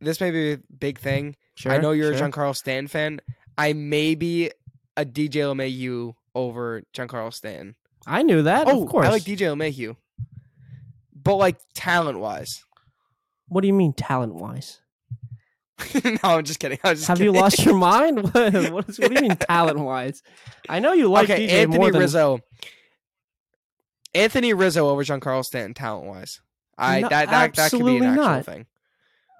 This 0.00 0.20
may 0.20 0.30
be 0.30 0.52
a 0.52 0.58
big 0.78 1.00
thing. 1.00 1.34
Sure. 1.56 1.72
I 1.72 1.78
know 1.78 1.90
you're 1.90 2.16
sure. 2.16 2.26
a 2.26 2.30
Giancarlo 2.30 2.54
Stanton 2.54 2.86
fan. 2.86 3.20
I 3.58 3.72
may 3.72 4.14
be 4.14 4.52
a 4.96 5.04
DJ 5.04 5.42
LeMahieu 5.52 6.14
over 6.36 6.84
Giancarlo 6.94 7.34
Stanton. 7.34 7.74
I 8.06 8.22
knew 8.22 8.42
that. 8.42 8.68
Oh, 8.68 8.84
of 8.84 8.88
course. 8.88 9.06
I 9.06 9.10
like 9.10 9.24
DJ 9.24 9.52
LeMahieu. 9.56 9.96
But 11.12 11.36
like 11.36 11.58
talent 11.74 12.20
wise. 12.20 12.62
what 13.48 13.62
do 13.62 13.66
you 13.66 13.74
mean 13.74 13.92
talent 13.92 14.36
wise? 14.36 14.80
no, 16.04 16.18
I'm 16.22 16.44
just 16.44 16.58
kidding. 16.58 16.78
I 16.84 16.90
was 16.90 17.00
just 17.00 17.08
Have 17.08 17.20
you 17.20 17.32
lost 17.32 17.64
your 17.64 17.74
mind? 17.78 18.22
What, 18.22 18.34
what, 18.72 18.88
is, 18.88 18.98
what 18.98 19.08
do 19.08 19.14
you 19.14 19.20
mean 19.20 19.36
talent 19.36 19.78
wise? 19.78 20.22
I 20.68 20.78
know 20.80 20.92
you 20.92 21.08
like 21.10 21.28
okay, 21.30 21.46
DJ 21.46 21.50
Anthony 21.50 21.78
more 21.78 21.90
than 21.92 22.00
Rizzo. 22.00 22.40
Anthony 24.14 24.54
Rizzo 24.54 24.88
over 24.88 25.04
Giancarlo 25.04 25.44
Stanton 25.44 25.74
talent 25.74 26.06
wise. 26.06 26.40
I 26.78 27.00
No, 27.00 27.08
that 27.08 27.28
that, 27.30 27.54
that 27.54 27.70
could 27.70 27.84
be 27.84 27.96
an 27.98 28.04
actual 28.04 28.24
not. 28.24 28.44
thing. 28.46 28.66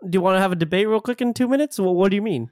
Do 0.09 0.17
you 0.17 0.21
want 0.21 0.37
to 0.37 0.41
have 0.41 0.53
a 0.53 0.57
debate 0.57 0.87
real 0.89 1.01
quick 1.01 1.21
in 1.23 1.33
two 1.33 1.49
minutes? 1.49 1.79
What, 1.79 1.95
what 1.95 2.11
do 2.11 2.17
you 2.17 2.23
mean? 2.23 2.51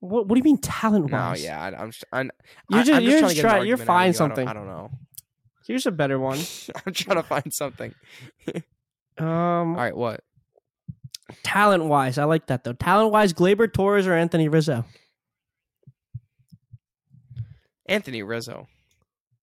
What 0.00 0.26
What 0.26 0.34
do 0.34 0.38
you 0.38 0.44
mean 0.44 0.58
talent 0.58 1.10
No, 1.10 1.16
wise? 1.18 1.44
yeah, 1.44 1.60
I, 1.60 1.82
I'm, 1.82 1.92
I'm, 2.12 2.30
You're 2.70 2.82
just- 2.84 2.92
I'm 2.96 3.02
you're 3.02 3.18
trying 3.20 3.22
just 3.22 3.36
to 3.36 3.42
get 3.42 3.44
an 3.44 3.66
you're 3.66 3.76
argument 3.76 3.80
out 3.80 3.82
of 3.82 3.86
fine 3.86 3.96
you. 3.96 4.00
I 4.00 4.04
don't- 4.06 4.14
something. 4.16 4.48
I 4.48 4.52
don't 4.54 4.66
know. 4.66 4.90
Here's 5.66 5.86
a 5.86 5.90
better 5.92 6.18
one. 6.18 6.38
I'm 6.86 6.92
trying 6.94 7.16
to 7.18 7.22
find 7.22 7.52
something. 7.52 7.94
Um, 9.18 9.26
All 9.26 9.74
right, 9.74 9.94
what? 9.96 10.20
Talent 11.42 11.84
wise, 11.84 12.18
I 12.18 12.24
like 12.24 12.46
that 12.46 12.64
though. 12.64 12.72
Talent 12.72 13.12
wise, 13.12 13.32
Gleyber 13.32 13.72
Torres 13.72 14.06
or 14.06 14.14
Anthony 14.14 14.48
Rizzo? 14.48 14.84
Anthony 17.86 18.22
Rizzo. 18.22 18.68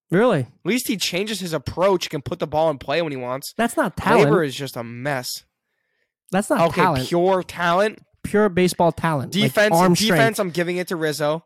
Really? 0.10 0.42
At 0.42 0.66
least 0.66 0.88
he 0.88 0.96
changes 0.96 1.40
his 1.40 1.54
approach. 1.54 2.10
Can 2.10 2.22
put 2.22 2.40
the 2.40 2.48
ball 2.48 2.70
in 2.70 2.78
play 2.78 3.02
when 3.02 3.12
he 3.12 3.18
wants. 3.18 3.54
That's 3.58 3.76
not 3.76 3.98
talent. 3.98 4.26
Labor 4.30 4.44
is 4.44 4.56
just 4.56 4.78
a 4.78 4.84
mess. 4.84 5.44
That's 6.32 6.50
not 6.50 6.70
okay, 6.70 6.82
talent. 6.82 7.08
Pure, 7.08 7.44
talent. 7.44 8.00
pure 8.24 8.50
baseball 8.50 8.92
talent. 8.92 9.34
Like 9.36 9.44
Defense, 9.44 9.76
arm 9.76 9.94
defense. 9.94 10.06
strength. 10.06 10.40
I'm 10.40 10.50
giving 10.52 10.78
it 10.78 10.88
to 10.90 10.96
Rizzo. 10.96 11.46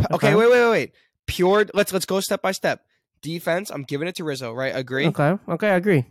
Okay. 0.00 0.14
Okay, 0.14 0.34
wait, 0.34 0.50
wait, 0.50 0.62
wait, 0.62 0.70
wait. 0.70 0.92
Pure. 1.26 1.66
Let's 1.74 1.92
let's 1.92 2.06
go 2.06 2.20
step 2.20 2.42
by 2.42 2.52
step. 2.52 2.82
Defense. 3.22 3.70
I'm 3.70 3.82
giving 3.82 4.06
it 4.06 4.14
to 4.16 4.24
Rizzo. 4.24 4.52
Right? 4.52 4.74
Agree. 4.74 5.06
Okay. 5.08 5.36
Okay, 5.48 5.70
I 5.70 5.74
agree. 5.74 6.04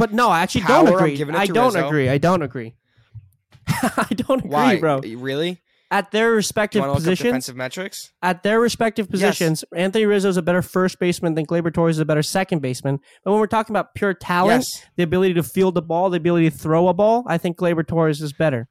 But 0.00 0.12
no, 0.14 0.30
I 0.30 0.40
actually 0.40 0.62
Power, 0.62 0.86
don't 0.86 0.94
agree. 0.94 1.34
I 1.36 1.46
don't 1.46 1.74
Rizzo. 1.74 1.86
agree. 1.86 2.08
I 2.08 2.18
don't 2.18 2.42
agree. 2.42 2.74
I 3.68 4.06
don't 4.14 4.38
agree, 4.40 4.50
Why, 4.50 4.80
bro. 4.80 5.00
Really? 5.00 5.60
At 5.92 6.10
their 6.10 6.30
respective 6.30 6.82
positions, 6.84 7.26
defensive 7.26 7.56
metrics? 7.56 8.12
at 8.22 8.42
their 8.42 8.60
respective 8.60 9.10
positions, 9.10 9.62
Anthony 9.76 10.06
Rizzo 10.06 10.28
is 10.28 10.36
a 10.36 10.42
better 10.42 10.62
first 10.62 10.98
baseman 11.00 11.34
than 11.34 11.44
Gleyber 11.44 11.74
Torres 11.74 11.96
is 11.96 12.00
a 12.00 12.04
better 12.04 12.22
second 12.22 12.62
baseman. 12.62 12.98
But 13.24 13.32
when 13.32 13.40
we're 13.40 13.46
talking 13.48 13.74
about 13.74 13.94
pure 13.94 14.14
talent, 14.14 14.64
Yes. 14.72 14.86
the 14.96 15.02
ability 15.02 15.34
to 15.34 15.42
field 15.42 15.74
the 15.74 15.82
ball, 15.82 16.08
the 16.08 16.16
ability 16.16 16.48
to 16.48 16.56
throw 16.56 16.88
a 16.88 16.94
ball, 16.94 17.24
I 17.26 17.36
think 17.38 17.58
Gleyber 17.58 17.86
Torres 17.86 18.20
is 18.22 18.32
better. 18.32 18.68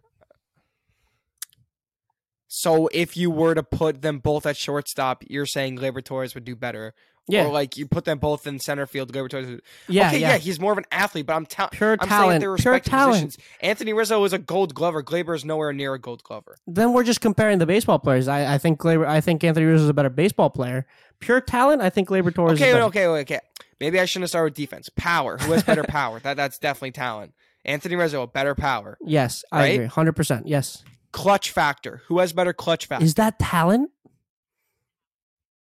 So 2.48 2.88
if 2.92 3.16
you 3.16 3.30
were 3.30 3.54
to 3.54 3.64
put 3.64 4.02
them 4.02 4.20
both 4.20 4.46
at 4.46 4.58
shortstop, 4.58 5.24
you're 5.28 5.46
saying 5.46 5.76
Labor 5.76 6.02
Torres 6.02 6.34
would 6.34 6.46
do 6.46 6.56
better 6.56 6.94
Yeah. 7.30 7.46
Or 7.46 7.52
like 7.52 7.78
you 7.78 7.86
put 7.88 8.06
them 8.06 8.18
both 8.18 8.48
in 8.48 8.60
center 8.60 8.88
field. 8.88 9.14
Gleyber 9.14 9.30
Torres. 9.30 9.62
Yeah, 9.88 10.08
okay, 10.08 10.20
yeah. 10.20 10.38
he's 10.38 10.60
more 10.60 10.72
of 10.72 10.78
an 10.80 10.86
athlete, 10.92 11.26
but 11.28 11.34
I'm, 11.36 11.46
ta- 11.46 11.70
Pure 11.72 11.98
I'm 12.00 12.10
saying 12.10 12.10
talent. 12.10 12.40
they're 12.42 12.56
Pure 12.58 12.80
talent. 12.80 13.12
positions. 13.14 13.38
Anthony 13.62 13.94
Rizzo 13.94 14.24
is 14.24 14.34
a 14.34 14.40
Gold 14.40 14.74
Glover. 14.74 15.04
Gleyber 15.04 15.36
is 15.36 15.46
nowhere 15.46 15.72
near 15.72 15.94
a 15.94 16.00
Gold 16.00 16.24
Glover. 16.24 16.58
Then 16.66 16.92
we're 16.94 17.04
just 17.04 17.22
comparing 17.22 17.60
the 17.60 17.66
baseball 17.68 18.00
players. 18.00 18.28
I, 18.28 18.56
I 18.56 18.58
think 18.58 18.80
Gleyber, 18.80 19.06
I 19.08 19.22
think 19.22 19.44
Anthony 19.44 19.66
Rizzo 19.68 19.84
is 19.84 19.90
a 19.90 19.94
better 19.94 20.10
baseball 20.10 20.50
player. 20.50 20.86
Pure 21.20 21.42
talent, 21.42 21.82
I 21.82 21.90
think 21.90 22.10
Gleyber 22.10 22.34
Torres 22.34 22.60
Okay, 22.60 22.74
okay, 22.74 23.06
okay, 23.06 23.22
okay. 23.22 23.40
Maybe 23.80 24.00
I 24.00 24.06
shouldn't 24.06 24.24
have 24.24 24.30
started 24.30 24.46
with 24.52 24.56
defense. 24.56 24.90
Power. 24.96 25.38
Who 25.38 25.52
has 25.52 25.64
better 25.64 25.84
power? 25.88 26.20
That 26.20 26.36
that's 26.36 26.58
definitely 26.58 26.92
talent. 26.92 27.34
Anthony 27.64 27.96
Rizzo, 27.96 28.26
better 28.26 28.56
power. 28.56 28.98
Yes, 29.06 29.44
I 29.52 29.60
Right? 29.60 29.74
agree. 29.82 29.88
100%. 29.88 30.44
Yes. 30.46 30.84
Clutch 31.12 31.52
factor. 31.52 32.02
Who 32.08 32.20
has 32.20 32.34
better 32.34 32.54
clutch 32.54 32.88
factor? 32.88 33.06
Is 33.06 33.14
that 33.16 33.38
talent? 33.40 33.92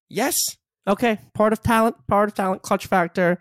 yes. 0.10 0.58
Okay, 0.88 1.20
part 1.34 1.54
of 1.54 1.62
talent, 1.62 1.96
part 2.08 2.30
of 2.30 2.36
talent, 2.36 2.62
clutch 2.62 2.88
factor. 2.88 3.40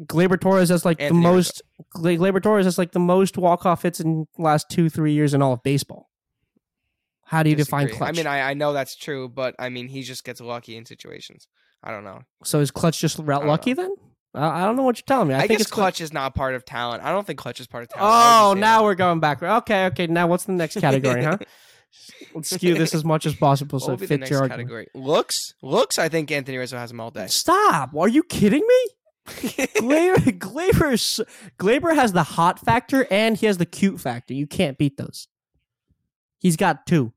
Gleyber 0.00 0.40
Torres 0.40 0.70
has 0.70 0.84
like 0.84 1.00
Anthony 1.00 1.20
the 1.20 1.28
most. 1.28 1.62
Gla- 1.90 2.16
Gleyber 2.16 2.42
Torres 2.42 2.64
has 2.64 2.78
like 2.78 2.92
the 2.92 2.98
most 2.98 3.38
walk 3.38 3.66
off 3.66 3.82
hits 3.82 4.00
in 4.00 4.26
the 4.36 4.42
last 4.42 4.68
two 4.68 4.88
three 4.88 5.12
years 5.12 5.34
in 5.34 5.42
all 5.42 5.52
of 5.52 5.62
baseball. 5.62 6.10
How 7.26 7.42
do 7.42 7.50
you 7.50 7.56
define 7.56 7.88
clutch? 7.88 8.08
I 8.08 8.12
mean, 8.12 8.26
I, 8.26 8.50
I 8.50 8.54
know 8.54 8.72
that's 8.72 8.96
true, 8.96 9.28
but 9.28 9.54
I 9.58 9.68
mean, 9.68 9.88
he 9.88 10.02
just 10.02 10.24
gets 10.24 10.40
lucky 10.40 10.76
in 10.76 10.84
situations. 10.84 11.48
I 11.82 11.90
don't 11.90 12.04
know. 12.04 12.22
so 12.44 12.60
is 12.60 12.70
clutch 12.70 12.98
just 12.98 13.18
lucky 13.18 13.74
then? 13.74 13.90
I, 14.34 14.62
I 14.62 14.64
don't 14.64 14.76
know 14.76 14.82
what 14.82 14.96
you're 14.96 15.04
telling 15.06 15.28
me. 15.28 15.34
I, 15.34 15.38
I, 15.38 15.40
think 15.42 15.52
guess 15.52 15.62
it's 15.62 15.70
clutch 15.70 16.00
is 16.00 16.12
not 16.12 16.34
part 16.34 16.54
of 16.54 16.64
talent. 16.64 17.02
I 17.02 17.10
don't 17.12 17.26
think 17.26 17.38
clutch 17.38 17.60
is 17.60 17.66
part 17.66 17.84
of 17.84 17.90
talent. 17.90 18.10
Oh, 18.10 18.48
would 18.48 18.54
just 18.54 18.56
say 18.56 18.60
now 18.60 18.78
that. 18.78 18.84
we're 18.84 18.94
going 18.94 19.20
back. 19.20 19.42
Okay, 19.42 19.86
okay. 19.86 20.06
Now 20.06 20.26
what's 20.26 20.44
the 20.44 20.52
next 20.52 20.76
category, 20.80 21.22
huh? 21.22 21.38
Let's 22.34 22.50
skew 22.50 22.74
this 22.74 22.94
as 22.94 23.04
much 23.04 23.26
as 23.26 23.34
possible 23.34 23.78
What 23.78 23.86
so 23.86 23.92
it 23.92 24.00
the 24.00 24.06
fits 24.06 24.20
next 24.20 24.30
your 24.30 24.40
argument. 24.40 24.68
category? 24.68 24.88
Looks, 24.94 25.54
looks. 25.62 25.98
I 25.98 26.08
think 26.08 26.30
Anthony 26.30 26.58
Rizzo 26.58 26.76
has 26.76 26.90
them 26.90 27.00
all 27.00 27.10
day. 27.10 27.26
Stop! 27.28 27.94
Are 27.96 28.08
you 28.08 28.22
kidding 28.24 28.62
me? 28.66 28.86
Gleyber, 29.26 30.16
Gleyber's, 30.38 31.20
Gleyber 31.58 31.94
has 31.94 32.12
the 32.12 32.22
hot 32.24 32.58
factor 32.58 33.06
and 33.10 33.36
he 33.36 33.46
has 33.46 33.58
the 33.58 33.66
cute 33.66 34.00
factor. 34.00 34.34
You 34.34 34.46
can't 34.46 34.76
beat 34.76 34.96
those. 34.96 35.28
He's 36.38 36.56
got 36.56 36.86
two. 36.86 37.12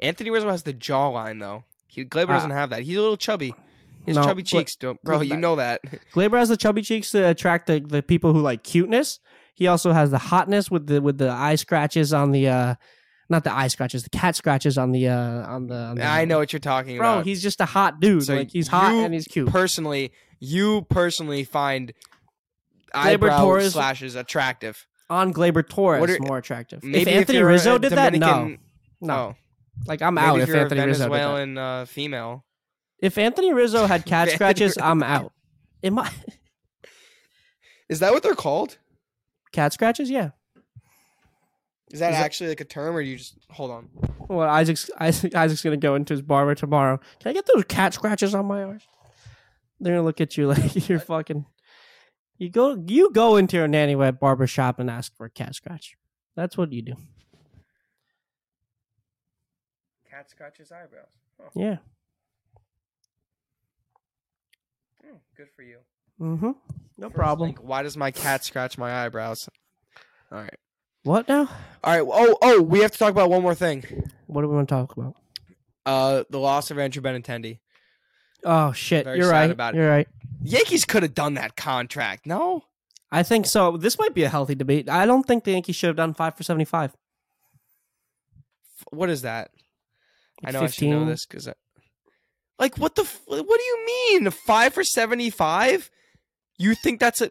Anthony 0.00 0.30
Rizzo 0.30 0.48
has 0.50 0.62
the 0.62 0.74
jawline 0.74 1.40
though. 1.40 1.64
He, 1.86 2.04
Gleyber 2.04 2.30
Ah. 2.30 2.34
doesn't 2.34 2.50
have 2.50 2.70
that. 2.70 2.82
He's 2.82 2.96
a 2.96 3.00
little 3.00 3.16
chubby. 3.16 3.54
His 4.06 4.16
No, 4.16 4.24
chubby 4.24 4.42
cheeks, 4.42 4.74
don't, 4.76 5.00
bro. 5.02 5.20
You 5.20 5.36
know 5.36 5.56
that. 5.56 5.80
Gleyber 6.14 6.38
has 6.38 6.48
the 6.48 6.56
chubby 6.56 6.82
cheeks 6.82 7.10
to 7.10 7.28
attract 7.28 7.66
the, 7.66 7.80
the 7.80 8.02
people 8.02 8.32
who 8.32 8.40
like 8.40 8.62
cuteness. 8.62 9.20
He 9.54 9.66
also 9.66 9.92
has 9.92 10.10
the 10.10 10.18
hotness 10.18 10.70
with 10.70 10.86
the 10.86 11.02
with 11.02 11.18
the 11.18 11.30
eye 11.30 11.56
scratches 11.56 12.12
on 12.14 12.30
the 12.30 12.48
uh 12.48 12.74
not 13.30 13.44
the 13.44 13.52
eye 13.54 13.68
scratches, 13.68 14.02
the 14.04 14.10
cat 14.10 14.36
scratches 14.36 14.78
on 14.78 14.92
the 14.92 15.08
uh 15.08 15.14
on 15.46 15.66
the, 15.66 15.74
on 15.76 15.96
the 15.96 16.04
I 16.04 16.24
know 16.24 16.38
what 16.38 16.52
you're 16.52 16.60
talking 16.60 16.96
Bro, 16.96 17.06
about. 17.06 17.14
Bro. 17.18 17.24
He's 17.24 17.42
just 17.42 17.60
a 17.60 17.66
hot 17.66 18.00
dude. 18.00 18.24
So 18.24 18.34
like 18.36 18.50
he's 18.50 18.68
hot 18.68 18.92
and 18.92 19.12
he's 19.14 19.26
cute. 19.28 19.48
personally, 19.50 20.12
you 20.40 20.82
personally 20.90 21.44
find 21.44 21.92
Gleyber 22.94 23.14
eyebrow 23.14 23.40
Torres- 23.42 23.72
slashes 23.72 24.14
attractive. 24.14 24.86
on 25.10 25.32
Gleyber 25.34 25.66
Torres 25.68 26.10
are- 26.10 26.18
more 26.20 26.38
attractive. 26.38 26.82
Maybe 26.82 27.02
if 27.02 27.08
Anthony 27.08 27.38
you're 27.38 27.48
Rizzo 27.48 27.78
did 27.78 27.92
that, 27.92 28.14
no, 28.14 28.56
no. 29.00 29.14
Oh, 29.14 29.34
Like 29.86 30.00
I'm 30.02 30.14
maybe 30.14 30.26
out 30.26 30.40
if, 30.40 30.48
if 30.48 30.54
Anthony 30.54 30.80
Rizzo 30.82 31.04
did 31.04 31.12
that. 31.12 31.16
Venezuelan 31.18 31.58
uh, 31.58 31.84
female. 31.84 32.44
If 33.00 33.16
Anthony 33.18 33.52
Rizzo 33.52 33.86
had 33.86 34.04
cat 34.06 34.30
scratches, 34.30 34.76
I'm 34.80 35.02
out. 35.02 35.32
Am 35.84 35.98
I 35.98 36.10
Is 37.88 38.00
that 38.00 38.12
what 38.12 38.22
they're 38.22 38.34
called? 38.34 38.78
cat 39.52 39.72
scratches? 39.72 40.10
Yeah. 40.10 40.30
Is 41.90 42.00
that 42.00 42.10
Is 42.10 42.16
that- 42.18 42.24
actually 42.24 42.48
like 42.50 42.60
a 42.60 42.64
term, 42.64 42.94
or 42.96 43.02
do 43.02 43.08
you 43.08 43.16
just 43.16 43.36
hold 43.50 43.70
on? 43.70 43.88
Well, 44.28 44.48
Isaac's 44.48 44.90
Isaac, 44.98 45.34
Isaac's 45.34 45.62
gonna 45.62 45.76
go 45.78 45.94
into 45.94 46.12
his 46.12 46.20
barber 46.22 46.54
tomorrow. 46.54 46.98
Can 47.20 47.30
I 47.30 47.32
get 47.32 47.46
those 47.52 47.64
cat 47.64 47.94
scratches 47.94 48.34
on 48.34 48.46
my 48.46 48.62
arms? 48.62 48.82
They're 49.80 49.94
gonna 49.94 50.04
look 50.04 50.20
at 50.20 50.36
you 50.36 50.48
like 50.52 50.88
you're 50.88 50.98
fucking. 51.00 51.46
You 52.36 52.50
go, 52.50 52.76
you 52.86 53.10
go 53.12 53.36
into 53.36 53.56
your 53.56 53.66
nanny 53.68 53.96
wet 53.96 54.20
barber 54.20 54.46
shop 54.46 54.78
and 54.78 54.88
ask 54.90 55.16
for 55.16 55.26
a 55.26 55.30
cat 55.30 55.54
scratch. 55.54 55.96
That's 56.36 56.56
what 56.56 56.72
you 56.72 56.82
do. 56.82 56.94
Cat 60.10 60.30
scratches 60.30 60.70
eyebrows. 60.70 61.16
Oh, 61.40 61.48
Yeah. 61.54 61.76
good 65.36 65.48
for 65.54 65.62
you. 65.62 65.78
Mm-hmm. 66.20 66.50
No 66.96 67.08
First 67.08 67.14
problem. 67.14 67.46
link, 67.48 67.58
why 67.62 67.82
does 67.82 67.96
my 67.96 68.10
cat 68.10 68.44
scratch 68.44 68.76
my 68.76 69.04
eyebrows? 69.04 69.48
All 70.32 70.38
right. 70.38 70.54
What 71.08 71.26
now? 71.26 71.48
All 71.82 71.98
right. 71.98 72.06
Oh, 72.06 72.36
oh, 72.42 72.60
we 72.60 72.80
have 72.80 72.92
to 72.92 72.98
talk 72.98 73.12
about 73.12 73.30
one 73.30 73.40
more 73.40 73.54
thing. 73.54 73.82
What 74.26 74.42
do 74.42 74.48
we 74.48 74.54
want 74.54 74.68
to 74.68 74.74
talk 74.74 74.94
about? 74.94 75.16
Uh, 75.86 76.24
the 76.28 76.38
loss 76.38 76.70
of 76.70 76.78
Andrew 76.78 77.00
Benintendi. 77.00 77.60
Oh 78.44 78.72
shit! 78.72 79.04
Very 79.04 79.16
you're 79.16 79.30
sad 79.30 79.32
right. 79.32 79.50
about 79.50 79.74
it. 79.74 79.78
You're 79.78 79.88
right. 79.88 80.06
Yankees 80.42 80.84
could 80.84 81.02
have 81.02 81.14
done 81.14 81.32
that 81.34 81.56
contract. 81.56 82.26
No. 82.26 82.64
I 83.10 83.22
think 83.22 83.46
so. 83.46 83.78
This 83.78 83.98
might 83.98 84.12
be 84.12 84.24
a 84.24 84.28
healthy 84.28 84.54
debate. 84.54 84.90
I 84.90 85.06
don't 85.06 85.22
think 85.22 85.44
the 85.44 85.52
Yankees 85.52 85.76
should 85.76 85.86
have 85.86 85.96
done 85.96 86.12
five 86.12 86.36
for 86.36 86.42
seventy-five. 86.42 86.92
What 88.90 89.08
is 89.08 89.22
that? 89.22 89.50
I 90.44 90.48
Like 90.48 90.52
know 90.52 90.60
I 90.60 90.66
should 90.66 90.88
know 90.88 91.06
this 91.06 91.24
because. 91.24 91.48
Like 92.58 92.76
what 92.76 92.96
the? 92.96 93.02
f- 93.04 93.22
What 93.24 93.46
do 93.46 93.64
you 93.64 93.86
mean? 93.86 94.30
Five 94.30 94.74
for 94.74 94.84
seventy-five? 94.84 95.90
You 96.58 96.74
think 96.74 97.00
that's 97.00 97.22
a 97.22 97.30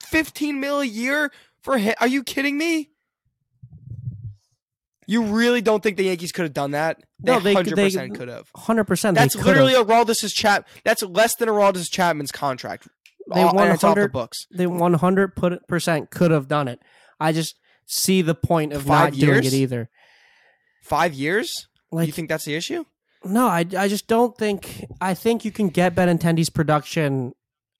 fifteen 0.00 0.60
mil 0.60 0.78
a 0.80 0.86
year 0.86 1.32
for 1.60 1.76
him? 1.76 1.96
Are 2.00 2.06
you 2.06 2.22
kidding 2.22 2.56
me? 2.56 2.89
You 5.10 5.24
really 5.24 5.60
don't 5.60 5.82
think 5.82 5.96
the 5.96 6.04
Yankees 6.04 6.30
could 6.30 6.44
have 6.44 6.52
done 6.52 6.70
that? 6.70 7.02
They 7.18 7.32
No, 7.32 7.40
they- 7.40 7.54
100% 7.54 8.14
could 8.16 8.28
have. 8.28 8.48
Hundred 8.54 8.84
percent. 8.84 9.16
That's 9.16 9.34
literally 9.34 9.74
a 9.74 9.82
Aroldis' 9.84 10.32
chap. 10.32 10.68
That's 10.84 11.02
less 11.02 11.34
than 11.34 11.48
a 11.48 11.52
Aroldis 11.52 11.90
Chapman's 11.90 12.30
contract. 12.30 12.86
They 13.34 13.42
All- 13.42 13.58
and 13.58 13.72
it's 13.72 13.82
off 13.82 13.96
the 13.96 14.02
100 14.02 14.12
books. 14.12 14.46
they 14.52 14.68
one 14.68 14.94
hundred 14.94 15.34
percent 15.66 16.10
could 16.10 16.30
have 16.30 16.46
done 16.46 16.68
it. 16.68 16.78
I 17.18 17.32
just 17.32 17.56
see 17.86 18.22
the 18.22 18.36
point 18.36 18.72
of 18.72 18.82
Five 18.84 19.14
not 19.14 19.18
doing 19.20 19.38
it 19.38 19.42
years? 19.44 19.54
either. 19.56 19.90
Five 20.84 21.12
years? 21.12 21.66
Like 21.90 22.06
you 22.06 22.12
think 22.12 22.28
that's 22.28 22.44
the 22.44 22.54
issue? 22.54 22.84
no, 23.24 23.48
I, 23.48 23.66
I 23.76 23.88
just 23.88 24.06
don't 24.06 24.38
think. 24.38 24.84
I 25.00 25.14
think 25.14 25.44
you 25.44 25.50
can 25.50 25.70
get 25.70 25.96
Benintendi's 25.96 26.50
production 26.50 27.32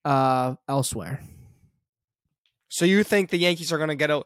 uh, 0.03 0.55
elsewhere. 0.67 1.21
So 2.67 2.83
you 2.83 3.03
think 3.05 3.29
the 3.29 3.37
Yankees 3.37 3.71
are 3.71 3.77
going 3.77 3.89
to 3.89 3.95
get 3.95 4.09
a? 4.11 4.23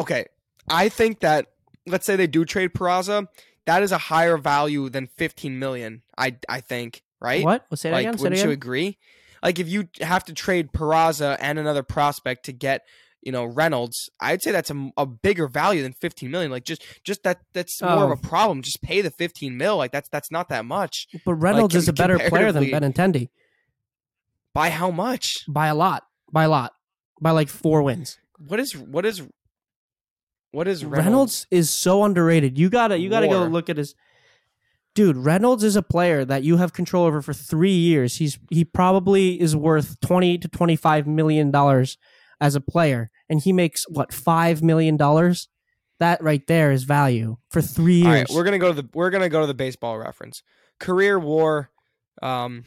Okay, 0.00 0.26
I 0.68 0.88
think 0.88 1.20
that 1.20 1.46
let's 1.86 2.06
say 2.06 2.16
they 2.16 2.26
do 2.26 2.44
trade 2.44 2.72
Peraza, 2.72 3.26
that 3.66 3.82
is 3.82 3.92
a 3.92 3.98
higher 3.98 4.36
value 4.36 4.88
than 4.88 5.06
fifteen 5.06 5.58
million. 5.58 6.02
I 6.18 6.36
I 6.48 6.60
think 6.60 7.02
right. 7.20 7.44
What? 7.44 7.66
Well, 7.70 7.76
say 7.76 7.90
that 7.90 7.96
Like, 7.96 8.06
again. 8.06 8.18
Say 8.18 8.22
wouldn't 8.24 8.42
you 8.44 8.50
agree? 8.50 8.98
Like 9.42 9.58
if 9.58 9.68
you 9.68 9.88
have 10.00 10.24
to 10.24 10.34
trade 10.34 10.72
Peraza 10.72 11.36
and 11.40 11.58
another 11.58 11.82
prospect 11.82 12.44
to 12.46 12.52
get 12.52 12.82
you 13.22 13.32
know 13.32 13.44
Reynolds, 13.44 14.08
I'd 14.20 14.42
say 14.42 14.50
that's 14.50 14.70
a, 14.70 14.90
a 14.96 15.06
bigger 15.06 15.46
value 15.48 15.82
than 15.82 15.92
fifteen 15.92 16.30
million. 16.30 16.50
Like 16.50 16.64
just 16.64 16.82
just 17.04 17.22
that 17.22 17.40
that's 17.54 17.80
more 17.82 18.04
of 18.04 18.10
Oh. 18.10 18.12
a 18.12 18.16
problem. 18.16 18.62
Just 18.62 18.82
pay 18.82 19.00
the 19.02 19.10
fifteen 19.10 19.56
mil. 19.56 19.76
Like 19.76 19.92
that's 19.92 20.08
that's 20.08 20.30
not 20.30 20.48
that 20.50 20.64
much. 20.64 21.06
But 21.24 21.34
Reynolds 21.34 21.74
com- 21.74 21.78
is 21.78 21.88
a 21.88 21.92
better 21.92 22.18
player 22.18 22.52
than 22.52 22.64
Benintendi 22.64 23.28
By 24.54 24.70
how 24.70 24.90
much? 24.90 25.44
by 25.48 25.68
a 25.68 25.74
lot. 25.74 26.04
By 26.32 26.44
a 26.44 26.48
lot. 26.48 26.72
By 27.20 27.30
like 27.32 27.48
four 27.48 27.82
wins. 27.82 28.18
What 28.38 28.58
is 28.60 28.76
what 28.76 29.04
is 29.04 29.22
what 30.52 30.66
is 30.68 30.84
Reynolds, 30.84 31.06
Reynolds? 31.06 31.46
is 31.50 31.70
so 31.70 32.04
underrated. 32.04 32.58
You 32.58 32.68
gotta 32.68 32.98
you 32.98 33.08
gotta 33.08 33.28
go 33.28 33.44
look 33.44 33.68
at 33.70 33.76
his 33.76 33.94
dude. 34.94 35.16
Reynolds 35.16 35.64
is 35.64 35.76
a 35.76 35.82
player 35.82 36.24
that 36.24 36.42
you 36.42 36.56
have 36.56 36.72
control 36.72 37.04
over 37.04 37.22
for 37.22 37.32
three 37.32 37.74
years. 37.74 38.16
He's 38.16 38.38
he 38.50 38.64
probably 38.64 39.40
is 39.40 39.54
worth 39.54 40.00
twenty 40.00 40.38
to 40.38 40.48
twenty 40.48 40.76
five 40.76 41.06
million 41.06 41.50
dollars 41.50 41.98
as 42.40 42.54
a 42.54 42.60
player, 42.60 43.10
and 43.28 43.40
he 43.40 43.52
makes 43.52 43.84
what 43.88 44.12
five 44.12 44.62
million 44.62 44.96
dollars. 44.96 45.48
That 46.00 46.22
right 46.22 46.44
there 46.46 46.72
is 46.72 46.84
value 46.84 47.36
for 47.50 47.60
three 47.60 47.96
years. 47.96 48.06
All 48.06 48.12
right, 48.12 48.30
we're 48.30 48.44
gonna 48.44 48.58
go 48.58 48.72
to 48.72 48.82
the 48.82 48.88
we're 48.94 49.10
gonna 49.10 49.28
go 49.28 49.42
to 49.42 49.46
the 49.46 49.54
baseball 49.54 49.98
reference. 49.98 50.42
Career 50.78 51.18
WAR, 51.18 51.70
um, 52.22 52.64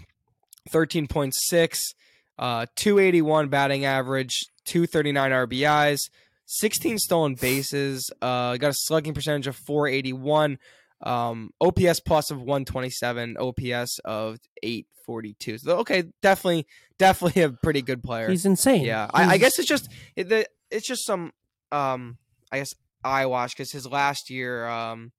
thirteen 0.69 1.07
point 1.07 1.33
six, 1.35 1.95
uh, 2.37 2.67
two 2.75 2.99
eighty 2.99 3.23
one 3.23 3.49
batting 3.49 3.85
average, 3.85 4.45
two 4.65 4.85
thirty 4.85 5.11
nine 5.11 5.31
RBIs, 5.31 6.11
sixteen 6.45 6.97
stolen 6.97 7.35
bases. 7.35 8.11
Uh, 8.21 8.57
got 8.57 8.69
a 8.69 8.73
slugging 8.73 9.13
percentage 9.13 9.47
of 9.47 9.55
four 9.55 9.87
eighty 9.87 10.13
one, 10.13 10.57
um, 11.01 11.51
OPS 11.61 11.99
plus 11.99 12.31
of 12.31 12.41
one 12.41 12.65
twenty 12.65 12.89
seven, 12.89 13.35
OPS 13.37 13.99
of 14.05 14.37
eight 14.61 14.87
forty 15.05 15.35
two. 15.39 15.57
So 15.57 15.77
okay, 15.79 16.05
definitely, 16.21 16.67
definitely 16.97 17.41
a 17.43 17.49
pretty 17.49 17.81
good 17.81 18.03
player. 18.03 18.29
He's 18.29 18.45
insane. 18.45 18.83
Yeah, 18.85 19.09
I, 19.13 19.33
I 19.33 19.37
guess 19.37 19.59
it's 19.59 19.67
just 19.67 19.89
it, 20.15 20.29
the, 20.29 20.47
it's 20.71 20.87
just 20.87 21.05
some 21.05 21.31
um 21.71 22.17
I 22.51 22.59
guess 22.59 22.73
eyewash 23.03 23.53
because 23.53 23.71
his 23.71 23.85
last 23.85 24.29
year 24.29 24.67
um 24.67 25.11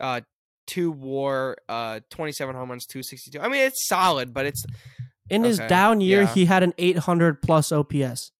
uh 0.00 0.20
two 0.66 0.90
war 0.90 1.56
uh 1.68 2.00
twenty 2.10 2.32
seven 2.32 2.54
home 2.54 2.70
runs 2.70 2.86
two 2.86 3.02
sixty 3.02 3.30
two. 3.30 3.40
I 3.40 3.48
mean 3.48 3.62
it's 3.62 3.86
solid, 3.86 4.34
but 4.34 4.46
it's 4.46 4.64
in 5.28 5.44
his 5.44 5.58
down 5.58 6.00
year, 6.00 6.22
yeah. 6.22 6.34
he 6.34 6.44
had 6.44 6.62
an 6.62 6.72
eight 6.78 6.98
hundred 6.98 7.42
plus 7.42 7.72
OPS. 7.72 8.32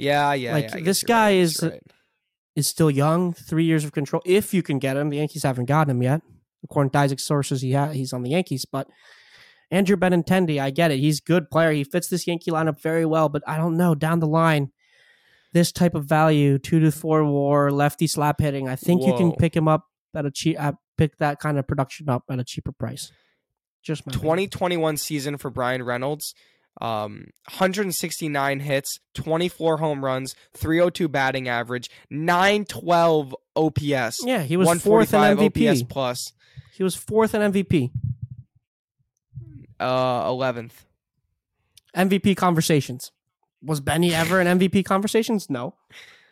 Yeah 0.00 0.32
yeah. 0.34 0.52
Like, 0.54 0.74
yeah, 0.74 0.80
this 0.82 1.02
guy 1.02 1.26
right, 1.26 1.36
is- 1.36 1.62
right. 1.62 1.82
Is 2.56 2.66
still 2.66 2.90
young, 2.90 3.32
three 3.32 3.64
years 3.64 3.84
of 3.84 3.92
control. 3.92 4.20
If 4.26 4.52
you 4.52 4.60
can 4.62 4.80
get 4.80 4.96
him, 4.96 5.08
the 5.08 5.18
Yankees 5.18 5.44
haven't 5.44 5.66
gotten 5.66 5.96
him 5.96 6.02
yet. 6.02 6.20
According 6.64 6.90
to 6.90 6.98
Isaac's 6.98 7.24
sources, 7.24 7.62
he 7.62 7.72
ha- 7.72 7.90
he's 7.90 8.12
on 8.12 8.22
the 8.22 8.30
Yankees, 8.30 8.64
but 8.64 8.88
Andrew 9.70 9.96
Benintendi, 9.96 10.60
I 10.60 10.70
get 10.70 10.90
it. 10.90 10.98
He's 10.98 11.20
a 11.20 11.22
good 11.22 11.48
player. 11.48 11.70
He 11.70 11.84
fits 11.84 12.08
this 12.08 12.26
Yankee 12.26 12.50
lineup 12.50 12.82
very 12.82 13.06
well, 13.06 13.28
but 13.28 13.42
I 13.46 13.56
don't 13.56 13.76
know 13.76 13.94
down 13.94 14.18
the 14.18 14.26
line. 14.26 14.72
This 15.52 15.70
type 15.70 15.94
of 15.94 16.04
value, 16.06 16.58
two 16.58 16.80
to 16.80 16.90
four 16.90 17.24
WAR, 17.24 17.70
lefty 17.70 18.06
slap 18.08 18.40
hitting. 18.40 18.68
I 18.68 18.76
think 18.76 19.06
you 19.06 19.14
can 19.14 19.32
pick 19.32 19.54
him 19.54 19.68
up 19.68 19.84
at 20.14 20.26
a 20.26 20.30
cheap. 20.30 20.56
Uh, 20.60 20.72
pick 20.98 21.16
that 21.18 21.38
kind 21.38 21.58
of 21.58 21.66
production 21.66 22.08
up 22.08 22.24
at 22.28 22.38
a 22.38 22.44
cheaper 22.44 22.72
price. 22.72 23.12
Just 23.82 24.06
my 24.06 24.10
opinion. 24.10 24.50
2021 24.50 24.96
season 24.96 25.38
for 25.38 25.50
Bryan 25.50 25.82
Reynolds. 25.82 26.34
Um, 26.80 27.26
169 27.48 28.60
hits, 28.60 28.98
24 29.14 29.76
home 29.78 30.04
runs, 30.04 30.34
302 30.56 31.08
batting 31.08 31.48
average, 31.48 31.90
912 32.10 33.34
OPS, 33.56 34.18
Yeah, 34.24 34.42
he 34.42 34.56
was 34.56 34.82
fourth 34.82 35.12
in 35.12 35.20
MVP. 35.20 35.68
OPS 35.70 35.82
plus, 35.82 36.32
He 36.72 36.82
was 36.82 36.94
fourth 36.96 37.34
in 37.34 37.42
MVP. 37.52 37.90
uh, 39.78 40.24
11th. 40.28 40.72
MVP 41.94 42.36
conversations. 42.36 43.10
Was 43.62 43.80
Benny 43.80 44.14
ever 44.14 44.40
in 44.40 44.46
MVP 44.58 44.84
conversations? 44.84 45.50
No. 45.50 45.74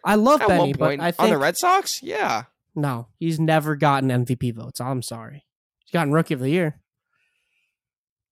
I 0.04 0.14
love 0.14 0.40
At 0.40 0.48
Benny, 0.48 0.60
one 0.70 0.74
point 0.74 1.00
but 1.00 1.18
I 1.20 1.24
on 1.24 1.30
the 1.30 1.36
Red 1.38 1.56
Sox, 1.58 2.02
yeah, 2.02 2.44
no, 2.74 3.08
he's 3.18 3.38
never 3.40 3.74
gotten 3.76 4.08
MVP 4.10 4.54
votes. 4.54 4.80
I'm 4.80 5.02
sorry. 5.02 5.44
He's 5.84 5.90
gotten 5.90 6.12
Rookie 6.12 6.34
of 6.34 6.40
the 6.40 6.48
Year. 6.50 6.80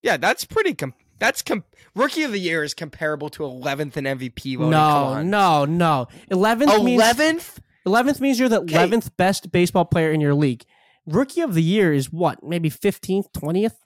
yeah, 0.02 0.16
that's 0.16 0.44
pretty. 0.44 0.72
Com- 0.74 0.94
that's 1.18 1.42
com- 1.42 1.64
rookie 1.94 2.22
of 2.22 2.32
the 2.32 2.38
year 2.40 2.62
is 2.62 2.74
comparable 2.74 3.28
to 3.30 3.42
11th 3.42 3.96
in 3.96 4.04
MVP 4.04 4.56
voting. 4.56 4.70
no, 4.70 5.22
no, 5.22 5.64
no. 5.64 6.08
Eleventh 6.30 6.82
means 6.82 7.02
11th. 7.02 7.58
eleventh 7.86 8.20
means 8.20 8.38
you're 8.38 8.48
the 8.48 8.60
eleventh 8.62 9.16
best 9.16 9.50
baseball 9.52 9.84
player 9.84 10.10
in 10.12 10.20
your 10.20 10.34
league. 10.34 10.64
Rookie 11.06 11.40
of 11.40 11.54
the 11.54 11.62
Year 11.62 11.92
is 11.92 12.12
what? 12.12 12.42
Maybe 12.42 12.68
fifteenth, 12.68 13.32
twentieth. 13.32 13.76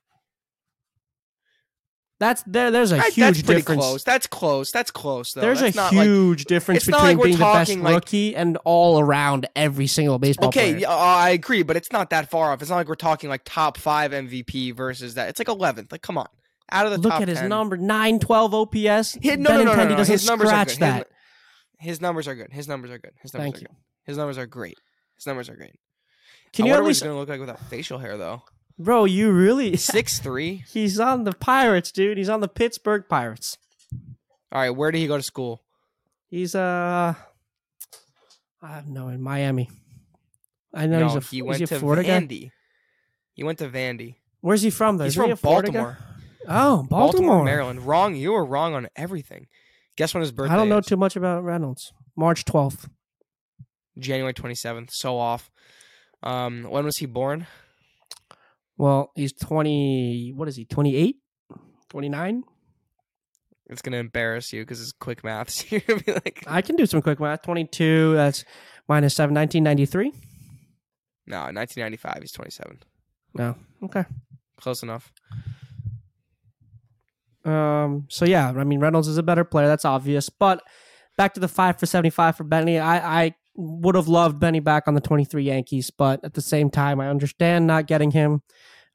That's 2.18 2.42
there. 2.46 2.70
There's 2.70 2.92
a 2.92 2.96
That- 2.96 3.04
huge 3.14 3.16
that's 3.16 3.42
pretty 3.42 3.60
difference. 3.62 3.80
close. 3.82 4.04
That's 4.04 4.26
close. 4.26 4.70
That's 4.70 4.90
close 4.90 5.32
though. 5.32 5.40
There's 5.40 5.60
That's 5.60 5.74
a 5.74 5.80
not 5.80 5.94
like 5.94 6.04
huge 6.04 6.44
difference 6.44 6.84
between 6.84 7.02
like 7.16 7.22
being 7.22 7.38
the 7.38 7.44
best 7.44 7.74
like- 7.76 7.94
rookie 7.94 8.36
and 8.36 8.58
all 8.64 9.00
around 9.00 9.48
every 9.56 9.86
single 9.86 10.18
baseball 10.18 10.48
Okay, 10.48 10.74
player. 10.74 10.86
uh, 10.88 10.94
I 10.96 11.30
agree, 11.30 11.62
but 11.62 11.76
it's 11.78 11.90
not 11.92 12.10
that 12.10 12.30
far 12.30 12.52
off. 12.52 12.60
It's 12.60 12.68
not 12.70 12.76
like 12.76 12.88
we're 12.88 12.94
talking 12.94 13.30
like 13.30 13.40
top 13.46 13.78
five 13.78 14.12
MVP 14.12 14.72
versus 14.76 15.14
that. 15.14 15.30
It's 15.30 15.38
like 15.38 15.48
11th. 15.48 15.92
Like, 15.92 16.02
come 16.02 16.18
on, 16.18 16.28
out 16.72 16.86
of 16.86 16.92
the 16.92 16.98
Look 16.98 17.12
at 17.20 17.28
his 17.28 17.38
10. 17.38 17.48
number 17.48 17.76
912 17.76 18.54
OPS. 18.54 19.18
His, 19.20 19.38
no, 19.38 19.50
no, 19.56 19.64
no, 19.64 19.74
no, 19.74 19.88
no. 19.88 19.96
doesn't 19.96 20.12
His 20.12 20.26
numbers 20.26 20.48
are 20.48 20.50
scratch 20.50 20.66
good. 20.66 20.72
His, 20.72 20.78
that. 20.78 21.08
his 21.78 22.00
numbers 22.00 22.28
are 22.28 22.34
good. 22.34 22.52
His 22.52 22.68
numbers 22.68 22.90
are 22.90 22.98
good. 22.98 23.12
His 23.22 23.34
numbers 23.34 23.44
Thank 23.44 23.56
are 23.56 23.60
you. 23.60 23.66
good. 23.66 23.76
His 24.04 24.16
numbers 24.16 24.38
are 24.38 24.46
great. 24.46 24.78
His 25.16 25.26
numbers 25.26 25.48
are 25.48 25.56
great. 25.56 25.78
Can 26.52 26.64
I 26.64 26.68
you 26.68 26.74
at 26.74 26.80
what 26.80 26.88
least, 26.88 27.00
he's 27.00 27.06
gonna 27.06 27.18
look 27.18 27.28
like 27.28 27.40
without 27.40 27.60
facial 27.68 27.98
hair 27.98 28.16
though? 28.16 28.42
bro? 28.78 29.04
You 29.04 29.30
really? 29.30 29.76
Six 29.78 30.18
three. 30.18 30.64
He's 30.72 30.98
on 30.98 31.24
the 31.24 31.32
Pirates, 31.32 31.92
dude. 31.92 32.18
He's 32.18 32.28
on 32.28 32.40
the 32.40 32.48
Pittsburgh 32.48 33.04
Pirates. 33.08 33.58
All 34.52 34.60
right, 34.60 34.70
where 34.70 34.90
did 34.90 34.98
he 34.98 35.06
go 35.06 35.16
to 35.16 35.22
school? 35.22 35.62
He's 36.28 36.54
uh, 36.54 37.14
I 38.62 38.68
have 38.68 38.88
no 38.88 39.08
in 39.08 39.22
Miami. 39.22 39.68
I 40.74 40.86
know 40.86 41.00
no, 41.00 41.06
he's 41.08 41.16
a 41.16 41.20
he 41.20 41.42
went 41.42 41.60
he 41.60 41.66
to 41.66 41.78
Florida 41.78 42.02
guy. 42.02 42.20
Vandy. 42.20 42.50
He 43.34 43.42
went 43.44 43.58
to 43.58 43.68
Vandy. 43.68 44.16
Where's 44.40 44.62
he 44.62 44.70
from? 44.70 44.96
Though? 44.96 45.04
He's 45.04 45.14
Isn't 45.14 45.22
he 45.22 45.28
from 45.28 45.32
a 45.32 45.36
Florida 45.36 45.70
guy? 45.72 45.96
Baltimore. 46.46 46.82
Oh, 46.82 46.86
Baltimore. 46.88 47.44
Maryland. 47.44 47.86
Wrong. 47.86 48.14
You 48.14 48.32
were 48.32 48.44
wrong 48.44 48.74
on 48.74 48.88
everything. 48.96 49.46
Guess 49.96 50.14
when 50.14 50.22
his 50.22 50.32
birthday 50.32 50.54
I 50.54 50.56
don't 50.56 50.68
know 50.68 50.78
is? 50.78 50.86
too 50.86 50.96
much 50.96 51.16
about 51.16 51.44
Reynolds. 51.44 51.92
March 52.16 52.44
12th. 52.44 52.88
January 53.98 54.32
27th. 54.32 54.90
So 54.92 55.18
off. 55.18 55.50
Um, 56.22 56.64
when 56.64 56.84
was 56.84 56.96
he 56.96 57.06
born? 57.06 57.46
Well, 58.76 59.10
he's 59.14 59.32
20. 59.32 60.32
What 60.34 60.48
is 60.48 60.56
he? 60.56 60.64
28? 60.64 61.16
29? 61.90 62.44
It's 63.68 63.82
gonna 63.82 63.98
embarrass 63.98 64.52
you 64.52 64.62
because 64.62 64.80
it's 64.80 64.92
quick 64.92 65.22
maths. 65.22 65.70
You're 65.70 65.80
gonna 65.82 66.00
be 66.00 66.12
like, 66.12 66.42
I 66.46 66.60
can 66.62 66.76
do 66.76 66.86
some 66.86 67.02
quick 67.02 67.20
math. 67.20 67.42
22. 67.42 68.14
That's 68.14 68.44
minus 68.88 69.14
7. 69.14 69.34
1993. 69.34 70.10
no, 71.26 71.36
1995. 71.52 72.18
He's 72.20 72.32
27. 72.32 72.82
No. 73.34 73.54
Okay. 73.84 74.04
Close 74.60 74.82
enough. 74.82 75.12
Um. 77.44 78.06
So 78.08 78.24
yeah, 78.24 78.52
I 78.56 78.64
mean 78.64 78.80
Reynolds 78.80 79.08
is 79.08 79.18
a 79.18 79.22
better 79.22 79.44
player. 79.44 79.66
That's 79.66 79.84
obvious. 79.84 80.28
But 80.28 80.62
back 81.16 81.34
to 81.34 81.40
the 81.40 81.48
five 81.48 81.78
for 81.78 81.86
seventy 81.86 82.10
five 82.10 82.36
for 82.36 82.44
Benny. 82.44 82.78
I 82.78 83.22
I 83.24 83.34
would 83.54 83.94
have 83.94 84.08
loved 84.08 84.38
Benny 84.38 84.60
back 84.60 84.86
on 84.86 84.94
the 84.94 85.00
twenty 85.00 85.24
three 85.24 85.44
Yankees, 85.44 85.90
but 85.90 86.24
at 86.24 86.34
the 86.34 86.42
same 86.42 86.70
time, 86.70 87.00
I 87.00 87.08
understand 87.08 87.66
not 87.66 87.86
getting 87.86 88.10
him. 88.10 88.42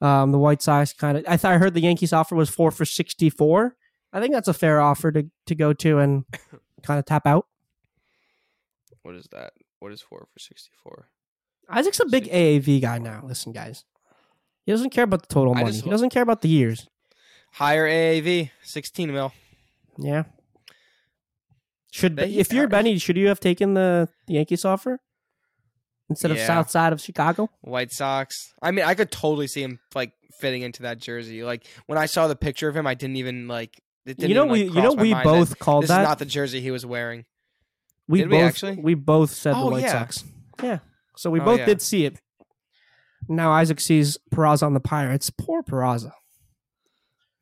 Um, 0.01 0.31
the 0.31 0.37
White 0.39 0.61
Sox 0.61 0.93
kind 0.93 1.17
of. 1.17 1.25
I 1.27 1.37
thought 1.37 1.53
I 1.53 1.57
heard 1.57 1.73
the 1.73 1.81
Yankees 1.81 2.13
offer 2.13 2.35
was 2.35 2.49
four 2.49 2.71
for 2.71 2.85
sixty 2.85 3.29
four. 3.29 3.75
I 4.13 4.21
think 4.21 4.33
that's 4.33 4.47
a 4.47 4.53
fair 4.53 4.79
offer 4.79 5.11
to 5.11 5.29
to 5.47 5.55
go 5.55 5.73
to 5.73 5.99
and 5.99 6.25
kind 6.83 6.99
of 6.99 7.05
tap 7.05 7.25
out. 7.25 7.47
What 9.03 9.15
is 9.15 9.27
that? 9.31 9.53
What 9.79 9.91
is 9.91 10.01
four 10.01 10.25
for 10.33 10.39
64? 10.39 11.09
Isaac's 11.69 11.99
a 11.99 12.07
big 12.07 12.25
AAV 12.25 12.81
guy 12.81 12.97
now. 12.97 13.21
Listen, 13.23 13.51
guys, 13.51 13.83
he 14.65 14.71
doesn't 14.71 14.89
care 14.89 15.03
about 15.03 15.21
the 15.21 15.31
total 15.31 15.53
money. 15.53 15.67
just 15.67 15.83
He 15.83 15.91
doesn't 15.91 16.09
care 16.09 16.23
about 16.23 16.41
the 16.41 16.49
years. 16.49 16.87
Higher 17.55 17.87
AAV, 17.87 18.51
16 18.63 19.11
mil. 19.13 19.33
Yeah. 19.97 20.23
Should 21.91 22.17
They- 22.17 22.33
if 22.35 22.51
you're 22.51 22.65
are- 22.65 22.67
Benny, 22.67 22.97
should 22.97 23.15
you 23.17 23.27
have 23.29 23.39
taken 23.39 23.73
the 23.73 24.09
Yankees 24.27 24.65
offer 24.65 24.99
instead 26.09 26.31
of 26.31 26.37
Yeah. 26.37 26.47
South 26.47 26.69
Side 26.69 26.91
of 26.91 26.99
Chicago? 26.99 27.49
White 27.61 27.91
Sox. 27.91 28.53
I 28.61 28.71
mean, 28.71 28.83
I 28.83 28.93
could 28.93 29.11
totally 29.11 29.47
see 29.47 29.63
him 29.63 29.79
like 29.93 30.11
fitting 30.39 30.61
into 30.63 30.83
that 30.83 30.97
jersey. 30.99 31.43
Like 31.43 31.65
when 31.85 31.97
I 31.97 32.07
saw 32.07 32.27
the 32.27 32.35
picture 32.35 32.67
of 32.67 32.75
him, 32.75 32.85
I 32.85 32.93
didn't 32.93 33.15
even 33.15 33.47
like. 33.47 33.81
It 34.05 34.17
didn't 34.17 34.29
You 34.29 34.35
know 34.35 34.41
even, 34.45 34.51
we 34.51 34.63
like, 34.65 34.75
you 34.75 34.81
know 34.81 34.89
cross 34.89 34.95
my 34.97 35.01
we 35.01 35.13
mind 35.13 35.25
that 35.27 35.31
both 35.31 35.59
called 35.59 35.83
This 35.83 35.89
that. 35.89 36.01
is 36.01 36.07
not 36.09 36.19
the 36.19 36.25
jersey 36.25 36.61
he 36.61 36.71
was 36.71 36.85
wearing. 36.85 37.25
we 38.07 38.19
did 38.19 38.29
both 38.29 38.37
we 38.39 38.43
actually? 38.43 38.75
we 38.75 38.93
both 38.93 39.31
said 39.31 39.53
the 39.55 39.59
Oh, 39.59 39.71
White 39.71 39.83
yeah. 39.83 39.91
Sox. 39.93 40.23
Yeah. 40.61 40.79
So 41.15 41.31
we 41.31 41.39
Oh, 41.39 41.45
both 41.45 41.59
yeah. 41.59 41.65
did 41.65 41.81
see 41.81 42.05
it. 42.05 42.19
Now 43.29 43.51
Isaac 43.51 43.79
sees 43.79 44.19
Peraza 44.31 44.63
on 44.63 44.73
the 44.75 44.79
Pirates. 44.81 45.29
Poor 45.31 45.63
Peraza. 45.63 46.11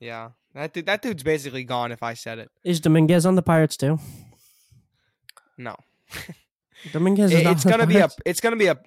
Yeah, 0.04 0.32
that 0.54 0.74
dude, 0.74 0.86
that 0.88 1.02
dude's 1.02 1.24
basically 1.24 1.64
gone. 1.64 1.92
If 1.92 2.04
I 2.04 2.14
said 2.14 2.38
it, 2.40 2.52
Is 2.64 2.80
Dominguez 2.80 3.26
on 3.26 3.36
the 3.36 3.42
Pirates 3.42 3.78
too? 3.78 4.00
no. 5.58 5.76
Dominguez 6.92 7.32
is 7.34 7.40
It- 7.42 7.48
it's 7.48 7.64
gonna 7.64 7.88
be 7.88 7.98
a. 7.98 8.10
It's 8.26 8.42
gonna 8.42 8.58
be 8.58 8.68
a. 8.68 8.78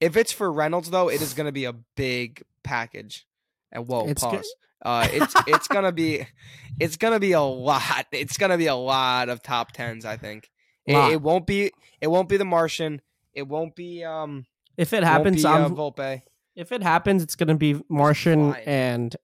If 0.00 0.16
it's 0.16 0.32
for 0.32 0.52
Reynolds 0.52 0.90
though, 0.90 1.08
it 1.08 1.22
is 1.22 1.32
gonna 1.32 1.52
be 1.52 1.64
a 1.64 1.72
big 1.72 2.42
package. 2.62 3.26
And 3.72 3.86
whoa, 3.88 4.06
It's 4.06 4.22
pause. 4.22 4.46
uh, 4.82 5.08
it's 5.10 5.34
it's 5.46 5.66
gonna 5.68 5.92
be, 5.92 6.26
it's 6.80 6.96
gonna 6.98 7.18
be 7.20 7.32
a 7.32 7.40
lot. 7.40 8.06
It's 8.12 8.36
gonna 8.36 8.58
be 8.58 8.66
a 8.66 8.74
lot 8.74 9.28
of 9.30 9.42
top 9.42 9.72
tens. 9.72 10.04
I 10.04 10.16
think 10.18 10.50
it, 10.84 10.96
it 11.12 11.22
won't 11.22 11.46
be. 11.46 11.72
It 12.00 12.08
won't 12.08 12.28
be 12.28 12.36
the 12.36 12.44
Martian. 12.44 13.00
It 13.32 13.48
won't 13.48 13.74
be. 13.74 14.04
Um. 14.04 14.44
If 14.76 14.92
it 14.92 15.02
happens, 15.02 15.36
be, 15.42 15.48
uh, 15.48 15.70
Volpe. 15.70 16.20
If 16.54 16.72
it 16.72 16.82
happens, 16.82 17.22
it's 17.22 17.34
going 17.36 17.48
to 17.48 17.54
be 17.54 17.80
Martian 17.88 18.54
and 18.66 19.16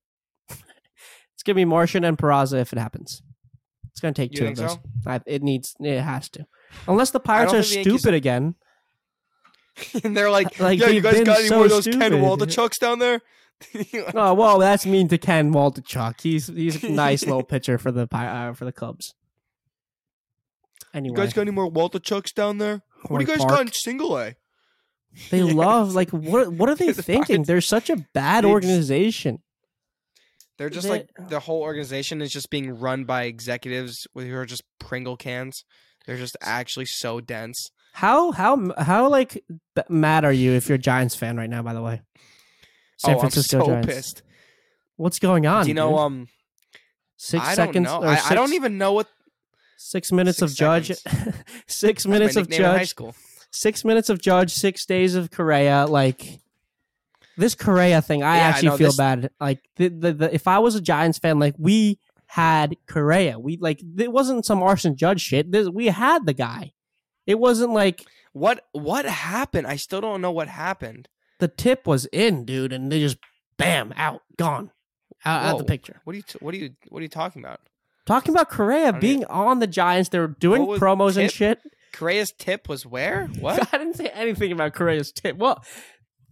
it's 1.43 1.55
to 1.55 1.61
be 1.61 1.65
Martian 1.65 2.05
and 2.05 2.17
Peraza 2.17 2.61
if 2.61 2.73
it 2.73 2.79
happens. 2.79 3.23
It's 3.91 4.01
going 4.01 4.15
to 4.15 4.21
take 4.23 4.33
You 4.33 4.39
two 4.39 4.45
think 4.47 4.59
of 4.59 4.65
those. 4.65 4.73
so? 5.05 5.11
I, 5.11 5.21
it 5.27 5.43
needs. 5.43 5.75
It 5.81 6.01
has 6.01 6.29
to. 6.31 6.47
Unless 6.89 7.11
the 7.11 7.21
Pirates 7.21 7.53
don't 7.53 7.61
are 7.61 7.63
think 7.65 7.85
the 7.85 7.91
Yankees- 7.91 8.01
stupid 8.01 8.15
again. 8.15 8.55
and 10.05 10.17
they're 10.17 10.31
like, 10.31 10.59
Like, 10.61 10.79
"Yeah, 10.79 10.87
you 10.89 10.95
they've 10.95 11.03
guys 11.03 11.15
been 11.15 11.25
got 11.25 11.39
any 11.41 11.49
so 11.49 11.57
more 11.57 11.65
of 11.65 11.71
those 11.71 11.83
stupid. 11.85 12.01
Ken 12.01 12.13
Waldichuks 12.13 12.79
down 12.79 12.99
there?" 12.99 13.21
Oh 14.15 14.35
well, 14.35 14.59
that's 14.59 14.85
mean 14.87 15.09
to 15.09 15.19
Ken 15.19 15.53
Waldichuk. 15.53 16.21
He's 16.21 16.47
he's 16.49 16.83
a 16.83 16.89
nice 16.91 17.25
little 17.25 17.43
pitcher 17.45 17.79
for 17.79 17.93
the 17.93 18.07
Pi- 18.07 18.49
uh, 18.49 18.53
for 18.55 18.65
the 18.65 18.73
Cubs. 18.73 19.15
Anyway, 20.95 21.17
guys 21.17 21.33
got 21.33 21.43
any 21.43 21.51
more 21.53 21.71
Waldichuks 21.71 22.35
down 22.35 22.59
there? 22.59 22.83
What 23.07 23.19
do 23.19 23.25
you 23.25 23.27
Horn 23.27 23.39
guys 23.39 23.39
Park. 23.39 23.51
got 23.51 23.61
in 23.67 23.73
single 23.73 24.19
A? 24.19 24.35
They 25.31 25.43
love 25.43 25.95
like 25.95 26.11
what? 26.11 26.53
What 26.53 26.69
are 26.69 26.75
they 26.75 26.91
The 26.93 27.03
thinking? 27.03 27.37
Pirates- 27.37 27.47
They're 27.49 27.61
such 27.61 27.89
a 27.91 27.97
bad 28.15 28.45
They 28.45 28.49
organization. 28.49 29.43
They're 30.63 30.71
just 30.71 30.89
like 30.89 31.11
the 31.29 31.41
whole 31.41 31.61
organization 31.61 32.23
is 32.23 32.33
just 32.33 32.49
being 32.49 32.79
run 32.79 33.03
by 33.03 33.25
executives 33.25 34.07
who 34.15 34.33
are 34.33 34.47
just 34.47 34.63
Pringle 34.79 35.17
cans. 35.17 35.65
They're 36.07 36.17
just 36.17 36.37
actually 36.41 36.85
so 36.85 37.21
dense. 37.21 37.73
How 37.95 38.31
how 38.31 38.73
how 38.79 39.09
like 39.09 39.43
mad 39.89 40.25
are 40.25 40.33
you 40.33 40.53
if 40.53 40.69
you're 40.69 40.77
a 40.77 40.79
Giants 40.79 41.17
fan 41.17 41.37
right 41.37 41.51
now? 41.51 41.63
By 41.63 41.75
the 41.75 41.83
way, 41.83 42.03
San 42.97 43.17
oh, 43.17 43.19
Francisco 43.19 43.59
I'm 43.59 43.65
so 43.65 43.73
Giants. 43.73 43.87
pissed. 43.89 44.23
What's 44.95 45.19
going 45.19 45.47
on? 45.47 45.65
Do 45.65 45.71
you 45.71 45.75
know? 45.75 45.91
dude? 45.91 45.99
Um, 45.99 46.29
6 47.17 47.45
I 47.45 47.55
seconds. 47.55 47.89
don't 47.89 48.05
know. 48.05 48.15
six, 48.15 48.31
I 48.31 48.35
don't 48.37 48.53
even 48.53 48.79
know 48.79 48.93
what 48.93 49.09
six 49.79 50.13
minutes 50.13 50.39
Six 50.39 50.53
of 50.53 50.57
Judge. 50.57 50.93
six 51.67 52.07
minutes 52.07 52.37
of 52.37 52.49
Judge. 52.49 52.91
school. 52.91 53.17
Six 53.51 53.85
minutes 53.85 54.11
of 54.11 54.23
Judge. 54.23 54.53
Six 54.53 54.87
days 54.87 55.17
of 55.17 55.33
Correa. 55.33 55.87
Like 55.89 56.39
this 57.37 57.55
Correa 57.55 58.03
thing, 58.03 58.23
I 58.23 58.37
Yeah, 58.37 58.43
actually 58.43 58.69
know, 58.71 58.77
feel 58.77 58.89
this- 58.89 58.97
bad. 58.97 59.31
Like 59.41 59.61
the, 59.77 59.89
the 59.89 60.13
the 60.13 60.35
if 60.35 60.47
I 60.49 60.59
was 60.59 60.75
a 60.75 60.81
Giants 60.81 61.19
fan, 61.19 61.39
like 61.39 61.55
we 61.59 61.99
had 62.27 62.77
Correa. 62.87 63.39
We 63.39 63.57
like 63.59 63.83
it 63.99 64.11
wasn't 64.13 64.45
some 64.47 64.63
arson 64.63 64.97
Judge 64.97 65.21
shit. 65.21 65.53
This, 65.53 65.69
we 65.69 65.87
had 65.87 66.27
the 66.27 66.33
guy. 66.35 66.73
It 67.27 67.39
wasn't 67.39 67.73
like 67.73 68.05
What 68.33 68.65
what 68.73 69.05
happened? 69.05 69.67
I 69.67 69.77
still 69.77 70.01
don't 70.01 70.21
know 70.21 70.33
what 70.33 70.49
happened. 70.49 71.09
the 71.41 71.49
tip 71.49 71.87
was 71.87 72.07
in, 72.07 72.45
dude, 72.45 72.73
and 72.73 72.91
they 72.91 73.01
just 73.01 73.19
bam 73.59 73.93
out 73.97 74.23
gone. 74.37 74.71
out 75.25 75.53
of 75.55 75.59
the 75.59 75.65
picture. 75.65 76.01
What 76.05 76.15
are 76.15 76.17
you? 76.17 76.23
T- 76.23 76.39
what 76.41 76.55
are 76.55 76.59
you? 76.59 76.71
What 76.89 77.01
are 77.01 77.03
you 77.03 77.09
talking 77.09 77.43
about? 77.43 77.61
Talking 78.07 78.35
about 78.35 78.49
Correa 78.51 78.93
being 78.93 79.25
on 79.27 79.61
the 79.61 79.67
Giants, 79.69 80.09
they 80.09 80.19
were 80.19 80.27
doing 80.41 80.63
promos 80.81 81.17
and 81.17 81.31
shit. 81.31 81.61
Correa's 81.93 82.33
tip 82.33 82.69
was 82.69 82.85
where? 82.87 83.27
What? 83.39 83.69
I 83.73 83.79
didn't 83.79 83.95
say 83.97 84.07
anything 84.09 84.51
about 84.51 84.73
Correa's 84.73 85.13
tip. 85.13 85.37
Well, 85.37 85.63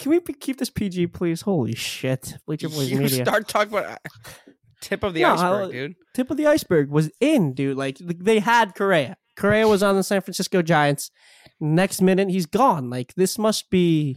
can 0.00 0.10
we 0.10 0.20
keep 0.20 0.58
this 0.58 0.70
PG, 0.70 1.08
please? 1.08 1.42
Holy 1.42 1.74
shit, 1.74 2.34
Bleacher 2.46 2.68
Boys 2.68 2.90
you 2.90 2.98
Media. 2.98 3.24
start 3.24 3.46
talking 3.46 3.72
about 3.72 3.86
uh, 3.92 3.96
tip 4.80 5.02
of 5.04 5.14
the 5.14 5.22
No, 5.22 5.34
iceberg, 5.34 5.68
I- 5.68 5.72
dude. 5.72 5.94
tip 6.14 6.30
of 6.30 6.36
the 6.36 6.46
iceberg 6.46 6.90
was 6.90 7.10
in, 7.20 7.52
dude. 7.54 7.76
Like 7.76 7.98
they 7.98 8.40
had 8.40 8.74
Correa. 8.74 9.16
Correa 9.36 9.68
was 9.68 9.82
on 9.82 9.94
the 9.96 10.02
San 10.02 10.20
Francisco 10.20 10.62
Giants. 10.62 11.10
Next 11.60 12.02
minute, 12.02 12.28
he's 12.30 12.46
gone. 12.46 12.90
Like 12.90 13.14
this 13.14 13.38
must 13.38 13.70
be. 13.70 14.16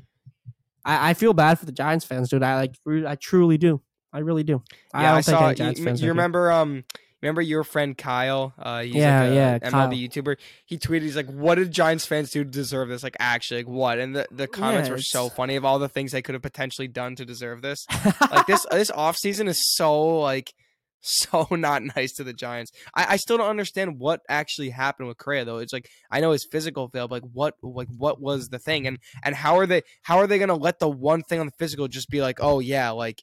I, 0.86 1.12
I 1.12 1.14
feel 1.14 1.34
bad 1.34 1.60
for 1.60 1.66
the 1.66 1.72
Giants 1.72 2.06
fans, 2.06 2.30
dude. 2.30 2.44
I 2.44 2.56
like. 2.56 2.76
I 3.08 3.16
truly 3.16 3.58
do. 3.58 3.82
I 4.12 4.20
really 4.20 4.44
do. 4.44 4.62
I 4.94 5.02
Yeah, 5.04 5.08
don't 5.10 5.18
I, 5.18 5.22
think 5.22 5.58
saw. 5.58 5.66
you, 5.70 5.84
fans. 5.86 6.02
you 6.02 6.10
remember? 6.10 6.52
Um, 6.52 6.84
remember 7.24 7.42
your 7.42 7.64
friend 7.64 7.98
Kyle? 7.98 8.54
Uh, 8.60 8.82
he's 8.82 8.94
Yeah, 8.96 9.22
like 9.22 9.32
a 9.32 9.34
yeah, 9.34 9.60
MLB 9.60 9.72
Kyle. 9.72 9.92
YouTuber. 9.92 10.38
He 10.66 10.78
tweeted, 10.78 11.02
"He's 11.02 11.16
like, 11.16 11.28
what 11.30 11.56
did 11.56 11.72
Giants 11.72 12.06
fans 12.06 12.30
do 12.32 12.44
to 12.44 12.50
deserve 12.50 12.90
this? 12.90 13.04
Like, 13.04 13.18
actually, 13.20 13.64
like 13.64 13.68
what?" 13.74 14.00
And 14.00 14.16
the, 14.16 14.28
the 14.32 14.48
comments 14.48 14.90
Yeah, 14.90 14.96
were 14.96 14.98
so 15.00 15.30
funny 15.30 15.56
of 15.56 15.66
all 15.66 15.80
the 15.80 15.90
things 15.90 16.12
they 16.12 16.22
could 16.22 16.36
have 16.36 16.42
potentially 16.42 16.88
done 16.88 17.16
to 17.16 17.26
deserve 17.26 17.62
this. 17.62 17.86
like 18.32 18.46
this 18.46 18.66
this 18.72 18.92
off 18.92 19.18
season 19.18 19.48
is 19.48 19.60
so 19.76 20.20
like 20.20 20.54
so 21.06 21.48
not 21.52 21.84
nice 21.96 22.14
to 22.14 22.24
the 22.24 22.34
Giants. 22.34 22.72
I, 22.96 23.06
I 23.14 23.16
still 23.18 23.38
don't 23.38 23.50
understand 23.50 24.00
what 24.00 24.22
actually 24.30 24.70
happened 24.70 25.08
with 25.10 25.18
Correa 25.18 25.46
though. 25.46 25.58
It's 25.58 25.74
like 25.74 25.90
I 26.12 26.20
know 26.22 26.32
his 26.32 26.46
physical 26.50 26.88
failed, 26.90 27.10
but 27.10 27.24
like 27.24 27.32
what 27.34 27.56
like 27.62 27.90
what 27.98 28.22
was 28.22 28.50
the 28.50 28.60
thing? 28.60 28.88
And 28.88 29.00
and 29.24 29.36
how 29.36 29.58
are 29.58 29.66
they 29.66 29.82
how 30.04 30.18
are 30.18 30.28
they 30.28 30.40
gonna 30.40 30.56
let 30.56 30.80
the 30.80 30.90
one 30.90 31.22
thing 31.24 31.40
on 31.40 31.46
the 31.48 31.54
physical 31.60 31.88
just 31.88 32.10
be 32.10 32.22
like, 32.22 32.40
oh 32.42 32.60
yeah, 32.60 32.92
like 32.92 33.22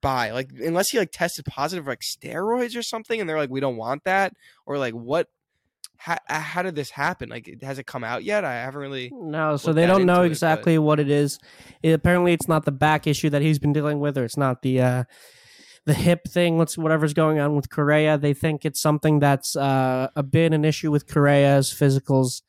bye. 0.00 0.30
Like 0.30 0.50
unless 0.58 0.90
he 0.90 0.98
like 0.98 1.12
tested 1.12 1.44
positive 1.44 1.84
for 1.84 1.92
like 1.92 2.00
steroids 2.00 2.76
or 2.76 2.82
something 2.82 3.20
and 3.20 3.28
they're 3.28 3.38
like, 3.38 3.50
we 3.50 3.60
don't 3.60 3.76
want 3.76 4.04
that, 4.04 4.32
or 4.66 4.78
like 4.78 4.94
what 4.94 5.28
how, 5.98 6.16
how 6.28 6.62
did 6.62 6.76
this 6.76 6.90
happen? 6.90 7.28
Like, 7.28 7.58
has 7.62 7.78
it 7.78 7.86
come 7.86 8.04
out 8.04 8.22
yet? 8.22 8.44
I 8.44 8.54
haven't 8.54 8.80
really. 8.80 9.10
No, 9.12 9.56
so 9.56 9.72
they 9.72 9.84
don't 9.84 10.06
know 10.06 10.14
into 10.14 10.22
it, 10.22 10.28
but- 10.28 10.32
exactly 10.32 10.78
what 10.78 11.00
it 11.00 11.10
is. 11.10 11.38
It, 11.82 11.90
apparently, 11.90 12.32
it's 12.32 12.48
not 12.48 12.64
the 12.64 12.72
back 12.72 13.06
issue 13.06 13.30
that 13.30 13.42
he's 13.42 13.58
been 13.58 13.72
dealing 13.72 13.98
with, 13.98 14.16
or 14.16 14.24
it's 14.24 14.36
not 14.36 14.62
the 14.62 14.80
uh, 14.80 15.04
the 15.86 15.94
hip 15.94 16.28
thing. 16.28 16.56
What's 16.56 16.78
whatever's 16.78 17.14
going 17.14 17.40
on 17.40 17.56
with 17.56 17.68
Correa. 17.68 18.16
They 18.16 18.32
think 18.32 18.64
it's 18.64 18.80
something 18.80 19.18
that's 19.18 19.56
uh, 19.56 20.08
a 20.14 20.22
been 20.22 20.52
an 20.52 20.64
issue 20.64 20.92
with 20.92 21.08
Correa's 21.08 21.74
physicals 21.74 22.42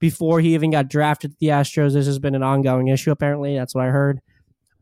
before 0.00 0.40
he 0.40 0.54
even 0.54 0.70
got 0.70 0.88
drafted 0.88 1.32
to 1.32 1.36
the 1.40 1.48
Astros. 1.48 1.92
This 1.92 2.06
has 2.06 2.18
been 2.18 2.34
an 2.34 2.42
ongoing 2.42 2.88
issue. 2.88 3.10
Apparently, 3.10 3.54
that's 3.54 3.74
what 3.74 3.84
I 3.84 3.90
heard 3.90 4.20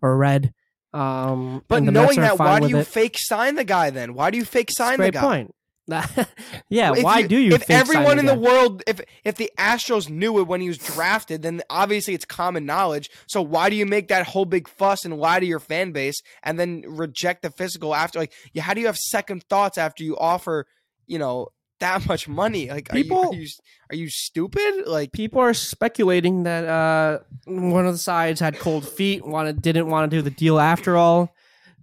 or 0.01 0.17
read. 0.17 0.53
Um, 0.93 1.65
But 1.69 1.85
the 1.85 1.91
knowing 1.91 2.21
that, 2.21 2.39
why 2.39 2.61
do 2.61 2.69
you 2.69 2.79
it. 2.79 2.87
fake 2.87 3.17
sign 3.19 3.55
the 3.55 3.65
guy 3.65 3.91
then? 3.91 4.15
Why 4.15 4.31
do 4.31 4.39
you 4.39 4.45
fake 4.45 4.71
sign 4.71 4.97
Great 4.97 5.15
the 5.15 5.21
guy? 5.21 5.21
point. 5.21 5.55
yeah, 6.69 6.93
If 6.95 7.03
why 7.03 7.23
do 7.23 7.37
you? 7.37 7.55
If 7.55 7.63
fake 7.65 7.69
sign 7.69 7.81
everyone 7.81 8.19
in 8.19 8.27
the 8.27 8.35
guy? 8.35 8.39
world, 8.41 8.83
if 8.87 9.01
if 9.25 9.35
the 9.37 9.51
Astros 9.59 10.09
knew 10.09 10.39
it 10.39 10.47
when 10.47 10.61
he 10.61 10.69
was 10.69 10.79
drafted, 10.79 11.43
then 11.43 11.61
obviously 11.69 12.15
it's 12.15 12.25
common 12.25 12.65
knowledge. 12.67 13.11
So 13.27 13.43
why 13.43 13.69
do 13.69 13.77
you 13.77 13.85
make 13.85 14.09
that 14.09 14.27
whole 14.29 14.45
big 14.45 14.69
fuss 14.69 15.05
and 15.05 15.17
lie 15.19 15.41
to 15.41 15.47
your 15.47 15.59
fan 15.61 15.93
base 15.93 16.23
and 16.43 16.59
then 16.59 16.85
reject 16.87 17.43
the 17.43 17.51
physical 17.51 17.95
after? 17.95 18.19
Like, 18.21 18.33
yeah, 18.53 18.63
how 18.63 18.75
do 18.75 18.81
you 18.81 18.87
have 18.87 18.97
second 18.97 19.43
thoughts 19.51 19.77
after 19.77 20.05
you 20.05 20.17
offer, 20.17 20.67
you 21.07 21.19
know, 21.19 21.49
that 21.83 22.07
much 22.07 22.27
money? 22.29 22.69
Like, 22.71 22.93
are 22.93 22.99
you- 22.99 23.15
are 23.15 23.35
you 23.35 23.47
are 23.91 23.97
you 23.97 24.09
stupid? 24.09 24.87
Like, 24.87 25.13
people 25.13 25.41
are 25.41 25.53
speculating 25.55 26.45
that 26.45 26.65
uh, 26.65 27.19
one 27.45 27.87
of 27.87 27.93
the 27.93 27.99
sides 27.99 28.41
had 28.41 28.59
cold 28.59 28.89
feet, 28.89 29.27
wanted 29.27 29.61
didn't 29.61 29.89
want 29.89 30.11
to 30.11 30.17
do 30.17 30.23
the 30.23 30.31
deal 30.31 30.59
after 30.59 30.97
all. 30.97 31.35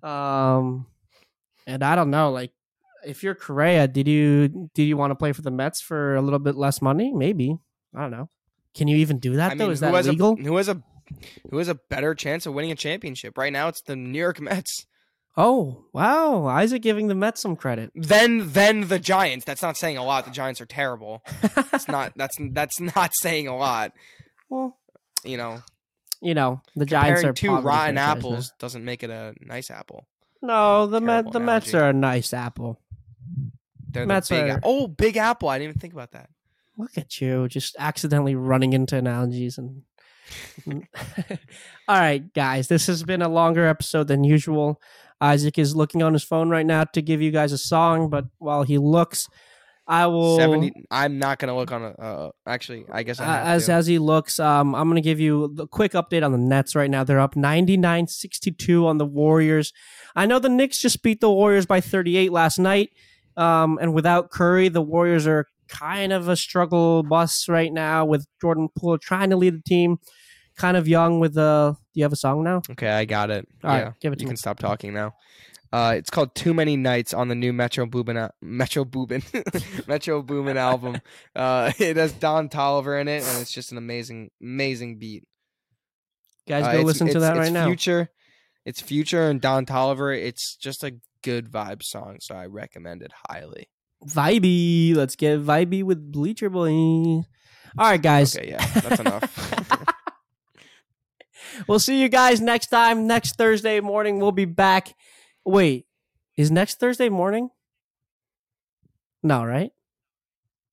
Um, 0.02 0.88
and 1.68 1.84
I 1.84 1.95
don't 1.95 2.10
know, 2.10 2.32
like 2.32 2.52
if 3.06 3.24
you're 3.24 3.36
Correa, 3.36 3.88
did 3.88 4.08
you 4.08 4.70
did 4.74 4.84
you 4.84 4.97
want 4.97 5.12
to 5.12 5.16
play 5.16 5.32
for 5.34 5.41
the 5.41 5.52
Mets 5.52 5.82
for 5.82 6.16
a 6.16 6.22
little 6.22 6.39
bit 6.39 6.56
less 6.56 6.82
money? 6.82 7.14
Maybe 7.14 7.58
I 7.95 8.02
don't 8.02 8.12
know. 8.12 8.28
Can 8.76 8.88
you 8.88 8.97
even 8.97 9.20
do 9.20 9.36
that 9.36 9.52
I 9.52 9.56
though? 9.56 9.66
mean, 9.66 9.74
Is 9.74 9.80
that 9.82 9.93
legal? 10.06 10.34
a 10.34 10.43
who 10.43 10.56
has 10.58 10.70
a 10.70 10.82
who 11.50 11.58
has 11.58 11.68
a 11.68 11.76
better 11.89 12.14
chance 12.16 12.45
of 12.45 12.54
winning 12.54 12.72
a 12.72 12.76
championship 12.76 13.38
right 13.38 13.52
now? 13.54 13.68
It's 13.68 13.82
the 13.82 13.95
New 13.95 14.20
York 14.20 14.39
Mets. 14.50 14.86
Oh 15.40 15.86
wow, 15.94 16.46
Isaac 16.46 16.82
giving 16.82 17.08
the 17.08 17.16
Mets 17.16 17.42
some 17.42 17.56
credit. 17.56 17.92
Then 17.96 18.52
then 18.52 18.88
the 18.90 19.00
Giants. 19.00 19.46
That's 19.46 19.62
not 19.62 19.78
saying 19.78 19.98
a 19.98 20.04
lot. 20.04 20.26
The 20.26 20.32
Giants 20.32 20.62
are 20.62 20.66
terrible. 20.66 21.24
that's 21.72 21.88
not. 21.96 22.14
That's 22.16 22.38
that's 22.52 22.80
not 22.80 23.12
saying 23.16 23.48
a 23.48 23.56
lot. 23.58 23.94
well, 24.50 24.78
You 25.24 25.38
know, 25.38 25.62
you 26.22 26.34
know 26.36 26.62
the 26.76 26.86
Giants 26.86 27.24
are 27.24 27.34
two 27.34 27.56
rotten 27.56 27.98
apples 27.98 28.52
doesn't 28.60 28.84
make 28.86 29.02
it 29.04 29.10
a 29.10 29.34
nice 29.42 29.72
apple. 29.72 30.06
No, 30.42 30.86
the 30.88 31.02
Met, 31.02 31.32
the 31.32 31.40
Mets 31.40 31.74
are 31.74 31.90
a 31.90 31.94
nice 31.94 32.34
apple. 32.34 32.80
They're 33.92 34.04
the 34.04 34.08
Mets 34.08 34.30
big 34.30 34.50
are- 34.50 34.58
a- 34.58 34.62
oh 34.64 34.88
big 34.88 35.18
apple. 35.18 35.50
I 35.50 35.58
didn't 35.58 35.72
even 35.72 35.80
think 35.82 35.94
about 35.94 36.12
that. 36.12 36.30
Look 36.78 36.98
at 36.98 37.20
you, 37.20 37.48
just 37.50 37.76
accidentally 37.80 38.36
running 38.36 38.74
into 38.74 38.96
analogies 38.98 39.58
and. 39.58 39.84
All 40.68 42.00
right, 42.00 42.32
guys, 42.34 42.68
this 42.68 42.86
has 42.88 43.04
been 43.04 43.22
a 43.24 43.28
longer 43.28 43.66
episode 43.66 44.08
than 44.08 44.24
usual. 44.24 44.80
Isaac 45.22 45.58
is 45.58 45.76
looking 45.76 46.02
on 46.02 46.14
his 46.14 46.24
phone 46.24 46.50
right 46.50 46.66
now 46.66 46.86
to 46.86 47.02
give 47.02 47.22
you 47.22 47.32
guys 47.32 47.52
a 47.52 47.58
song, 47.58 48.10
but 48.10 48.26
while 48.38 48.64
he 48.64 48.78
looks, 48.78 49.28
I 49.90 50.06
will 50.06 50.38
Seventy. 50.38 50.72
I'm 50.92 51.18
not 51.18 51.40
gonna 51.40 51.58
look 51.58 51.72
on 51.72 51.82
a. 51.82 51.90
Uh, 51.90 52.30
actually, 52.46 52.86
I 52.92 53.02
guess 53.02 53.20
I 53.20 53.26
uh, 53.26 53.44
as 53.44 53.66
to. 53.66 53.74
as 53.74 53.88
he 53.88 53.98
looks, 53.98 54.40
um, 54.40 54.76
I'm 54.76 54.88
gonna 54.88 55.02
give 55.02 55.20
you 55.20 55.56
a 55.58 55.66
quick 55.68 55.94
update 55.94 56.24
on 56.24 56.32
the 56.32 56.38
Nets 56.38 56.76
right 56.76 56.92
now. 56.92 57.04
They're 57.04 57.20
up 57.20 57.34
99-62 57.34 58.86
on 58.86 59.00
the 59.00 59.06
Warriors. 59.06 59.74
I 60.16 60.28
know 60.28 60.38
the 60.38 60.48
Knicks 60.48 60.80
just 60.80 61.02
beat 61.02 61.22
the 61.22 61.32
Warriors 61.32 61.66
by 61.66 61.82
38 61.82 62.32
last 62.32 62.60
night, 62.60 62.92
um, 63.36 63.80
and 63.82 63.96
without 63.96 64.30
Curry, 64.30 64.70
the 64.70 64.82
Warriors 64.82 65.26
are 65.26 65.48
kind 65.68 66.14
of 66.14 66.30
a 66.30 66.36
struggle 66.36 67.02
bus 67.02 67.50
right 67.50 67.74
now 67.74 68.06
with 68.06 68.28
Jordan 68.40 68.70
Poole 68.78 69.00
trying 69.00 69.32
to 69.32 69.38
lead 69.38 69.56
the 69.56 69.64
team. 69.64 69.98
Kind 70.56 70.78
of 70.78 70.88
young 70.88 71.20
with 71.20 71.34
the. 71.34 71.76
You 72.00 72.04
have 72.06 72.14
a 72.14 72.16
song 72.16 72.45
now? 72.45 72.62
okay, 72.72 72.88
I 72.89 73.04
got 73.04 73.30
it. 73.30 73.45
All 73.62 73.70
right, 73.72 73.80
yeah, 73.80 73.91
give 74.00 74.14
it 74.14 74.20
to 74.20 74.22
you 74.22 74.28
me. 74.28 74.30
can 74.32 74.38
stop 74.38 74.58
talking 74.58 74.93
now. 74.93 75.16
Uh, 75.74 75.95
it's 75.97 76.10
called 76.10 76.34
"Too 76.34 76.54
Many 76.54 76.78
Nights" 76.78 77.14
on 77.14 77.28
the 77.28 77.36
new 77.36 77.52
Metro 77.52 77.86
Boomin 77.86 78.30
Metro 78.41 78.86
Boomin 78.86 79.22
Metro 79.88 80.22
Boomin 80.22 80.56
album. 80.56 81.02
Uh, 81.36 81.74
it 81.78 81.97
has 81.97 82.14
Don 82.14 82.47
Toliver 82.47 83.02
in 83.02 83.10
it, 83.10 83.24
and 83.28 83.41
it's 83.41 83.52
just 83.52 83.74
an 83.74 83.78
amazing, 83.78 84.30
amazing 84.41 84.97
beat. 84.97 85.26
Guys, 86.47 86.64
Uh, 86.64 86.68
go 86.72 86.78
it's- 86.80 86.86
listen 86.86 87.08
to 87.08 87.12
it's- 87.18 87.22
that 87.24 87.36
it's 87.36 87.39
right 87.47 87.52
now. 87.52 87.66
Future, 87.66 88.10
it's 88.66 88.80
Future 88.80 89.30
and 89.30 89.41
Don 89.41 89.66
Toliver. 89.66 90.18
It's 90.18 90.56
just 90.56 90.86
a 90.86 90.93
good 91.22 91.52
vibe 91.52 91.84
song, 91.84 92.20
so 92.22 92.34
I 92.34 92.45
recommend 92.45 93.02
it 93.02 93.12
highly. 93.30 93.68
Vibey, 94.08 94.95
let's 94.95 95.18
get 95.18 95.41
vibey 95.41 95.84
with 95.84 96.14
Bleacher 96.14 96.50
Boy. 96.50 96.70
All 96.72 97.26
right, 97.78 98.02
guys. 98.02 98.38
Okay, 98.38 98.47
yeah, 98.52 98.66
that's 98.80 99.02
enough. 99.02 99.93
We'll 101.68 101.80
see 101.80 102.02
you 102.02 102.10
guys 102.10 102.41
next 102.41 102.68
time. 102.68 103.08
Next 103.08 103.36
Thursday 103.36 103.80
morning, 103.80 104.20
we'll 104.20 104.32
be 104.32 104.45
back. 104.45 104.95
Wait, 105.45 105.86
is 106.38 106.52
next 106.52 106.80
Thursday 106.80 107.10
morning? 107.10 107.50
No, 109.24 109.43
right? 109.43 109.72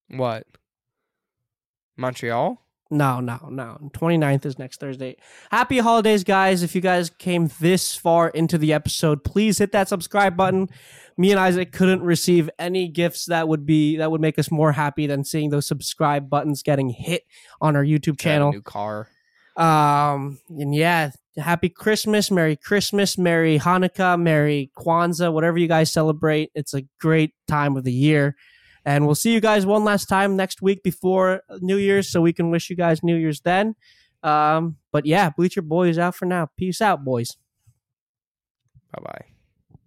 what? 0.09 0.47
Montreal? 1.97 2.63
No, 2.89 3.19
no, 3.19 3.49
no. 3.51 3.91
29th 3.95 4.47
is 4.47 4.59
next 4.61 4.79
Thursday. 4.79 5.17
Happy 5.51 5.79
holidays, 5.79 6.23
guys. 6.23 6.63
If 6.63 6.75
you 6.77 6.81
guys 6.81 7.11
came 7.11 7.51
this 7.59 7.97
far 7.97 8.29
into 8.29 8.59
the 8.59 8.73
episode, 8.73 9.25
please 9.25 9.59
hit 9.59 9.73
that 9.73 9.89
subscribe 9.89 10.37
button. 10.37 10.69
Me 11.17 11.33
and 11.33 11.41
Isaac 11.41 11.73
couldn't 11.73 12.03
receive 12.03 12.49
any 12.61 12.87
gifts 12.87 13.27
that 13.27 13.49
would 13.49 13.67
be 13.67 13.97
that 13.97 14.11
would 14.11 14.21
make 14.21 14.39
us 14.39 14.53
more 14.53 14.71
happy 14.71 15.09
than 15.09 15.25
seeing 15.25 15.51
those 15.51 15.67
subscribe 15.67 16.31
buttons 16.31 16.63
getting 16.63 16.91
hit 16.91 17.25
on 17.61 17.75
our 17.75 17.83
YouTube 17.83 18.21
channel. 18.21 18.53
new 18.53 18.63
car. 18.63 19.09
Um, 19.57 20.39
and 20.51 20.75
yeah, 20.75 21.11
happy 21.37 21.69
Christmas, 21.69 22.31
Merry 22.31 22.57
Christmas, 22.57 23.17
Merry 23.17 23.59
Hanukkah, 23.59 24.21
Merry 24.21 24.71
Kwanzaa, 24.77 25.33
whatever 25.33 25.59
you 25.59 25.69
guys 25.69 25.93
celebrate. 25.93 26.51
It's 26.55 26.75
a 26.75 26.83
great 27.01 27.35
time 27.49 27.77
of 27.77 27.85
the 27.85 27.93
year. 27.93 28.37
And 28.85 29.07
we'll 29.07 29.17
see 29.17 29.33
you 29.33 29.41
guys 29.41 29.67
one 29.67 29.85
last 29.85 30.07
time 30.07 30.37
next 30.37 30.63
week 30.63 30.83
before 30.83 31.43
New 31.61 31.77
Year's 31.77 32.09
so 32.09 32.21
we 32.21 32.33
can 32.33 32.51
wish 32.51 32.71
you 32.71 32.77
guys 32.77 33.03
New 33.03 33.17
Year's 33.17 33.41
then. 33.41 33.75
Um, 34.23 34.77
but 34.93 35.07
yeah, 35.07 35.31
Bleacher 35.31 35.63
Boy 35.63 35.89
is 35.89 35.99
out 35.99 36.15
for 36.15 36.27
now. 36.27 36.49
Peace 36.57 36.81
out, 36.81 37.05
boys. 37.05 37.37
Bye 38.93 39.03
bye. 39.03 39.36